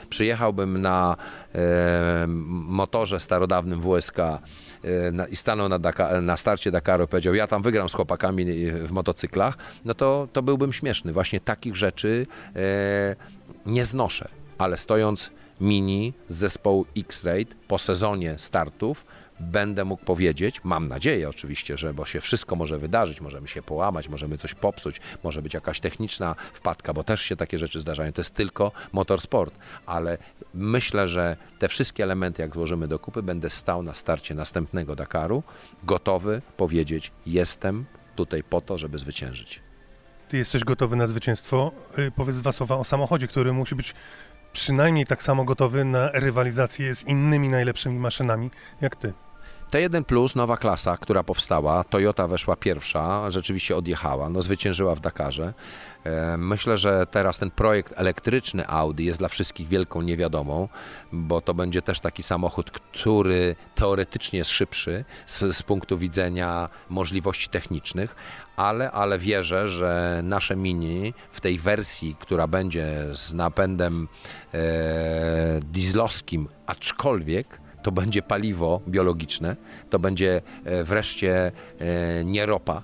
przyjechałbym 0.08 0.78
na 0.78 1.16
e, 1.54 2.24
motorze 2.28 3.20
starodawnym 3.20 3.80
WSK 3.80 4.16
na, 5.12 5.26
i 5.26 5.36
stanął 5.36 5.68
na, 5.68 5.78
Daka, 5.78 6.20
na 6.20 6.36
starcie 6.36 6.70
Dakaru 6.70 7.04
i 7.04 7.08
powiedział, 7.08 7.34
ja 7.34 7.46
tam 7.46 7.62
wygram 7.62 7.88
z 7.88 7.92
chłopakami 7.92 8.46
w 8.70 8.90
motocyklach, 8.90 9.56
no 9.84 9.94
to, 9.94 10.28
to 10.32 10.42
byłbym 10.42 10.72
śmieszny. 10.72 11.12
Właśnie 11.12 11.40
takich 11.40 11.76
rzeczy 11.76 12.26
e, 12.56 13.16
nie 13.66 13.84
znoszę. 13.84 14.28
Ale 14.58 14.76
stojąc 14.76 15.30
mini 15.60 16.12
z 16.28 16.34
zespołu 16.34 16.86
X-Raid 16.96 17.54
po 17.68 17.78
sezonie 17.78 18.34
startów, 18.38 19.04
będę 19.40 19.84
mógł 19.84 20.04
powiedzieć, 20.04 20.60
mam 20.64 20.88
nadzieję 20.88 21.28
oczywiście, 21.28 21.78
że 21.78 21.94
bo 21.94 22.04
się 22.04 22.20
wszystko 22.20 22.56
może 22.56 22.78
wydarzyć, 22.78 23.20
możemy 23.20 23.48
się 23.48 23.62
połamać, 23.62 24.08
możemy 24.08 24.38
coś 24.38 24.54
popsuć, 24.54 25.00
może 25.24 25.42
być 25.42 25.54
jakaś 25.54 25.80
techniczna 25.80 26.34
wpadka, 26.38 26.92
bo 26.92 27.04
też 27.04 27.20
się 27.22 27.36
takie 27.36 27.58
rzeczy 27.58 27.80
zdarzają. 27.80 28.12
To 28.12 28.20
jest 28.20 28.34
tylko 28.34 28.72
motorsport, 28.92 29.54
ale 29.86 30.18
myślę, 30.54 31.08
że 31.08 31.36
te 31.58 31.68
wszystkie 31.68 32.02
elementy, 32.02 32.42
jak 32.42 32.54
złożymy 32.54 32.88
do 32.88 32.98
kupy, 32.98 33.22
będę 33.22 33.50
stał 33.50 33.82
na 33.82 33.94
starcie 33.94 34.34
następnego 34.34 34.96
Dakaru, 34.96 35.42
gotowy 35.84 36.42
powiedzieć, 36.56 37.12
jestem 37.26 37.84
tutaj 38.16 38.42
po 38.42 38.60
to, 38.60 38.78
żeby 38.78 38.98
zwyciężyć. 38.98 39.62
Ty 40.28 40.36
jesteś 40.36 40.64
gotowy 40.64 40.96
na 40.96 41.06
zwycięstwo. 41.06 41.72
Y, 41.98 42.12
Powiedz 42.16 42.36
dwa 42.36 42.52
słowa 42.52 42.76
o 42.76 42.84
samochodzie, 42.84 43.28
który 43.28 43.52
musi 43.52 43.74
być 43.74 43.94
przynajmniej 44.52 45.06
tak 45.06 45.22
samo 45.22 45.44
gotowy 45.44 45.84
na 45.84 46.10
rywalizację 46.12 46.94
z 46.94 47.04
innymi 47.04 47.48
najlepszymi 47.48 47.98
maszynami 47.98 48.50
jak 48.80 48.96
ty. 48.96 49.12
T1 49.70 50.04
Plus, 50.04 50.34
nowa 50.34 50.56
klasa, 50.56 50.96
która 50.96 51.22
powstała, 51.22 51.84
Toyota 51.84 52.28
weszła 52.28 52.56
pierwsza, 52.56 53.30
rzeczywiście 53.30 53.76
odjechała, 53.76 54.30
no 54.30 54.42
zwyciężyła 54.42 54.94
w 54.94 55.00
Dakarze. 55.00 55.54
E, 56.04 56.36
Myślę, 56.36 56.78
że 56.78 57.06
teraz 57.10 57.38
ten 57.38 57.50
projekt 57.50 57.92
elektryczny 57.96 58.68
Audi 58.68 59.04
jest 59.04 59.18
dla 59.18 59.28
wszystkich 59.28 59.68
wielką 59.68 60.02
niewiadomą, 60.02 60.68
bo 61.12 61.40
to 61.40 61.54
będzie 61.54 61.82
też 61.82 62.00
taki 62.00 62.22
samochód, 62.22 62.70
który 62.70 63.56
teoretycznie 63.74 64.38
jest 64.38 64.50
szybszy 64.50 65.04
z, 65.26 65.56
z 65.56 65.62
punktu 65.62 65.98
widzenia 65.98 66.68
możliwości 66.88 67.48
technicznych, 67.48 68.16
ale, 68.56 68.90
ale 68.90 69.18
wierzę, 69.18 69.68
że 69.68 70.20
nasze 70.24 70.56
Mini 70.56 71.14
w 71.30 71.40
tej 71.40 71.58
wersji, 71.58 72.16
która 72.18 72.46
będzie 72.46 73.04
z 73.12 73.34
napędem 73.34 74.08
e, 74.54 74.58
dieslowskim, 75.60 76.48
aczkolwiek 76.66 77.65
to 77.86 77.92
będzie 77.92 78.22
paliwo 78.22 78.80
biologiczne, 78.88 79.56
to 79.90 79.98
będzie 79.98 80.42
e, 80.64 80.84
wreszcie 80.84 81.52
e, 81.78 82.24
nie 82.24 82.46
ropa. 82.46 82.82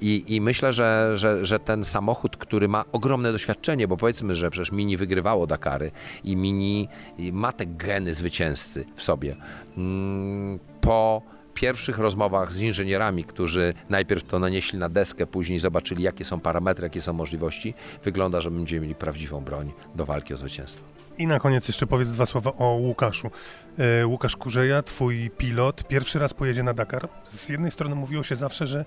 I, 0.00 0.24
I 0.28 0.40
myślę, 0.40 0.72
że, 0.72 1.12
że, 1.14 1.46
że 1.46 1.58
ten 1.58 1.84
samochód, 1.84 2.36
który 2.36 2.68
ma 2.68 2.84
ogromne 2.92 3.32
doświadczenie, 3.32 3.88
bo 3.88 3.96
powiedzmy, 3.96 4.34
że 4.34 4.50
przecież 4.50 4.72
Mini 4.72 4.96
wygrywało 4.96 5.46
Dakary 5.46 5.90
i 6.24 6.36
Mini 6.36 6.88
ma 7.32 7.52
te 7.52 7.66
geny 7.66 8.14
zwycięzcy 8.14 8.84
w 8.96 9.02
sobie. 9.02 9.36
Mm, 9.76 10.58
Po 10.80 11.22
pierwszych 11.54 11.98
rozmowach 11.98 12.52
z 12.54 12.60
inżynierami, 12.60 13.24
którzy 13.24 13.74
najpierw 13.88 14.24
to 14.24 14.38
nanieśli 14.38 14.78
na 14.78 14.88
deskę, 14.88 15.26
później 15.26 15.58
zobaczyli, 15.58 16.02
jakie 16.02 16.24
są 16.24 16.40
parametry, 16.40 16.84
jakie 16.84 17.00
są 17.00 17.12
możliwości, 17.12 17.74
wygląda, 18.04 18.40
że 18.40 18.50
będziemy 18.50 18.82
mieli 18.82 18.94
prawdziwą 18.94 19.40
broń 19.40 19.72
do 19.94 20.06
walki 20.06 20.34
o 20.34 20.36
zwycięstwo. 20.36 21.03
I 21.18 21.26
na 21.26 21.38
koniec 21.38 21.68
jeszcze 21.68 21.86
powiedz 21.86 22.08
dwa 22.08 22.26
słowa 22.26 22.52
o 22.58 22.64
Łukaszu. 22.64 23.30
E, 23.78 24.06
Łukasz 24.06 24.36
Kurzeja, 24.36 24.82
twój 24.82 25.30
pilot, 25.38 25.88
pierwszy 25.88 26.18
raz 26.18 26.34
pojedzie 26.34 26.62
na 26.62 26.74
Dakar. 26.74 27.08
Z 27.24 27.48
jednej 27.48 27.70
strony 27.70 27.94
mówiło 27.94 28.22
się 28.22 28.36
zawsze, 28.36 28.66
że 28.66 28.84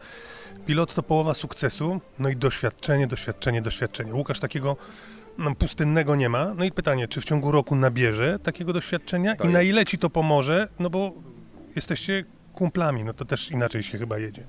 pilot 0.65 0.93
to 0.93 1.03
połowa 1.03 1.33
sukcesu, 1.33 2.01
no 2.19 2.29
i 2.29 2.35
doświadczenie, 2.35 3.07
doświadczenie, 3.07 3.61
doświadczenie. 3.61 4.13
Łukasz 4.13 4.39
takiego 4.39 4.77
no, 5.37 5.55
pustynnego 5.55 6.15
nie 6.15 6.29
ma. 6.29 6.53
No 6.53 6.63
i 6.63 6.71
pytanie, 6.71 7.07
czy 7.07 7.21
w 7.21 7.25
ciągu 7.25 7.51
roku 7.51 7.75
nabierze 7.75 8.39
takiego 8.39 8.73
doświadczenia 8.73 9.35
To 9.35 9.47
i 9.47 9.51
na 9.51 9.61
ile 9.61 9.85
ci 9.85 9.97
to 9.97 10.09
pomoże, 10.09 10.67
no 10.79 10.89
bo 10.89 11.13
jesteście 11.75 12.25
kumplami, 12.53 13.03
no 13.03 13.13
to 13.13 13.25
też 13.25 13.51
inaczej 13.51 13.83
się 13.83 13.97
chyba 13.97 14.17
jedzie. 14.17 14.43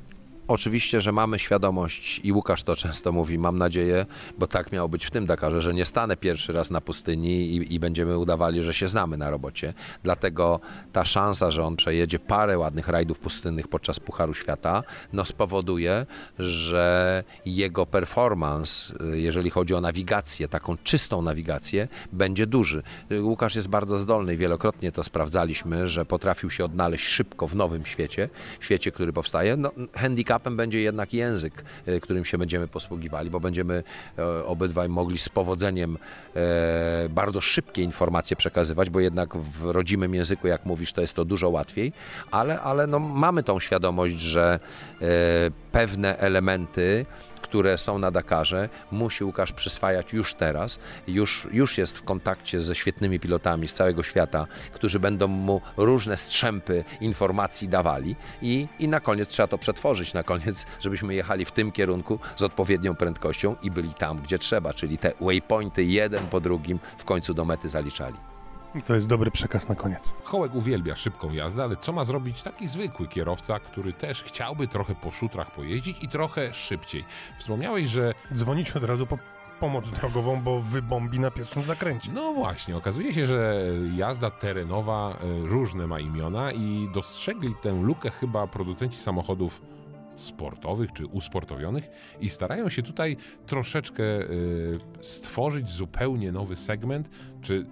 Oczywiście, 0.48 1.00
że 1.00 1.12
mamy 1.12 1.38
świadomość 1.38 2.20
i 2.24 2.32
Łukasz 2.32 2.62
to 2.62 2.76
często 2.76 3.12
mówi, 3.12 3.38
mam 3.38 3.58
nadzieję, 3.58 4.06
bo 4.38 4.46
tak 4.46 4.72
miało 4.72 4.88
być 4.88 5.06
w 5.06 5.10
tym 5.10 5.26
Dakarze, 5.26 5.60
że 5.62 5.74
nie 5.74 5.84
stanę 5.84 6.16
pierwszy 6.16 6.52
raz 6.52 6.70
na 6.70 6.80
pustyni 6.80 7.56
i, 7.56 7.74
i 7.74 7.80
będziemy 7.80 8.18
udawali, 8.18 8.62
że 8.62 8.74
się 8.74 8.88
znamy 8.88 9.16
na 9.16 9.30
robocie. 9.30 9.74
Dlatego 10.02 10.60
ta 10.92 11.04
szansa, 11.04 11.50
że 11.50 11.64
on 11.64 11.76
przejedzie 11.76 12.18
parę 12.18 12.58
ładnych 12.58 12.88
rajdów 12.88 13.18
pustynnych 13.18 13.68
podczas 13.68 14.00
Pucharu 14.00 14.34
Świata, 14.34 14.82
no 15.12 15.24
spowoduje, 15.24 16.06
że 16.38 17.24
jego 17.46 17.86
performance, 17.86 18.94
jeżeli 19.12 19.50
chodzi 19.50 19.74
o 19.74 19.80
nawigację, 19.80 20.48
taką 20.48 20.76
czystą 20.76 21.22
nawigację, 21.22 21.88
będzie 22.12 22.46
duży. 22.46 22.82
Łukasz 23.20 23.54
jest 23.54 23.68
bardzo 23.68 23.98
zdolny 23.98 24.34
i 24.34 24.36
wielokrotnie 24.36 24.92
to 24.92 25.04
sprawdzaliśmy, 25.04 25.88
że 25.88 26.04
potrafił 26.04 26.50
się 26.50 26.64
odnaleźć 26.64 27.04
szybko 27.04 27.48
w 27.48 27.56
nowym 27.56 27.86
świecie, 27.86 28.28
w 28.60 28.64
świecie, 28.64 28.92
który 28.92 29.12
powstaje. 29.12 29.56
No, 29.56 29.72
handicapem 30.38 30.56
będzie 30.56 30.80
jednak 30.80 31.14
język, 31.14 31.64
y, 31.88 32.00
którym 32.00 32.24
się 32.24 32.38
będziemy 32.38 32.68
posługiwali, 32.68 33.30
bo 33.30 33.40
będziemy 33.40 33.82
e, 34.18 34.44
obydwaj 34.44 34.88
mogli 34.88 35.18
z 35.18 35.28
powodzeniem 35.28 35.98
e, 36.36 37.08
bardzo 37.08 37.40
szybkie 37.40 37.82
informacje 37.82 38.36
przekazywać, 38.36 38.90
bo 38.90 39.00
jednak 39.00 39.36
w 39.36 39.70
rodzimym 39.70 40.14
języku, 40.14 40.48
jak 40.48 40.66
mówisz, 40.66 40.92
to 40.92 41.00
jest 41.00 41.14
to 41.14 41.24
dużo 41.24 41.48
łatwiej, 41.50 41.92
ale, 42.30 42.60
ale 42.60 42.86
no, 42.86 42.98
mamy 42.98 43.42
tą 43.42 43.60
świadomość, 43.60 44.14
że 44.14 44.60
e, 45.00 45.06
pewne 45.72 46.18
elementy 46.18 47.06
które 47.38 47.78
są 47.78 47.98
na 47.98 48.10
Dakarze, 48.10 48.68
musi 48.90 49.24
Łukasz 49.24 49.52
przyswajać 49.52 50.12
już 50.12 50.34
teraz. 50.34 50.78
Już, 51.08 51.48
już 51.52 51.78
jest 51.78 51.98
w 51.98 52.02
kontakcie 52.02 52.62
ze 52.62 52.74
świetnymi 52.74 53.20
pilotami 53.20 53.68
z 53.68 53.74
całego 53.74 54.02
świata, 54.02 54.46
którzy 54.72 55.00
będą 55.00 55.28
mu 55.28 55.60
różne 55.76 56.16
strzępy 56.16 56.84
informacji 57.00 57.68
dawali 57.68 58.16
i, 58.42 58.68
i 58.78 58.88
na 58.88 59.00
koniec 59.00 59.28
trzeba 59.28 59.46
to 59.46 59.58
przetworzyć, 59.58 60.14
na 60.14 60.22
koniec, 60.22 60.66
żebyśmy 60.80 61.14
jechali 61.14 61.44
w 61.44 61.52
tym 61.52 61.72
kierunku 61.72 62.18
z 62.36 62.42
odpowiednią 62.42 62.94
prędkością 62.94 63.56
i 63.62 63.70
byli 63.70 63.94
tam, 63.94 64.18
gdzie 64.18 64.38
trzeba, 64.38 64.74
czyli 64.74 64.98
te 64.98 65.12
waypointy 65.20 65.84
jeden 65.84 66.26
po 66.26 66.40
drugim 66.40 66.78
w 66.98 67.04
końcu 67.04 67.34
do 67.34 67.44
mety 67.44 67.68
zaliczali. 67.68 68.37
I 68.74 68.82
to 68.82 68.94
jest 68.94 69.08
dobry 69.08 69.30
przekaz 69.30 69.68
na 69.68 69.74
koniec. 69.74 70.12
Hołek 70.24 70.54
uwielbia 70.54 70.96
szybką 70.96 71.32
jazdę, 71.32 71.62
ale 71.62 71.76
co 71.76 71.92
ma 71.92 72.04
zrobić 72.04 72.42
taki 72.42 72.68
zwykły 72.68 73.08
kierowca, 73.08 73.58
który 73.58 73.92
też 73.92 74.22
chciałby 74.22 74.68
trochę 74.68 74.94
po 74.94 75.10
szutrach 75.10 75.50
pojeździć 75.50 76.02
i 76.02 76.08
trochę 76.08 76.54
szybciej? 76.54 77.04
Wspomniałeś, 77.38 77.88
że 77.88 78.14
Dzwonić 78.34 78.76
od 78.76 78.84
razu 78.84 79.06
po 79.06 79.18
pomoc 79.60 79.90
drogową, 79.90 80.42
bo 80.42 80.60
wybombi 80.60 81.20
na 81.20 81.30
pierwszym 81.30 81.62
zakręcie. 81.62 82.10
No 82.14 82.32
właśnie, 82.32 82.76
okazuje 82.76 83.12
się, 83.12 83.26
że 83.26 83.64
jazda 83.96 84.30
terenowa 84.30 85.10
e, 85.10 85.46
różne 85.46 85.86
ma 85.86 86.00
imiona 86.00 86.52
i 86.52 86.88
dostrzegli 86.94 87.54
tę 87.62 87.72
lukę 87.82 88.10
chyba 88.10 88.46
producenci 88.46 88.98
samochodów 88.98 89.62
sportowych 90.16 90.92
czy 90.92 91.06
usportowionych 91.06 91.90
i 92.20 92.30
starają 92.30 92.68
się 92.68 92.82
tutaj 92.82 93.16
troszeczkę 93.46 94.04
e, 94.04 94.26
stworzyć 95.00 95.70
zupełnie 95.70 96.32
nowy 96.32 96.56
segment, 96.56 97.10
czy 97.42 97.66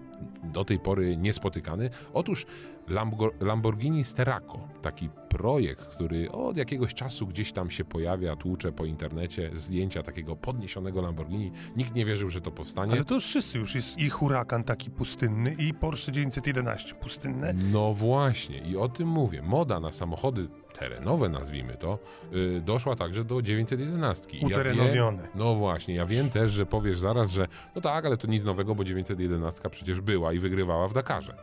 do 0.45 0.65
tej 0.65 0.79
pory 0.79 1.17
niespotykany. 1.17 1.91
Otóż 2.15 2.47
Lambo- 2.89 3.31
Lamborghini 3.41 4.05
Steraco, 4.05 4.59
taki 4.83 5.09
projekt, 5.29 5.87
który 5.87 6.33
od 6.33 6.57
jakiegoś 6.57 6.95
czasu 6.95 7.27
gdzieś 7.27 7.53
tam 7.53 7.71
się 7.71 7.85
pojawia, 7.85 8.37
tłucze 8.37 8.73
po 8.73 8.85
internecie 8.85 9.51
zdjęcia 9.55 10.03
takiego 10.03 10.37
podniesionego 10.37 11.03
Lamborghini. 11.03 11.53
Nikt 11.77 11.95
nie 11.95 12.05
wierzył, 12.05 12.31
że 12.31 12.41
to 12.41 12.51
powstanie. 12.51 12.93
Ale 12.93 13.05
to 13.05 13.15
już 13.15 13.25
wszyscy 13.25 13.59
już 13.59 13.75
jest 13.75 13.99
i 13.99 14.09
hurakan 14.11 14.65
taki 14.65 14.91
pustynny, 14.91 15.55
i 15.59 15.75
Porsche 15.75 16.13
911 16.13 16.95
pustynne. 16.95 17.55
No 17.73 17.95
właśnie, 17.95 18.59
i 18.59 18.77
o 18.77 18.89
tym 18.89 19.09
mówię. 19.09 19.43
Moda 19.43 19.81
na 19.81 19.93
samochody 19.93 20.49
terenowe, 20.79 21.29
nazwijmy 21.29 21.77
to, 21.77 21.99
yy, 22.33 22.61
doszła 22.61 22.97
także 22.97 23.25
do 23.25 23.43
911. 23.43 24.39
I 24.39 24.45
Uterenowione. 24.45 25.23
wiem, 25.23 25.31
no 25.35 25.55
właśnie, 25.55 25.95
ja 25.95 26.07
wiem 26.07 26.31
też, 26.31 26.53
że 26.53 26.67
powiesz 26.67 26.99
zaraz, 26.99 27.31
że 27.31 27.49
no 27.75 27.81
tak, 27.81 28.07
ale 28.07 28.17
to 28.17 28.27
nic 28.27 28.45
nowego, 28.45 28.75
bo 28.75 28.85
911 28.85 29.71
przecież 29.71 30.01
była 30.01 30.33
i 30.33 30.39
wygrywała 30.39 30.89
w 30.89 30.93
Dakarze. 30.93 31.37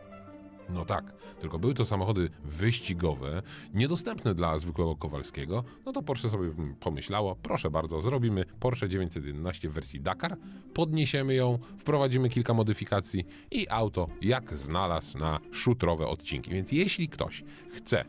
No 0.68 0.84
tak, 0.84 1.04
tylko 1.40 1.58
były 1.58 1.74
to 1.74 1.84
samochody 1.84 2.30
wyścigowe, 2.44 3.42
niedostępne 3.74 4.34
dla 4.34 4.58
zwykłego 4.58 4.96
Kowalskiego. 4.96 5.64
No 5.86 5.92
to 5.92 6.02
Porsche 6.02 6.28
sobie 6.28 6.50
pomyślało, 6.80 7.36
proszę 7.36 7.70
bardzo, 7.70 8.00
zrobimy 8.00 8.44
Porsche 8.60 8.88
911 8.88 9.68
w 9.68 9.72
wersji 9.72 10.00
Dakar, 10.00 10.36
podniesiemy 10.74 11.34
ją, 11.34 11.58
wprowadzimy 11.78 12.28
kilka 12.28 12.54
modyfikacji 12.54 13.26
i 13.50 13.66
auto 13.70 14.08
jak 14.22 14.54
znalazł 14.54 15.18
na 15.18 15.40
szutrowe 15.52 16.06
odcinki. 16.06 16.50
Więc 16.50 16.72
jeśli 16.72 17.08
ktoś 17.08 17.44
chce 17.70 18.04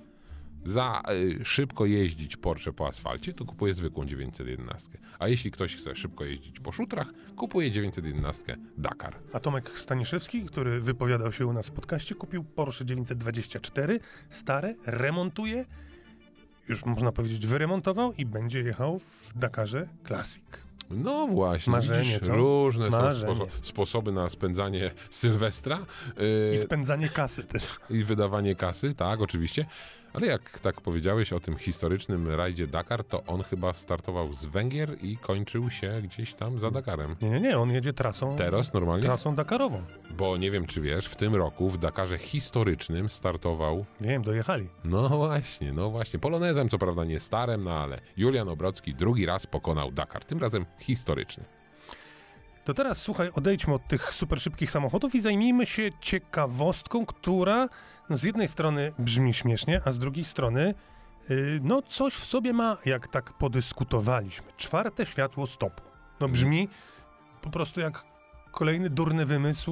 za 0.65 1.01
y, 1.41 1.45
szybko 1.45 1.85
jeździć 1.85 2.37
Porsche 2.37 2.73
po 2.73 2.87
asfalcie, 2.87 3.33
to 3.33 3.45
kupuje 3.45 3.73
zwykłą 3.73 4.05
911. 4.05 4.89
A 5.19 5.27
jeśli 5.27 5.51
ktoś 5.51 5.75
chce 5.75 5.95
szybko 5.95 6.25
jeździć 6.25 6.59
po 6.59 6.71
szutrach, 6.71 7.07
kupuje 7.35 7.71
911 7.71 8.57
Dakar. 8.77 9.15
A 9.33 9.39
Tomek 9.39 9.79
Staniszewski, 9.79 10.43
który 10.43 10.81
wypowiadał 10.81 11.31
się 11.31 11.45
u 11.47 11.53
nas 11.53 11.67
w 11.67 11.71
podcaście, 11.71 12.15
kupił 12.15 12.43
Porsche 12.43 12.85
924, 12.85 13.99
stare, 14.29 14.75
remontuje, 14.85 15.65
już 16.67 16.85
można 16.85 17.11
powiedzieć 17.11 17.47
wyremontował 17.47 18.13
i 18.13 18.25
będzie 18.25 18.59
jechał 18.59 18.99
w 18.99 19.33
Dakarze 19.35 19.87
Classic. 20.07 20.43
No 20.89 21.27
właśnie, 21.27 21.71
Marzenie, 21.71 22.13
widzisz, 22.13 22.29
różne 22.29 22.89
Marzenie. 22.89 23.35
są 23.35 23.45
spo 23.45 23.47
sposoby 23.61 24.11
na 24.11 24.29
spędzanie 24.29 24.91
Sylwestra 25.09 25.79
yy, 26.17 26.53
I 26.53 26.57
spędzanie 26.57 27.09
kasy 27.09 27.43
też. 27.43 27.77
i 27.89 28.03
wydawanie 28.03 28.55
kasy, 28.55 28.93
tak, 28.93 29.21
oczywiście. 29.21 29.65
Ale 30.15 30.27
jak 30.27 30.59
tak 30.59 30.81
powiedziałeś 30.81 31.33
o 31.33 31.39
tym 31.39 31.57
historycznym 31.57 32.27
rajdzie 32.35 32.67
Dakar, 32.67 33.03
to 33.03 33.23
on 33.23 33.43
chyba 33.43 33.73
startował 33.73 34.33
z 34.33 34.45
Węgier 34.45 34.97
i 35.01 35.17
kończył 35.17 35.69
się 35.69 36.01
gdzieś 36.03 36.33
tam 36.33 36.59
za 36.59 36.71
Dakarem. 36.71 37.15
Nie, 37.21 37.29
nie, 37.29 37.39
nie, 37.39 37.57
on 37.57 37.71
jedzie 37.71 37.93
trasą, 37.93 38.35
Teraz 38.35 38.73
normalnie? 38.73 39.03
trasą 39.03 39.35
Dakarową. 39.35 39.81
Bo 40.17 40.37
nie 40.37 40.51
wiem, 40.51 40.67
czy 40.67 40.81
wiesz, 40.81 41.05
w 41.05 41.15
tym 41.15 41.35
roku 41.35 41.69
w 41.69 41.77
Dakarze 41.77 42.17
historycznym 42.17 43.09
startował 43.09 43.85
Wiem, 44.01 44.21
dojechali. 44.23 44.69
No 44.83 45.09
właśnie, 45.09 45.73
no 45.73 45.89
właśnie. 45.89 46.19
Polonezem, 46.19 46.69
co 46.69 46.77
prawda 46.77 47.03
nie 47.03 47.19
starem, 47.19 47.63
no 47.63 47.71
ale 47.71 47.99
Julian 48.17 48.49
Obrocki 48.49 48.93
drugi 48.93 49.25
raz 49.25 49.47
pokonał 49.47 49.91
Dakar, 49.91 50.25
tym 50.25 50.39
razem 50.39 50.65
historyczny. 50.79 51.43
To 52.65 52.73
teraz 52.73 53.01
słuchaj, 53.01 53.29
odejdźmy 53.33 53.73
od 53.73 53.87
tych 53.87 54.13
super 54.13 54.41
szybkich 54.41 54.71
samochodów 54.71 55.15
i 55.15 55.21
zajmijmy 55.21 55.65
się 55.65 55.89
ciekawostką, 56.01 57.05
która 57.05 57.69
no, 58.09 58.17
z 58.17 58.23
jednej 58.23 58.47
strony 58.47 58.93
brzmi 58.99 59.33
śmiesznie, 59.33 59.81
a 59.85 59.91
z 59.91 59.99
drugiej 59.99 60.25
strony 60.25 60.73
yy, 61.29 61.59
no 61.63 61.81
coś 61.81 62.13
w 62.13 62.25
sobie 62.25 62.53
ma, 62.53 62.77
jak 62.85 63.07
tak 63.07 63.33
podyskutowaliśmy. 63.33 64.47
Czwarte 64.57 65.05
światło 65.05 65.47
stopu. 65.47 65.81
No 66.19 66.27
brzmi 66.29 66.69
po 67.41 67.49
prostu 67.49 67.79
jak 67.79 68.05
kolejny 68.51 68.89
durny 68.89 69.25
wymysł 69.25 69.71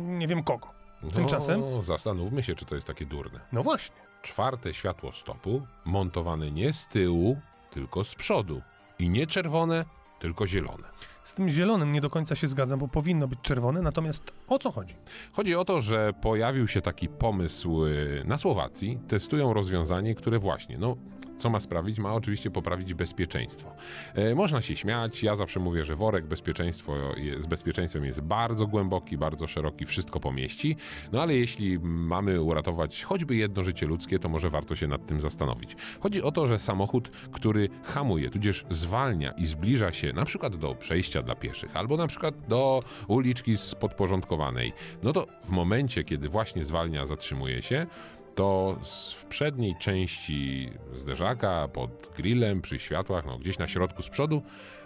nie 0.00 0.28
wiem 0.28 0.42
kogo. 0.42 0.68
Tymczasem? 1.14 1.60
No, 1.60 1.82
zastanówmy 1.82 2.42
się, 2.42 2.54
czy 2.54 2.64
to 2.64 2.74
jest 2.74 2.86
takie 2.86 3.06
durne. 3.06 3.40
No 3.52 3.62
właśnie. 3.62 3.96
czwarte 4.22 4.74
światło 4.74 5.12
stopu 5.12 5.66
montowane 5.84 6.50
nie 6.50 6.72
z 6.72 6.88
tyłu, 6.88 7.40
tylko 7.70 8.04
z 8.04 8.14
przodu. 8.14 8.62
I 8.98 9.08
nie 9.08 9.26
czerwone, 9.26 9.84
tylko 10.18 10.46
zielone. 10.46 10.88
Z 11.24 11.34
tym 11.34 11.48
zielonym 11.48 11.92
nie 11.92 12.00
do 12.00 12.10
końca 12.10 12.34
się 12.34 12.48
zgadzam, 12.48 12.78
bo 12.78 12.88
powinno 12.88 13.28
być 13.28 13.38
czerwone, 13.42 13.82
natomiast 13.82 14.22
o 14.48 14.58
co 14.58 14.70
chodzi? 14.70 14.94
Chodzi 15.32 15.54
o 15.54 15.64
to, 15.64 15.80
że 15.80 16.12
pojawił 16.20 16.68
się 16.68 16.80
taki 16.80 17.08
pomysł 17.08 17.84
y, 17.86 18.22
na 18.24 18.38
Słowacji. 18.38 18.98
Testują 19.08 19.54
rozwiązanie, 19.54 20.14
które 20.14 20.38
właśnie, 20.38 20.78
no, 20.78 20.96
co 21.44 21.50
ma 21.50 21.60
sprawić? 21.60 21.98
Ma 21.98 22.14
oczywiście 22.14 22.50
poprawić 22.50 22.94
bezpieczeństwo. 22.94 23.72
E, 24.14 24.34
można 24.34 24.62
się 24.62 24.76
śmiać, 24.76 25.22
ja 25.22 25.36
zawsze 25.36 25.60
mówię, 25.60 25.84
że 25.84 25.96
worek 25.96 26.26
bezpieczeństwo 26.26 26.94
z 27.38 27.46
bezpieczeństwem 27.46 28.04
jest 28.04 28.20
bardzo 28.20 28.66
głęboki, 28.66 29.18
bardzo 29.18 29.46
szeroki, 29.46 29.86
wszystko 29.86 30.20
pomieści. 30.20 30.76
No 31.12 31.22
ale 31.22 31.34
jeśli 31.34 31.78
mamy 31.82 32.42
uratować 32.42 33.04
choćby 33.04 33.36
jedno 33.36 33.64
życie 33.64 33.86
ludzkie, 33.86 34.18
to 34.18 34.28
może 34.28 34.50
warto 34.50 34.76
się 34.76 34.86
nad 34.86 35.06
tym 35.06 35.20
zastanowić. 35.20 35.76
Chodzi 36.00 36.22
o 36.22 36.32
to, 36.32 36.46
że 36.46 36.58
samochód, 36.58 37.10
który 37.32 37.68
hamuje, 37.82 38.30
tudzież 38.30 38.64
zwalnia 38.70 39.30
i 39.30 39.46
zbliża 39.46 39.92
się 39.92 40.12
na 40.12 40.24
przykład 40.24 40.56
do 40.56 40.74
przejścia 40.74 41.22
dla 41.22 41.34
pieszych, 41.34 41.76
albo 41.76 41.96
na 41.96 42.06
przykład 42.06 42.34
do 42.48 42.80
uliczki 43.08 43.56
spodporządkowanej, 43.56 44.72
no 45.02 45.12
to 45.12 45.26
w 45.44 45.50
momencie, 45.50 46.04
kiedy 46.04 46.28
właśnie 46.28 46.64
zwalnia, 46.64 47.06
zatrzymuje 47.06 47.62
się, 47.62 47.86
to 48.34 48.78
w 49.14 49.24
przedniej 49.24 49.76
części 49.76 50.70
zderzaka, 50.94 51.68
pod 51.68 52.10
grillem, 52.16 52.62
przy 52.62 52.78
światłach, 52.78 53.26
no 53.26 53.38
gdzieś 53.38 53.58
na 53.58 53.68
środku 53.68 54.02
z 54.02 54.08
przodu, 54.08 54.42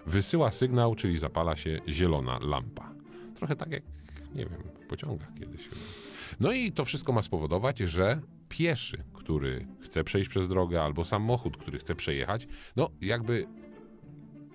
wysyła 0.06 0.50
sygnał, 0.50 0.94
czyli 0.94 1.18
zapala 1.18 1.56
się 1.56 1.80
zielona 1.88 2.38
lampa. 2.42 2.92
Trochę 3.34 3.56
tak 3.56 3.70
jak, 3.70 3.82
nie 4.34 4.46
wiem, 4.46 4.62
w 4.82 4.86
pociągach 4.86 5.34
kiedyś. 5.38 5.68
No 6.40 6.52
i 6.52 6.72
to 6.72 6.84
wszystko 6.84 7.12
ma 7.12 7.22
spowodować, 7.22 7.78
że 7.78 8.20
pieszy, 8.48 9.04
który 9.12 9.66
chce 9.80 10.04
przejść 10.04 10.30
przez 10.30 10.48
drogę, 10.48 10.82
albo 10.82 11.04
samochód, 11.04 11.56
który 11.56 11.78
chce 11.78 11.94
przejechać, 11.94 12.48
no 12.76 12.90
jakby 13.00 13.46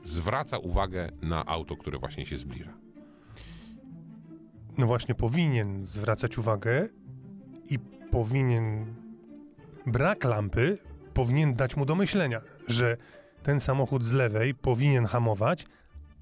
zwraca 0.03 0.57
uwagę 0.57 1.11
na 1.21 1.45
auto, 1.45 1.77
które 1.77 1.99
właśnie 1.99 2.25
się 2.25 2.37
zbliża. 2.37 2.73
No 4.77 4.87
właśnie, 4.87 5.15
powinien 5.15 5.85
zwracać 5.85 6.37
uwagę 6.37 6.89
i 7.69 7.79
powinien. 8.13 8.95
Brak 9.85 10.23
lampy 10.23 10.77
powinien 11.13 11.55
dać 11.55 11.77
mu 11.77 11.85
do 11.85 11.95
myślenia, 11.95 12.41
że 12.67 12.97
ten 13.43 13.59
samochód 13.59 14.03
z 14.05 14.11
lewej 14.11 14.55
powinien 14.55 15.05
hamować, 15.05 15.65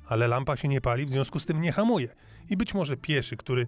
ale 0.08 0.28
lampa 0.28 0.58
się 0.58 0.68
nie 0.68 0.82
pali, 0.82 1.06
w 1.06 1.10
związku 1.10 1.40
z 1.40 1.46
tym 1.46 1.62
nie 1.62 1.72
hamuje. 1.72 2.10
I 2.50 2.58
być 2.58 2.74
może 2.74 2.98
pieszy, 2.98 3.38
który 3.38 3.68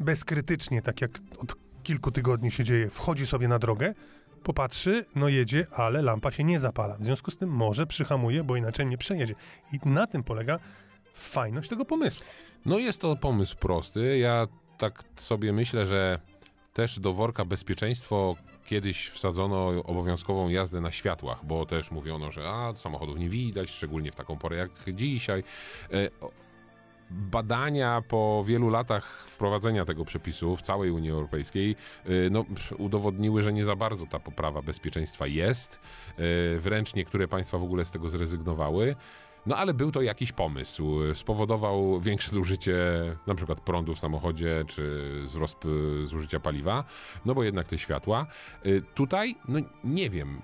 bezkrytycznie, 0.00 0.82
tak 0.82 1.00
jak 1.00 1.10
od 1.38 1.56
kilku 1.82 2.10
tygodni 2.10 2.50
się 2.50 2.64
dzieje, 2.64 2.90
wchodzi 2.90 3.26
sobie 3.26 3.48
na 3.48 3.58
drogę, 3.58 3.94
popatrzy, 4.42 5.04
no 5.14 5.28
jedzie, 5.28 5.66
ale 5.72 6.02
lampa 6.02 6.30
się 6.30 6.44
nie 6.44 6.60
zapala. 6.60 6.96
W 6.96 7.04
związku 7.04 7.30
z 7.30 7.36
tym 7.36 7.48
może 7.48 7.86
przyhamuje, 7.86 8.44
bo 8.44 8.56
inaczej 8.56 8.86
nie 8.86 8.98
przejedzie. 8.98 9.34
I 9.72 9.88
na 9.88 10.06
tym 10.06 10.22
polega 10.22 10.58
fajność 11.14 11.68
tego 11.68 11.84
pomysłu. 11.84 12.24
No 12.66 12.78
jest 12.78 13.00
to 13.00 13.16
pomysł 13.16 13.56
prosty. 13.56 14.18
Ja 14.18 14.46
tak 14.78 15.04
sobie 15.16 15.52
myślę, 15.52 15.86
że 15.86 16.20
też 16.76 17.00
do 17.00 17.12
worka 17.12 17.44
bezpieczeństwo 17.44 18.36
kiedyś 18.66 19.08
wsadzono 19.08 19.68
obowiązkową 19.68 20.48
jazdę 20.48 20.80
na 20.80 20.92
światłach, 20.92 21.44
bo 21.44 21.66
też 21.66 21.90
mówiono, 21.90 22.30
że 22.30 22.48
a, 22.48 22.72
samochodów 22.76 23.18
nie 23.18 23.28
widać, 23.28 23.70
szczególnie 23.70 24.12
w 24.12 24.14
taką 24.14 24.38
porę 24.38 24.56
jak 24.56 24.70
dzisiaj. 24.94 25.44
E, 25.92 26.10
Badania 27.10 28.02
po 28.08 28.44
wielu 28.46 28.70
latach 28.70 29.24
wprowadzenia 29.28 29.84
tego 29.84 30.04
przepisu 30.04 30.56
w 30.56 30.62
całej 30.62 30.90
Unii 30.90 31.10
Europejskiej 31.10 31.76
y, 32.08 32.28
no, 32.30 32.44
udowodniły, 32.78 33.42
że 33.42 33.52
nie 33.52 33.64
za 33.64 33.76
bardzo 33.76 34.06
ta 34.06 34.20
poprawa 34.20 34.62
bezpieczeństwa 34.62 35.26
jest. 35.26 35.80
Y, 36.56 36.60
Wręcz 36.60 36.94
niektóre 36.94 37.28
państwa 37.28 37.58
w 37.58 37.62
ogóle 37.62 37.84
z 37.84 37.90
tego 37.90 38.08
zrezygnowały. 38.08 38.96
No 39.46 39.56
ale 39.56 39.74
był 39.74 39.92
to 39.92 40.02
jakiś 40.02 40.32
pomysł. 40.32 41.14
Spowodował 41.14 42.00
większe 42.00 42.30
zużycie 42.30 42.76
na 43.26 43.34
przykład 43.34 43.60
prądu 43.60 43.94
w 43.94 43.98
samochodzie, 43.98 44.64
czy 44.68 45.12
wzrost 45.22 45.64
y, 45.64 46.06
zużycia 46.06 46.40
paliwa, 46.40 46.84
no 47.24 47.34
bo 47.34 47.44
jednak 47.44 47.68
te 47.68 47.78
światła. 47.78 48.26
Y, 48.66 48.82
Tutaj, 48.94 49.36
no 49.48 49.58
nie 49.84 50.10
wiem. 50.10 50.40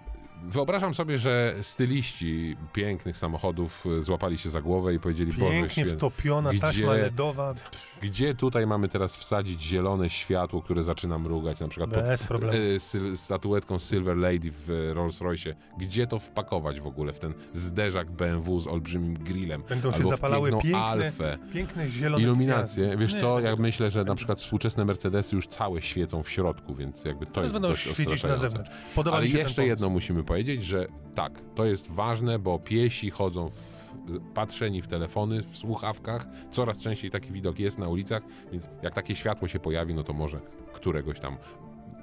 Wyobrażam 0.49 0.95
sobie, 0.95 1.19
że 1.19 1.55
styliści 1.63 2.57
pięknych 2.73 3.19
samochodów 3.19 3.87
y, 3.87 4.03
złapali 4.03 4.39
się 4.39 4.51
za 4.51 4.63
głowę 4.63 4.95
i 4.95 5.01
powiedzieli, 5.01 5.33
Boże 5.33 5.53
Pięknie 5.53 5.71
święty, 5.71 5.93
wtopiona 5.97 6.51
gdzie- 6.51 6.61
taśma 6.61 6.93
LEDowa. 6.93 7.55
gdzie 8.03 8.35
tutaj 8.35 8.67
mamy 8.67 8.89
teraz 8.89 9.17
wsadzić 9.17 9.63
zielone 9.63 10.11
światło, 10.11 10.63
które 10.63 10.83
zaczyna 10.83 11.19
mrugać, 11.19 11.61
na 11.61 11.69
przykład 11.69 11.91
pod 11.91 12.03
Bez 12.03 12.23
problemu. 12.23 12.55
y, 12.57 12.79
syl- 12.81 13.17
statuetką 13.17 13.79
Silver 13.79 14.17
Lady 14.17 14.51
w 14.51 14.71
y, 14.71 14.95
Rolls 14.95 15.21
Royce? 15.21 15.55
Gdzie 15.79 16.07
to 16.07 16.19
wpakować 16.19 16.81
w 16.81 16.87
ogóle 16.87 17.13
w 17.13 17.19
ten 17.19 17.35
zderzak 17.55 18.11
BMW 18.11 18.61
z 18.61 18.67
olbrzymim 18.67 19.15
grillem? 19.15 19.63
Będą 19.69 19.93
się 19.93 20.05
zapalały 20.05 20.51
piękne, 20.51 20.79
Alfę. 20.79 21.39
piękne 21.55 21.89
zielone 21.89 22.23
Iluminacje. 22.25 22.85
gwiazdy. 22.85 23.03
Wiesz 23.03 23.15
Nie, 23.15 23.21
co, 23.21 23.35
będą- 23.35 23.51
ja 23.51 23.57
myślę, 23.57 23.91
że 23.91 24.05
na 24.05 24.15
przykład 24.15 24.41
współczesne 24.41 24.85
Mercedesy 24.85 25.37
już 25.37 25.47
całe 25.47 25.83
świecą 25.83 26.23
w 26.23 26.31
środku, 26.31 26.75
więc 26.75 27.05
jakby 27.05 27.27
to 27.27 27.41
jest 27.41 27.53
będą 27.53 27.69
dość 27.69 27.91
świecić 27.93 28.23
na 28.23 28.37
zewnątrz. 28.37 28.71
Podoba 28.95 29.17
Ale 29.17 29.27
jeszcze 29.27 29.67
jedno 29.67 29.89
musimy 29.91 30.25
powiedzieć, 30.33 30.65
że 30.65 30.87
tak, 31.15 31.33
to 31.55 31.65
jest 31.65 31.91
ważne, 31.91 32.39
bo 32.39 32.59
piesi 32.59 33.11
chodzą 33.11 33.51
w, 33.51 33.91
patrzeni 34.35 34.83
w 34.83 34.89
telefony, 34.89 35.43
w 35.43 35.57
słuchawkach. 35.57 36.27
Coraz 36.51 36.79
częściej 36.79 37.11
taki 37.11 37.33
widok 37.33 37.59
jest 37.59 37.79
na 37.79 37.89
ulicach, 37.89 38.23
więc 38.53 38.71
jak 38.83 38.95
takie 38.95 39.17
światło 39.17 39.49
się 39.49 39.59
pojawi, 39.61 39.95
no 39.95 40.03
to 40.05 40.13
może 40.13 40.41
któregoś 40.73 41.21
tam 41.21 41.37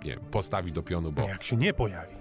nie 0.05 0.11
wiem, 0.11 0.19
postawi 0.31 0.71
do 0.71 0.83
pionu, 0.83 1.11
bo 1.11 1.21
Jak 1.21 1.43
się 1.43 1.55
nie 1.57 1.73
pojawi. 1.73 2.15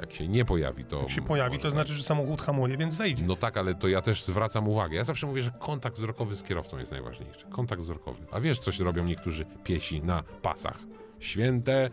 jak 0.00 0.12
się 0.12 0.28
nie 0.28 0.44
pojawi, 0.44 0.84
to. 0.84 1.00
Jak 1.00 1.10
się 1.10 1.22
pojawi, 1.22 1.56
to 1.56 1.62
tak. 1.62 1.72
znaczy, 1.72 1.94
że 1.96 2.02
samochód 2.02 2.42
hamuje, 2.42 2.76
więc 2.76 2.96
wejdzie. 2.96 3.24
No 3.26 3.36
tak, 3.36 3.56
ale 3.56 3.74
to 3.74 3.88
ja 3.88 4.02
też 4.02 4.24
zwracam 4.24 4.68
uwagę. 4.68 4.96
Ja 4.96 5.04
zawsze 5.04 5.26
mówię, 5.26 5.42
że 5.42 5.50
kontakt 5.58 5.96
wzrokowy 5.96 6.34
z 6.36 6.42
kierowcą 6.42 6.78
jest 6.78 6.92
najważniejszy. 6.92 7.46
Kontakt 7.50 7.82
wzrokowy. 7.82 8.26
A 8.32 8.40
wiesz, 8.40 8.58
coś 8.58 8.78
robią 8.78 9.04
niektórzy 9.04 9.46
piesi 9.64 10.02
na 10.02 10.22
pasach? 10.42 10.78
Święte. 11.18 11.90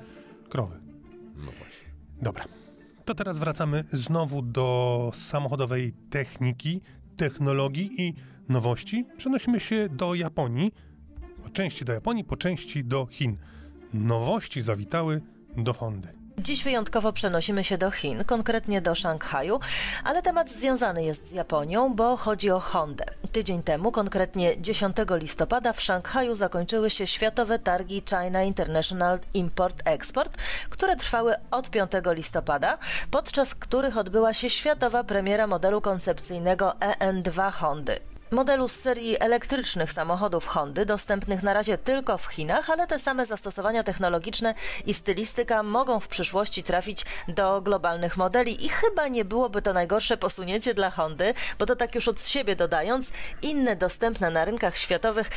Krowy. 0.49 0.79
No 1.35 1.51
właśnie. 1.51 1.87
Dobra. 2.21 2.45
To 3.07 3.15
teraz 3.15 3.39
wracamy 3.39 3.83
znowu 3.93 4.41
do 4.41 5.11
samochodowej 5.15 5.93
techniki, 6.09 6.81
technologii 7.17 8.01
i 8.01 8.13
nowości. 8.49 9.05
Przenosimy 9.17 9.59
się 9.59 9.89
do 9.89 10.15
Japonii. 10.15 10.73
Po 11.43 11.49
części 11.49 11.85
do 11.85 11.93
Japonii, 11.93 12.23
po 12.23 12.37
części 12.37 12.83
do 12.83 13.05
Chin. 13.05 13.37
Nowości 13.93 14.61
zawitały 14.61 15.21
do 15.57 15.73
Hondy. 15.73 16.16
Dziś 16.39 16.63
wyjątkowo 16.63 17.13
przenosimy 17.13 17.63
się 17.63 17.77
do 17.77 17.91
Chin, 17.91 18.23
konkretnie 18.23 18.81
do 18.81 18.95
Szanghaju, 18.95 19.59
ale 20.03 20.21
temat 20.21 20.51
związany 20.51 21.03
jest 21.03 21.29
z 21.29 21.31
Japonią, 21.31 21.95
bo 21.95 22.17
chodzi 22.17 22.51
o 22.51 22.59
Hondę. 22.59 23.05
Tydzień 23.31 23.63
temu, 23.63 23.91
konkretnie 23.91 24.61
10 24.61 24.97
listopada, 25.09 25.73
w 25.73 25.81
Szanghaju 25.81 26.35
zakończyły 26.35 26.89
się 26.89 27.07
Światowe 27.07 27.59
Targi 27.59 28.03
China 28.09 28.43
International 28.43 29.19
Import-Export, 29.33 30.37
które 30.69 30.95
trwały 30.95 31.35
od 31.51 31.69
5 31.69 31.91
listopada, 32.05 32.77
podczas 33.11 33.55
których 33.55 33.97
odbyła 33.97 34.33
się 34.33 34.49
światowa 34.49 35.03
premiera 35.03 35.47
modelu 35.47 35.81
koncepcyjnego 35.81 36.73
EN2 36.79 37.51
Hondy. 37.51 37.99
Modelu 38.31 38.67
z 38.67 38.71
serii 38.71 39.19
elektrycznych 39.19 39.91
samochodów 39.91 40.47
Hondy, 40.47 40.85
dostępnych 40.85 41.43
na 41.43 41.53
razie 41.53 41.77
tylko 41.77 42.17
w 42.17 42.25
Chinach, 42.25 42.69
ale 42.69 42.87
te 42.87 42.99
same 42.99 43.25
zastosowania 43.25 43.83
technologiczne 43.83 44.53
i 44.85 44.93
stylistyka 44.93 45.63
mogą 45.63 45.99
w 45.99 46.07
przyszłości 46.07 46.63
trafić 46.63 47.05
do 47.27 47.61
globalnych 47.61 48.17
modeli. 48.17 48.65
I 48.65 48.69
chyba 48.69 49.07
nie 49.07 49.25
byłoby 49.25 49.61
to 49.61 49.73
najgorsze 49.73 50.17
posunięcie 50.17 50.73
dla 50.73 50.89
Hondy, 50.89 51.33
bo 51.59 51.65
to 51.65 51.75
tak 51.75 51.95
już 51.95 52.07
od 52.07 52.21
siebie 52.21 52.55
dodając, 52.55 53.11
inne 53.41 53.75
dostępne 53.75 54.31
na 54.31 54.45
rynkach 54.45 54.77
światowych 54.77 55.29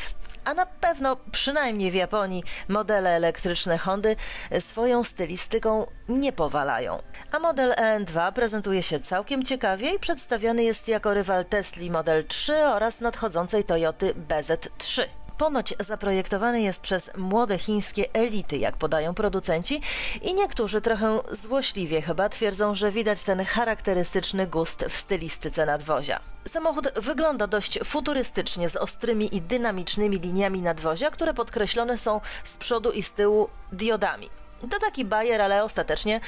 a 0.45 0.53
na 0.53 0.65
pewno, 0.65 1.17
przynajmniej 1.31 1.91
w 1.91 1.93
Japonii, 1.93 2.43
modele 2.67 3.09
elektryczne 3.09 3.77
Hondy 3.77 4.15
swoją 4.59 5.03
stylistyką 5.03 5.87
nie 6.09 6.31
powalają. 6.31 7.01
A 7.31 7.39
model 7.39 7.71
EN2 7.71 8.31
prezentuje 8.31 8.83
się 8.83 8.99
całkiem 8.99 9.43
ciekawie 9.43 9.93
i 9.93 9.99
przedstawiony 9.99 10.63
jest 10.63 10.87
jako 10.87 11.13
rywal 11.13 11.45
Tesli 11.45 11.91
Model 11.91 12.27
3 12.27 12.53
oraz 12.53 13.01
nadchodzącej 13.01 13.63
Toyoty 13.63 14.13
BZ3. 14.29 15.20
Ponoć 15.41 15.73
zaprojektowany 15.79 16.61
jest 16.61 16.81
przez 16.81 17.09
młode 17.17 17.57
chińskie 17.57 18.13
elity, 18.13 18.57
jak 18.57 18.77
podają 18.77 19.13
producenci, 19.13 19.81
i 20.21 20.33
niektórzy 20.33 20.81
trochę 20.81 21.19
złośliwie 21.31 22.01
chyba 22.01 22.29
twierdzą, 22.29 22.75
że 22.75 22.91
widać 22.91 23.23
ten 23.23 23.45
charakterystyczny 23.45 24.47
gust 24.47 24.85
w 24.89 24.95
stylistyce 24.95 25.65
nadwozia. 25.65 26.19
Samochód 26.47 26.93
wygląda 26.95 27.47
dość 27.47 27.79
futurystycznie 27.83 28.69
z 28.69 28.75
ostrymi 28.75 29.35
i 29.35 29.41
dynamicznymi 29.41 30.19
liniami 30.19 30.61
nadwozia, 30.61 31.11
które 31.11 31.33
podkreślone 31.33 31.97
są 31.97 32.21
z 32.43 32.57
przodu 32.57 32.91
i 32.91 33.03
z 33.03 33.13
tyłu 33.13 33.49
diodami. 33.71 34.40
To 34.69 34.79
taki 34.79 35.05
bajer, 35.05 35.41
ale 35.41 35.63
ostatecznie 35.63 36.19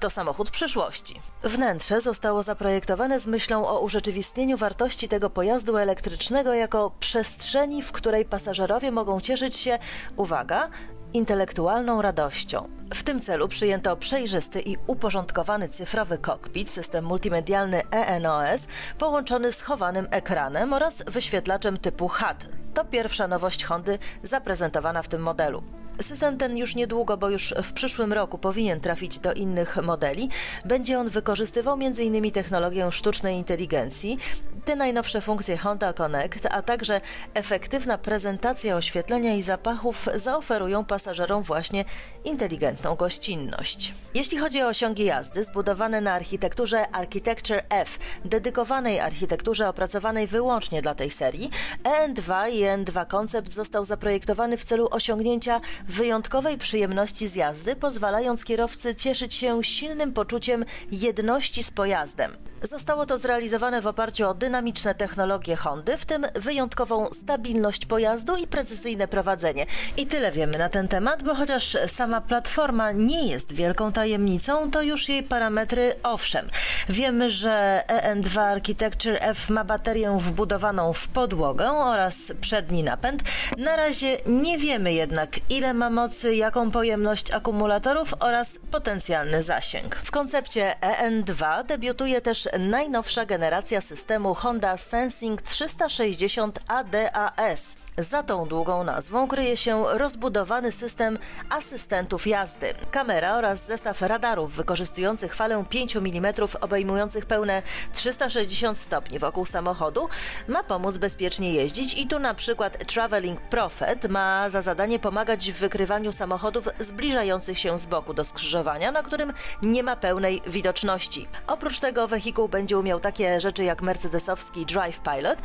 to 0.00 0.10
samochód 0.10 0.50
przyszłości. 0.50 1.20
Wnętrze 1.42 2.00
zostało 2.00 2.42
zaprojektowane 2.42 3.20
z 3.20 3.26
myślą 3.26 3.68
o 3.68 3.80
urzeczywistnieniu 3.80 4.56
wartości 4.56 5.08
tego 5.08 5.30
pojazdu 5.30 5.76
elektrycznego 5.76 6.54
jako 6.54 6.92
przestrzeni, 7.00 7.82
w 7.82 7.92
której 7.92 8.24
pasażerowie 8.24 8.90
mogą 8.90 9.20
cieszyć 9.20 9.56
się, 9.56 9.78
uwaga, 10.16 10.70
intelektualną 11.12 12.02
radością. 12.02 12.68
W 12.94 13.02
tym 13.02 13.20
celu 13.20 13.48
przyjęto 13.48 13.96
przejrzysty 13.96 14.60
i 14.60 14.76
uporządkowany 14.86 15.68
cyfrowy 15.68 16.18
kokpit, 16.18 16.70
system 16.70 17.04
multimedialny 17.04 17.90
ENOS, 17.90 18.62
połączony 18.98 19.52
z 19.52 19.62
chowanym 19.62 20.08
ekranem 20.10 20.72
oraz 20.72 21.02
wyświetlaczem 21.06 21.76
typu 21.76 22.08
HUD. 22.08 22.46
To 22.74 22.84
pierwsza 22.84 23.28
nowość 23.28 23.64
Hondy 23.64 23.98
zaprezentowana 24.22 25.02
w 25.02 25.08
tym 25.08 25.22
modelu. 25.22 25.79
System 26.00 26.38
ten 26.38 26.56
już 26.56 26.74
niedługo, 26.74 27.16
bo 27.16 27.30
już 27.30 27.54
w 27.62 27.72
przyszłym 27.72 28.12
roku 28.12 28.38
powinien 28.38 28.80
trafić 28.80 29.18
do 29.18 29.32
innych 29.32 29.76
modeli. 29.82 30.28
Będzie 30.64 30.98
on 30.98 31.08
wykorzystywał 31.08 31.78
m.in. 31.80 32.30
technologię 32.30 32.92
sztucznej 32.92 33.36
inteligencji, 33.36 34.18
te 34.64 34.76
najnowsze 34.76 35.20
funkcje 35.20 35.56
Honda 35.56 35.92
Connect, 35.92 36.46
a 36.50 36.62
także 36.62 37.00
efektywna 37.34 37.98
prezentacja 37.98 38.76
oświetlenia 38.76 39.34
i 39.34 39.42
zapachów 39.42 40.08
zaoferują 40.14 40.84
pasażerom 40.84 41.42
właśnie 41.42 41.84
inteligentną 42.24 42.94
gościnność. 42.94 43.94
Jeśli 44.14 44.38
chodzi 44.38 44.62
o 44.62 44.68
osiągi 44.68 45.04
jazdy 45.04 45.44
zbudowane 45.44 46.00
na 46.00 46.12
architekturze 46.12 46.88
Architecture 46.92 47.62
F, 47.68 47.98
dedykowanej 48.24 49.00
architekturze 49.00 49.68
opracowanej 49.68 50.26
wyłącznie 50.26 50.82
dla 50.82 50.94
tej 50.94 51.10
serii, 51.10 51.50
EN2 51.84 52.50
i 52.50 52.60
EN2 52.60 53.06
Concept 53.06 53.52
został 53.52 53.84
zaprojektowany 53.84 54.56
w 54.56 54.64
celu 54.64 54.88
osiągnięcia 54.90 55.60
wyjątkowej 55.88 56.58
przyjemności 56.58 57.28
z 57.28 57.34
jazdy, 57.34 57.76
pozwalając 57.76 58.44
kierowcy 58.44 58.94
cieszyć 58.94 59.34
się 59.34 59.64
silnym 59.64 60.12
poczuciem 60.12 60.64
jedności 60.92 61.62
z 61.62 61.70
pojazdem. 61.70 62.49
Zostało 62.62 63.06
to 63.06 63.18
zrealizowane 63.18 63.80
w 63.80 63.86
oparciu 63.86 64.28
o 64.28 64.34
dynamiczne 64.34 64.94
technologie 64.94 65.56
Hondy, 65.56 65.96
w 65.96 66.06
tym 66.06 66.26
wyjątkową 66.34 67.08
stabilność 67.12 67.86
pojazdu 67.86 68.36
i 68.36 68.46
precyzyjne 68.46 69.08
prowadzenie. 69.08 69.66
I 69.96 70.06
tyle 70.06 70.32
wiemy 70.32 70.58
na 70.58 70.68
ten 70.68 70.88
temat, 70.88 71.22
bo 71.22 71.34
chociaż 71.34 71.76
sama 71.86 72.20
platforma 72.20 72.92
nie 72.92 73.28
jest 73.28 73.52
wielką 73.52 73.92
tajemnicą, 73.92 74.70
to 74.70 74.82
już 74.82 75.08
jej 75.08 75.22
parametry 75.22 75.94
owszem. 76.02 76.48
Wiemy, 76.88 77.30
że 77.30 77.82
EN2 77.88 78.40
Architecture 78.40 79.18
F 79.20 79.48
ma 79.48 79.64
baterię 79.64 80.16
wbudowaną 80.18 80.92
w 80.92 81.08
podłogę 81.08 81.70
oraz 81.70 82.16
przedni 82.40 82.82
napęd. 82.82 83.22
Na 83.56 83.76
razie 83.76 84.16
nie 84.26 84.58
wiemy 84.58 84.92
jednak, 84.92 85.30
ile 85.50 85.74
ma 85.74 85.90
mocy, 85.90 86.34
jaką 86.34 86.70
pojemność 86.70 87.30
akumulatorów 87.30 88.14
oraz 88.20 88.54
potencjalny 88.70 89.42
zasięg. 89.42 89.96
W 89.96 90.10
koncepcie 90.10 90.74
EN2 90.80 91.64
debiutuje 91.64 92.20
też 92.20 92.49
najnowsza 92.58 93.26
generacja 93.26 93.80
systemu 93.80 94.34
Honda 94.34 94.76
Sensing 94.76 95.42
360 95.42 96.58
ADAS. 96.68 97.79
Za 97.98 98.22
tą 98.22 98.46
długą 98.46 98.84
nazwą 98.84 99.28
kryje 99.28 99.56
się 99.56 99.84
rozbudowany 99.88 100.72
system 100.72 101.18
asystentów 101.48 102.26
jazdy. 102.26 102.74
Kamera 102.90 103.36
oraz 103.36 103.66
zestaw 103.66 104.02
radarów 104.02 104.54
wykorzystujących 104.54 105.34
falę 105.34 105.64
5 105.68 105.96
mm 105.96 106.34
obejmujących 106.60 107.26
pełne 107.26 107.62
360 107.92 108.78
stopni 108.78 109.18
wokół 109.18 109.46
samochodu 109.46 110.08
ma 110.48 110.62
pomóc 110.62 110.98
bezpiecznie 110.98 111.54
jeździć 111.54 111.94
i 111.94 112.06
tu 112.06 112.18
na 112.18 112.34
przykład 112.34 112.86
Traveling 112.86 113.40
Prophet 113.40 114.08
ma 114.08 114.50
za 114.50 114.62
zadanie 114.62 114.98
pomagać 114.98 115.52
w 115.52 115.58
wykrywaniu 115.58 116.12
samochodów 116.12 116.68
zbliżających 116.80 117.58
się 117.58 117.78
z 117.78 117.86
boku 117.86 118.14
do 118.14 118.24
skrzyżowania, 118.24 118.92
na 118.92 119.02
którym 119.02 119.32
nie 119.62 119.82
ma 119.82 119.96
pełnej 119.96 120.42
widoczności. 120.46 121.28
Oprócz 121.46 121.80
tego 121.80 122.08
wehikuł 122.08 122.48
będzie 122.48 122.78
umiał 122.78 123.00
takie 123.00 123.40
rzeczy 123.40 123.64
jak 123.64 123.82
mercedesowski 123.82 124.66
Drive 124.66 125.00
Pilot, 125.00 125.38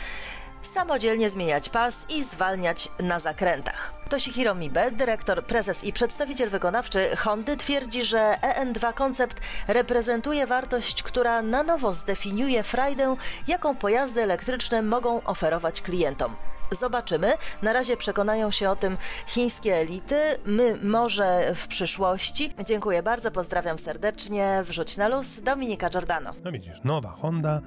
samodzielnie 0.67 1.29
zmieniać 1.29 1.69
pas 1.69 2.05
i 2.09 2.23
zwalniać 2.23 2.89
na 2.99 3.19
zakrętach. 3.19 3.93
Toshihiro 4.09 4.55
Mibe, 4.55 4.91
dyrektor, 4.91 5.45
prezes 5.45 5.83
i 5.83 5.93
przedstawiciel 5.93 6.49
wykonawczy 6.49 7.15
Hondy 7.15 7.57
twierdzi, 7.57 8.05
że 8.05 8.35
EN2 8.41 8.93
Concept 8.93 9.41
reprezentuje 9.67 10.47
wartość, 10.47 11.03
która 11.03 11.41
na 11.41 11.63
nowo 11.63 11.93
zdefiniuje 11.93 12.63
frajdę, 12.63 13.15
jaką 13.47 13.75
pojazdy 13.75 14.23
elektryczne 14.23 14.81
mogą 14.81 15.23
oferować 15.23 15.81
klientom. 15.81 16.35
Zobaczymy. 16.71 17.33
Na 17.61 17.73
razie 17.73 17.97
przekonają 17.97 18.51
się 18.51 18.69
o 18.69 18.75
tym 18.75 18.97
chińskie 19.27 19.75
elity. 19.75 20.15
My 20.45 20.77
może 20.83 21.55
w 21.55 21.67
przyszłości. 21.67 22.53
Dziękuję 22.65 23.03
bardzo, 23.03 23.31
pozdrawiam 23.31 23.77
serdecznie. 23.77 24.63
Wrzuć 24.63 24.97
na 24.97 25.07
luz. 25.07 25.41
Dominika 25.41 25.89
Giordano. 25.89 26.33
No 26.43 26.51
widzisz, 26.51 26.83
nowa 26.83 27.09
Honda 27.09 27.61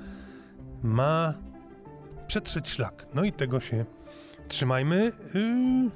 ma 0.82 1.34
przetrzeć 2.28 2.68
szlak. 2.68 3.06
No 3.14 3.24
i 3.24 3.32
tego 3.32 3.60
się 3.60 3.84
trzymajmy. 4.48 5.12
Yy, 5.34 5.90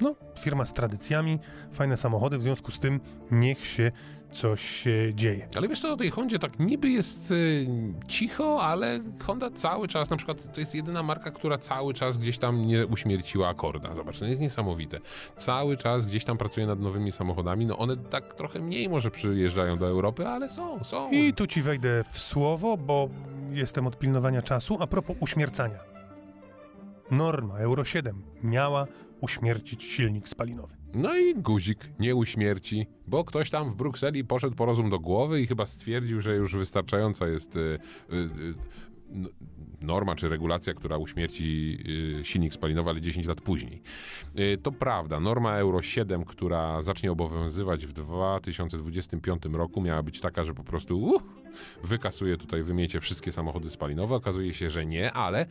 no, 0.00 0.14
firma 0.40 0.66
z 0.66 0.72
tradycjami, 0.72 1.38
fajne 1.72 1.96
samochody, 1.96 2.38
w 2.38 2.42
związku 2.42 2.70
z 2.70 2.78
tym 2.78 3.00
niech 3.30 3.66
się 3.66 3.92
coś 4.32 4.62
się 4.62 5.14
dzieje. 5.14 5.48
Ale 5.56 5.68
wiesz 5.68 5.80
co, 5.80 5.92
o 5.92 5.96
tej 5.96 6.10
Hondzie 6.10 6.38
tak 6.38 6.58
niby 6.58 6.88
jest 6.88 7.30
y, 7.30 7.66
cicho, 8.08 8.62
ale 8.62 9.00
Honda 9.26 9.50
cały 9.50 9.88
czas, 9.88 10.10
na 10.10 10.16
przykład 10.16 10.52
to 10.54 10.60
jest 10.60 10.74
jedyna 10.74 11.02
marka, 11.02 11.30
która 11.30 11.58
cały 11.58 11.94
czas 11.94 12.16
gdzieś 12.16 12.38
tam 12.38 12.66
nie 12.66 12.86
uśmierciła 12.86 13.48
akorda. 13.48 13.92
Zobacz, 13.92 14.18
to 14.18 14.24
jest 14.24 14.40
niesamowite. 14.40 14.98
Cały 15.36 15.76
czas 15.76 16.06
gdzieś 16.06 16.24
tam 16.24 16.38
pracuje 16.38 16.66
nad 16.66 16.80
nowymi 16.80 17.12
samochodami, 17.12 17.66
no 17.66 17.78
one 17.78 17.96
tak 17.96 18.34
trochę 18.34 18.60
mniej 18.60 18.88
może 18.88 19.10
przyjeżdżają 19.10 19.78
do 19.78 19.86
Europy, 19.86 20.28
ale 20.28 20.50
są, 20.50 20.84
są. 20.84 21.10
I 21.10 21.32
tu 21.32 21.46
ci 21.46 21.62
wejdę 21.62 22.04
w 22.10 22.18
słowo, 22.18 22.76
bo 22.76 23.08
jestem 23.50 23.86
od 23.86 23.98
pilnowania 23.98 24.42
czasu. 24.42 24.76
A 24.80 24.86
propos 24.86 25.16
uśmiercania. 25.20 25.78
Norma 27.10 27.58
Euro 27.58 27.84
7 27.84 28.22
miała 28.42 28.86
uśmiercić 29.20 29.84
silnik 29.84 30.28
spalinowy. 30.28 30.77
No 30.94 31.16
i 31.16 31.34
guzik 31.34 31.88
nie 31.98 32.14
uśmierci, 32.14 32.86
bo 33.06 33.24
ktoś 33.24 33.50
tam 33.50 33.70
w 33.70 33.76
Brukseli 33.76 34.24
poszedł 34.24 34.56
po 34.56 34.66
rozum 34.66 34.90
do 34.90 34.98
głowy 34.98 35.40
i 35.40 35.46
chyba 35.46 35.66
stwierdził, 35.66 36.20
że 36.20 36.36
już 36.36 36.56
wystarczająca 36.56 37.28
jest 37.28 37.56
y, 37.56 37.60
y, 37.60 38.16
y, 38.16 38.54
norma 39.80 40.16
czy 40.16 40.28
regulacja, 40.28 40.74
która 40.74 40.96
uśmierci 40.96 41.78
y, 42.20 42.24
silnik 42.24 42.54
spalinowy, 42.54 42.90
ale 42.90 43.00
10 43.00 43.26
lat 43.26 43.40
później. 43.40 43.82
Y, 44.38 44.58
To 44.62 44.72
prawda, 44.72 45.20
norma 45.20 45.56
Euro 45.56 45.82
7, 45.82 46.24
która 46.24 46.82
zacznie 46.82 47.12
obowiązywać 47.12 47.86
w 47.86 47.92
2025 47.92 49.42
roku, 49.52 49.80
miała 49.80 50.02
być 50.02 50.20
taka, 50.20 50.44
że 50.44 50.54
po 50.54 50.64
prostu 50.64 50.98
uh, 50.98 51.22
wykasuje 51.84 52.36
tutaj, 52.36 52.62
wymiecie 52.62 53.00
wszystkie 53.00 53.32
samochody 53.32 53.70
spalinowe. 53.70 54.14
Okazuje 54.14 54.54
się, 54.54 54.70
że 54.70 54.86
nie, 54.86 55.12
ale 55.12 55.46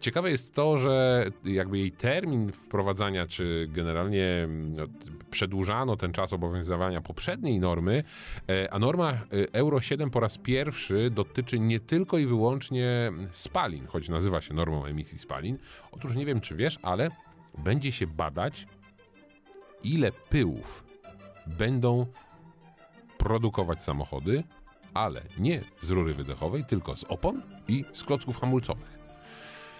ciekawe 0.00 0.30
jest 0.30 0.54
to, 0.54 0.78
że 0.78 1.24
jakby 1.44 1.78
jej 1.78 1.92
termin 1.92 2.52
wprowadzania, 2.52 3.26
czy 3.26 3.68
generalnie 3.72 4.48
no, 4.50 4.86
przedłużano 5.30 5.96
ten 5.96 6.12
czas 6.12 6.32
obowiązywania 6.32 7.00
poprzedniej 7.00 7.60
normy, 7.60 8.04
e, 8.48 8.72
a 8.72 8.78
norma 8.78 9.12
e, 9.12 9.18
Euro 9.52 9.80
7 9.80 10.10
po 10.10 10.20
raz 10.20 10.38
pierwszy 10.38 11.10
dotyczy 11.10 11.58
nie 11.58 11.80
tylko 11.80 12.18
i 12.18 12.26
wyłącznie 12.26 13.12
spalin, 13.30 13.86
choć 13.86 14.08
nazywa 14.08 14.40
się 14.40 14.54
normą 14.54 14.84
emisji 14.84 15.18
spalin. 15.18 15.58
Otóż 15.92 16.16
nie 16.16 16.26
wiem, 16.26 16.40
czy 16.40 16.54
wiesz, 16.56 16.78
ale 16.82 17.10
będzie 17.58 17.92
się 17.92 18.06
badać, 18.06 18.66
ile 19.84 20.12
pyłów 20.12 20.84
będą 21.46 22.06
produkować 23.18 23.84
samochody, 23.84 24.44
ale 24.94 25.22
nie 25.38 25.60
z 25.82 25.90
rury 25.90 26.14
wydechowej, 26.14 26.64
tylko 26.64 26.96
z 26.96 27.04
opon 27.04 27.42
i 27.68 27.84
z 27.92 28.04
klocków 28.04 28.40
hamulcowych. 28.40 29.00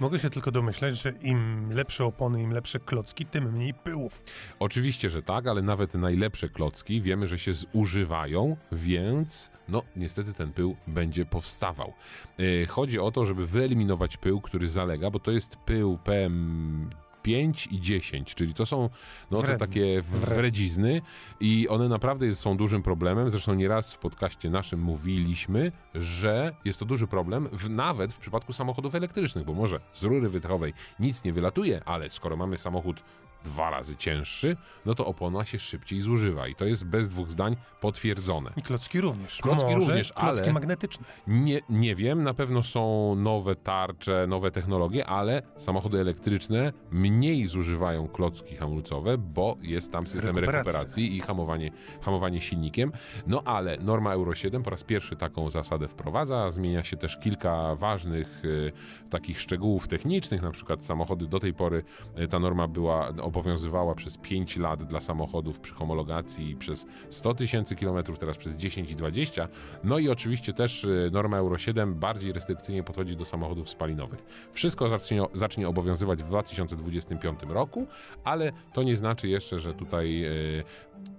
Mogę 0.01 0.19
się 0.19 0.31
tylko 0.31 0.51
domyśleć, 0.51 1.03
że 1.03 1.11
im 1.11 1.73
lepsze 1.73 2.05
opony, 2.05 2.43
im 2.43 2.51
lepsze 2.51 2.81
klocki, 2.81 3.27
tym 3.27 3.53
mniej 3.53 3.75
pyłów. 3.75 4.23
Oczywiście, 4.59 5.11
że 5.11 5.23
tak, 5.23 5.47
ale 5.47 5.63
nawet 5.63 5.95
najlepsze 5.95 6.49
klocki 6.49 7.03
wiemy, 7.03 7.29
że 7.29 7.39
się 7.39 7.55
zużywają, 7.55 8.57
więc 8.73 9.51
no 9.69 9.83
niestety 9.97 10.33
ten 10.33 10.53
pył 10.53 10.77
będzie 10.87 11.27
powstawał. 11.27 11.93
Yy, 12.39 12.67
chodzi 12.67 12.99
o 12.99 13.11
to, 13.11 13.27
żeby 13.27 13.47
wyeliminować 13.47 14.17
pył, 14.17 14.41
który 14.41 14.69
zalega, 14.69 15.11
bo 15.11 15.19
to 15.19 15.31
jest 15.31 15.57
pył 15.57 15.99
PM 16.05 16.91
5 17.23 17.69
i 17.71 17.81
10, 17.81 18.35
czyli 18.35 18.55
to 18.55 18.67
są 18.67 18.91
no, 19.31 19.41
te 19.41 19.47
Wredne. 19.47 19.67
takie 19.67 20.03
wredzizny 20.03 21.03
i 21.41 21.69
one 21.69 21.89
naprawdę 21.89 22.35
są 22.35 22.57
dużym 22.57 22.83
problemem. 22.83 23.31
Zresztą 23.31 23.55
nieraz 23.55 23.95
w 23.95 23.99
podcaście 23.99 24.51
naszym 24.51 24.81
mówiliśmy, 24.81 25.73
że 25.95 26.55
jest 26.65 26.79
to 26.79 26.85
duży 26.85 27.07
problem 27.07 27.49
w, 27.53 27.71
nawet 27.71 28.13
w 28.13 28.19
przypadku 28.19 28.53
samochodów 28.53 28.95
elektrycznych, 28.95 29.45
bo 29.45 29.55
może 29.55 29.81
z 29.95 30.05
rury 30.05 30.29
wydechowej 30.29 30.73
nic 31.01 31.25
nie 31.25 31.33
wylatuje, 31.33 31.83
ale 31.85 32.11
skoro 32.11 32.37
mamy 32.37 32.59
samochód 32.59 33.03
dwa 33.45 33.71
razy 33.71 33.97
cięższy, 33.97 34.57
no 34.87 34.95
to 34.95 35.07
opona 35.07 35.45
się 35.45 35.59
szybciej 35.59 36.01
zużywa 36.01 36.49
i 36.49 36.55
to 36.55 36.65
jest 36.65 36.85
bez 36.85 37.09
dwóch 37.09 37.31
zdań 37.31 37.57
potwierdzone. 37.81 38.51
I 38.57 38.63
klocki 38.63 39.01
również. 39.01 39.41
Klocki 39.43 39.65
Może 39.65 39.77
również, 39.77 40.13
klocki 40.13 40.45
ale- 40.45 40.53
magnetyczne. 40.53 41.07
Nie, 41.27 41.61
nie 41.69 41.95
wiem, 41.95 42.23
na 42.23 42.35
pewno 42.35 42.63
są 42.63 43.15
nowe 43.15 43.57
tarcze, 43.57 44.27
nowe 44.29 44.51
technologie, 44.51 45.07
ale 45.07 45.43
samochody 45.57 46.01
elektryczne 46.01 46.73
mniej 46.91 47.47
zużywają 47.47 48.09
klocki 48.09 48.57
hamulcowe, 48.57 49.19
bo 49.19 49.57
jest 49.63 49.93
tam 49.93 50.07
system 50.07 50.39
rekuperacji 50.39 51.17
i 51.17 51.21
hamowanie, 51.21 51.71
hamowanie 52.01 52.41
silnikiem. 52.41 52.93
No 53.27 53.43
ale 53.45 53.77
norma 53.77 54.13
Euro 54.13 54.35
7 54.35 54.63
po 54.63 54.71
raz 54.71 54.85
pierwszy 54.85 55.17
taką 55.17 55.51
zasadę 55.51 55.89
wprowadza. 55.89 56.51
Zmienia 56.51 56.85
się 56.85 56.97
też 56.97 57.19
kilka 57.19 57.75
ważnych 57.75 58.45
y, 58.45 58.73
takich 59.11 59.41
szczegółów 59.41 59.89
technicznych, 59.89 60.43
na 60.43 60.51
przykład 60.51 60.85
samochody 60.85 61.27
do 61.27 61.41
tej 61.41 61.55
pory 61.55 61.83
y, 62.19 62.29
ta 62.29 62.39
norma 62.39 62.69
była 62.69 63.13
obowiązywała 63.31 63.95
przez 63.95 64.19
5 64.19 64.57
lat 64.57 64.85
dla 64.85 65.01
samochodów 65.01 65.61
przy 65.61 65.75
homologacji 65.75 66.57
przez 66.57 66.87
100 67.11 67.35
tysięcy 67.35 67.77
kilometrów, 67.77 68.19
teraz 68.19 68.37
przez 68.37 68.57
10 68.57 68.91
i 68.91 68.97
20. 68.97 69.49
No 69.85 69.99
i 69.99 70.09
oczywiście 70.09 70.53
też 70.53 70.85
y, 70.85 71.11
norma 71.13 71.37
Euro 71.37 71.59
7 71.59 71.95
bardziej 71.95 72.33
restrykcyjnie 72.33 72.83
podchodzi 72.83 73.17
do 73.17 73.25
samochodów 73.25 73.69
spalinowych. 73.69 74.25
Wszystko 74.53 74.89
zacznie, 74.89 75.23
zacznie 75.35 75.69
obowiązywać 75.69 76.23
w 76.23 76.27
2025 76.27 77.41
roku, 77.49 77.87
ale 78.25 78.53
to 78.73 78.83
nie 78.83 78.97
znaczy 78.97 79.29
jeszcze, 79.29 79.59
że 79.59 79.75
tutaj 79.75 80.25
y, 80.25 80.65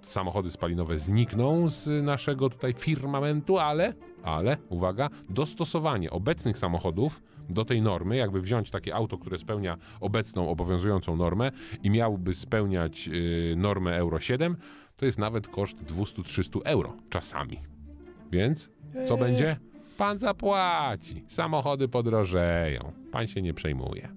samochody 0.02 0.50
spalinowe 0.50 0.98
znikną 0.98 1.68
z 1.68 2.04
naszego 2.04 2.50
tutaj 2.50 2.74
firmamentu, 2.74 3.58
ale, 3.58 3.94
ale, 4.22 4.56
uwaga, 4.68 5.08
dostosowanie 5.28 6.10
obecnych 6.10 6.58
samochodów 6.58 7.22
do 7.50 7.64
tej 7.64 7.82
normy, 7.82 8.16
jakby 8.16 8.40
wziąć 8.40 8.70
takie 8.70 8.94
auto, 8.94 9.18
które 9.18 9.38
spełnia 9.38 9.76
obecną 10.00 10.48
obowiązującą 10.48 11.16
normę 11.16 11.50
i 11.82 11.90
miałby 11.90 12.34
spełniać 12.34 13.08
y, 13.08 13.54
normę 13.56 13.96
Euro 13.96 14.20
7, 14.20 14.56
to 14.96 15.06
jest 15.06 15.18
nawet 15.18 15.48
koszt 15.48 15.76
200-300 15.76 16.60
euro 16.64 16.96
czasami. 17.10 17.58
Więc 18.30 18.70
co 19.06 19.16
będzie? 19.16 19.56
Pan 19.96 20.18
zapłaci. 20.18 21.24
Samochody 21.28 21.88
podrożeją. 21.88 22.92
Pan 23.12 23.26
się 23.26 23.42
nie 23.42 23.54
przejmuje. 23.54 24.08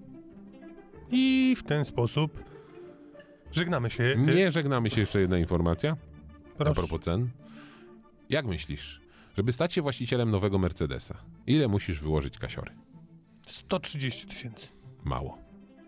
I 1.11 1.55
w 1.57 1.63
ten 1.63 1.85
sposób 1.85 2.43
żegnamy 3.51 3.89
się. 3.89 4.15
Nie 4.35 4.51
żegnamy 4.51 4.89
się 4.89 5.01
jeszcze 5.01 5.21
jedna 5.21 5.37
informacja. 5.37 5.97
Proszę. 6.57 6.71
A 6.71 6.75
propos 6.75 7.01
cen. 7.01 7.29
Jak 8.29 8.45
myślisz, 8.45 9.01
żeby 9.37 9.51
stać 9.51 9.73
się 9.73 9.81
właścicielem 9.81 10.31
nowego 10.31 10.59
Mercedesa, 10.59 11.17
ile 11.47 11.67
musisz 11.67 11.99
wyłożyć 11.99 12.37
kasiory? 12.37 12.71
130 13.45 14.27
tysięcy. 14.27 14.67
Mało. 15.03 15.37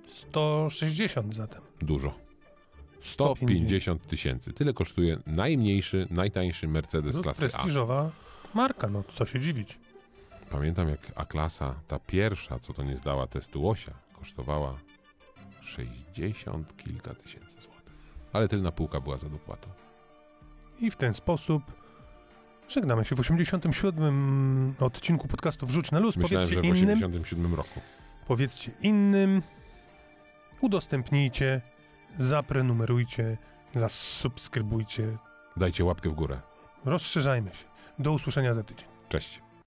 160 0.08 1.36
zatem. 1.36 1.62
Dużo. 1.82 2.14
150 3.02 4.08
tysięcy. 4.08 4.54
Tyle 4.54 4.74
kosztuje 4.74 5.20
najmniejszy, 5.26 6.08
najtańszy 6.10 6.68
Mercedes 6.68 7.16
No, 7.16 7.22
klasy 7.24 7.46
A. 7.46 7.50
prestiżowa 7.50 8.10
marka, 8.54 8.88
no 8.88 9.04
co 9.14 9.26
się 9.26 9.40
dziwić. 9.40 9.80
Pamiętam 10.50 10.90
jak 10.90 11.00
A-klasa, 11.16 11.76
ta 11.88 12.00
pierwsza, 12.00 12.60
co 12.60 12.74
to 12.74 12.84
nie 12.84 12.96
zdała 12.96 13.28
testu 13.28 13.64
łosia, 13.64 13.94
kosztowała 14.14 14.78
60 15.62 16.78
kilka 16.78 17.16
tysięcy 17.16 17.62
złotych. 17.62 17.94
Ale 18.34 18.48
tylna 18.48 18.72
półka 18.72 19.02
była 19.02 19.18
za 19.18 19.30
dopłatą. 19.30 19.70
I 20.82 20.92
w 20.92 20.96
ten 20.96 21.14
sposób 21.14 21.64
żegnamy 22.68 23.06
się 23.06 23.16
w 23.16 23.20
87 23.20 24.76
odcinku 24.80 25.28
podcastu 25.28 25.68
Wrzuć 25.68 25.92
na 25.92 26.00
luz. 26.00 26.18
Myślałem, 26.18 26.48
powiedzcie 26.50 26.68
że 26.70 26.74
w 26.74 26.82
innym, 26.82 26.98
87 26.98 27.56
roku. 27.56 27.82
powiedzcie 28.28 28.72
innym, 28.82 29.42
udostępnijcie, 30.62 31.62
zaprenumerujcie, 32.20 33.38
zasubskrybujcie. 33.76 35.18
Dajcie 35.58 35.86
łapkę 35.86 36.10
w 36.10 36.14
górę. 36.14 36.40
Rozszerzajmy 36.86 37.50
się. 37.50 37.66
Do 38.00 38.12
usłyszenia 38.12 38.54
za 38.54 38.64
tydzień. 38.64 38.88
Cześć. 39.10 39.42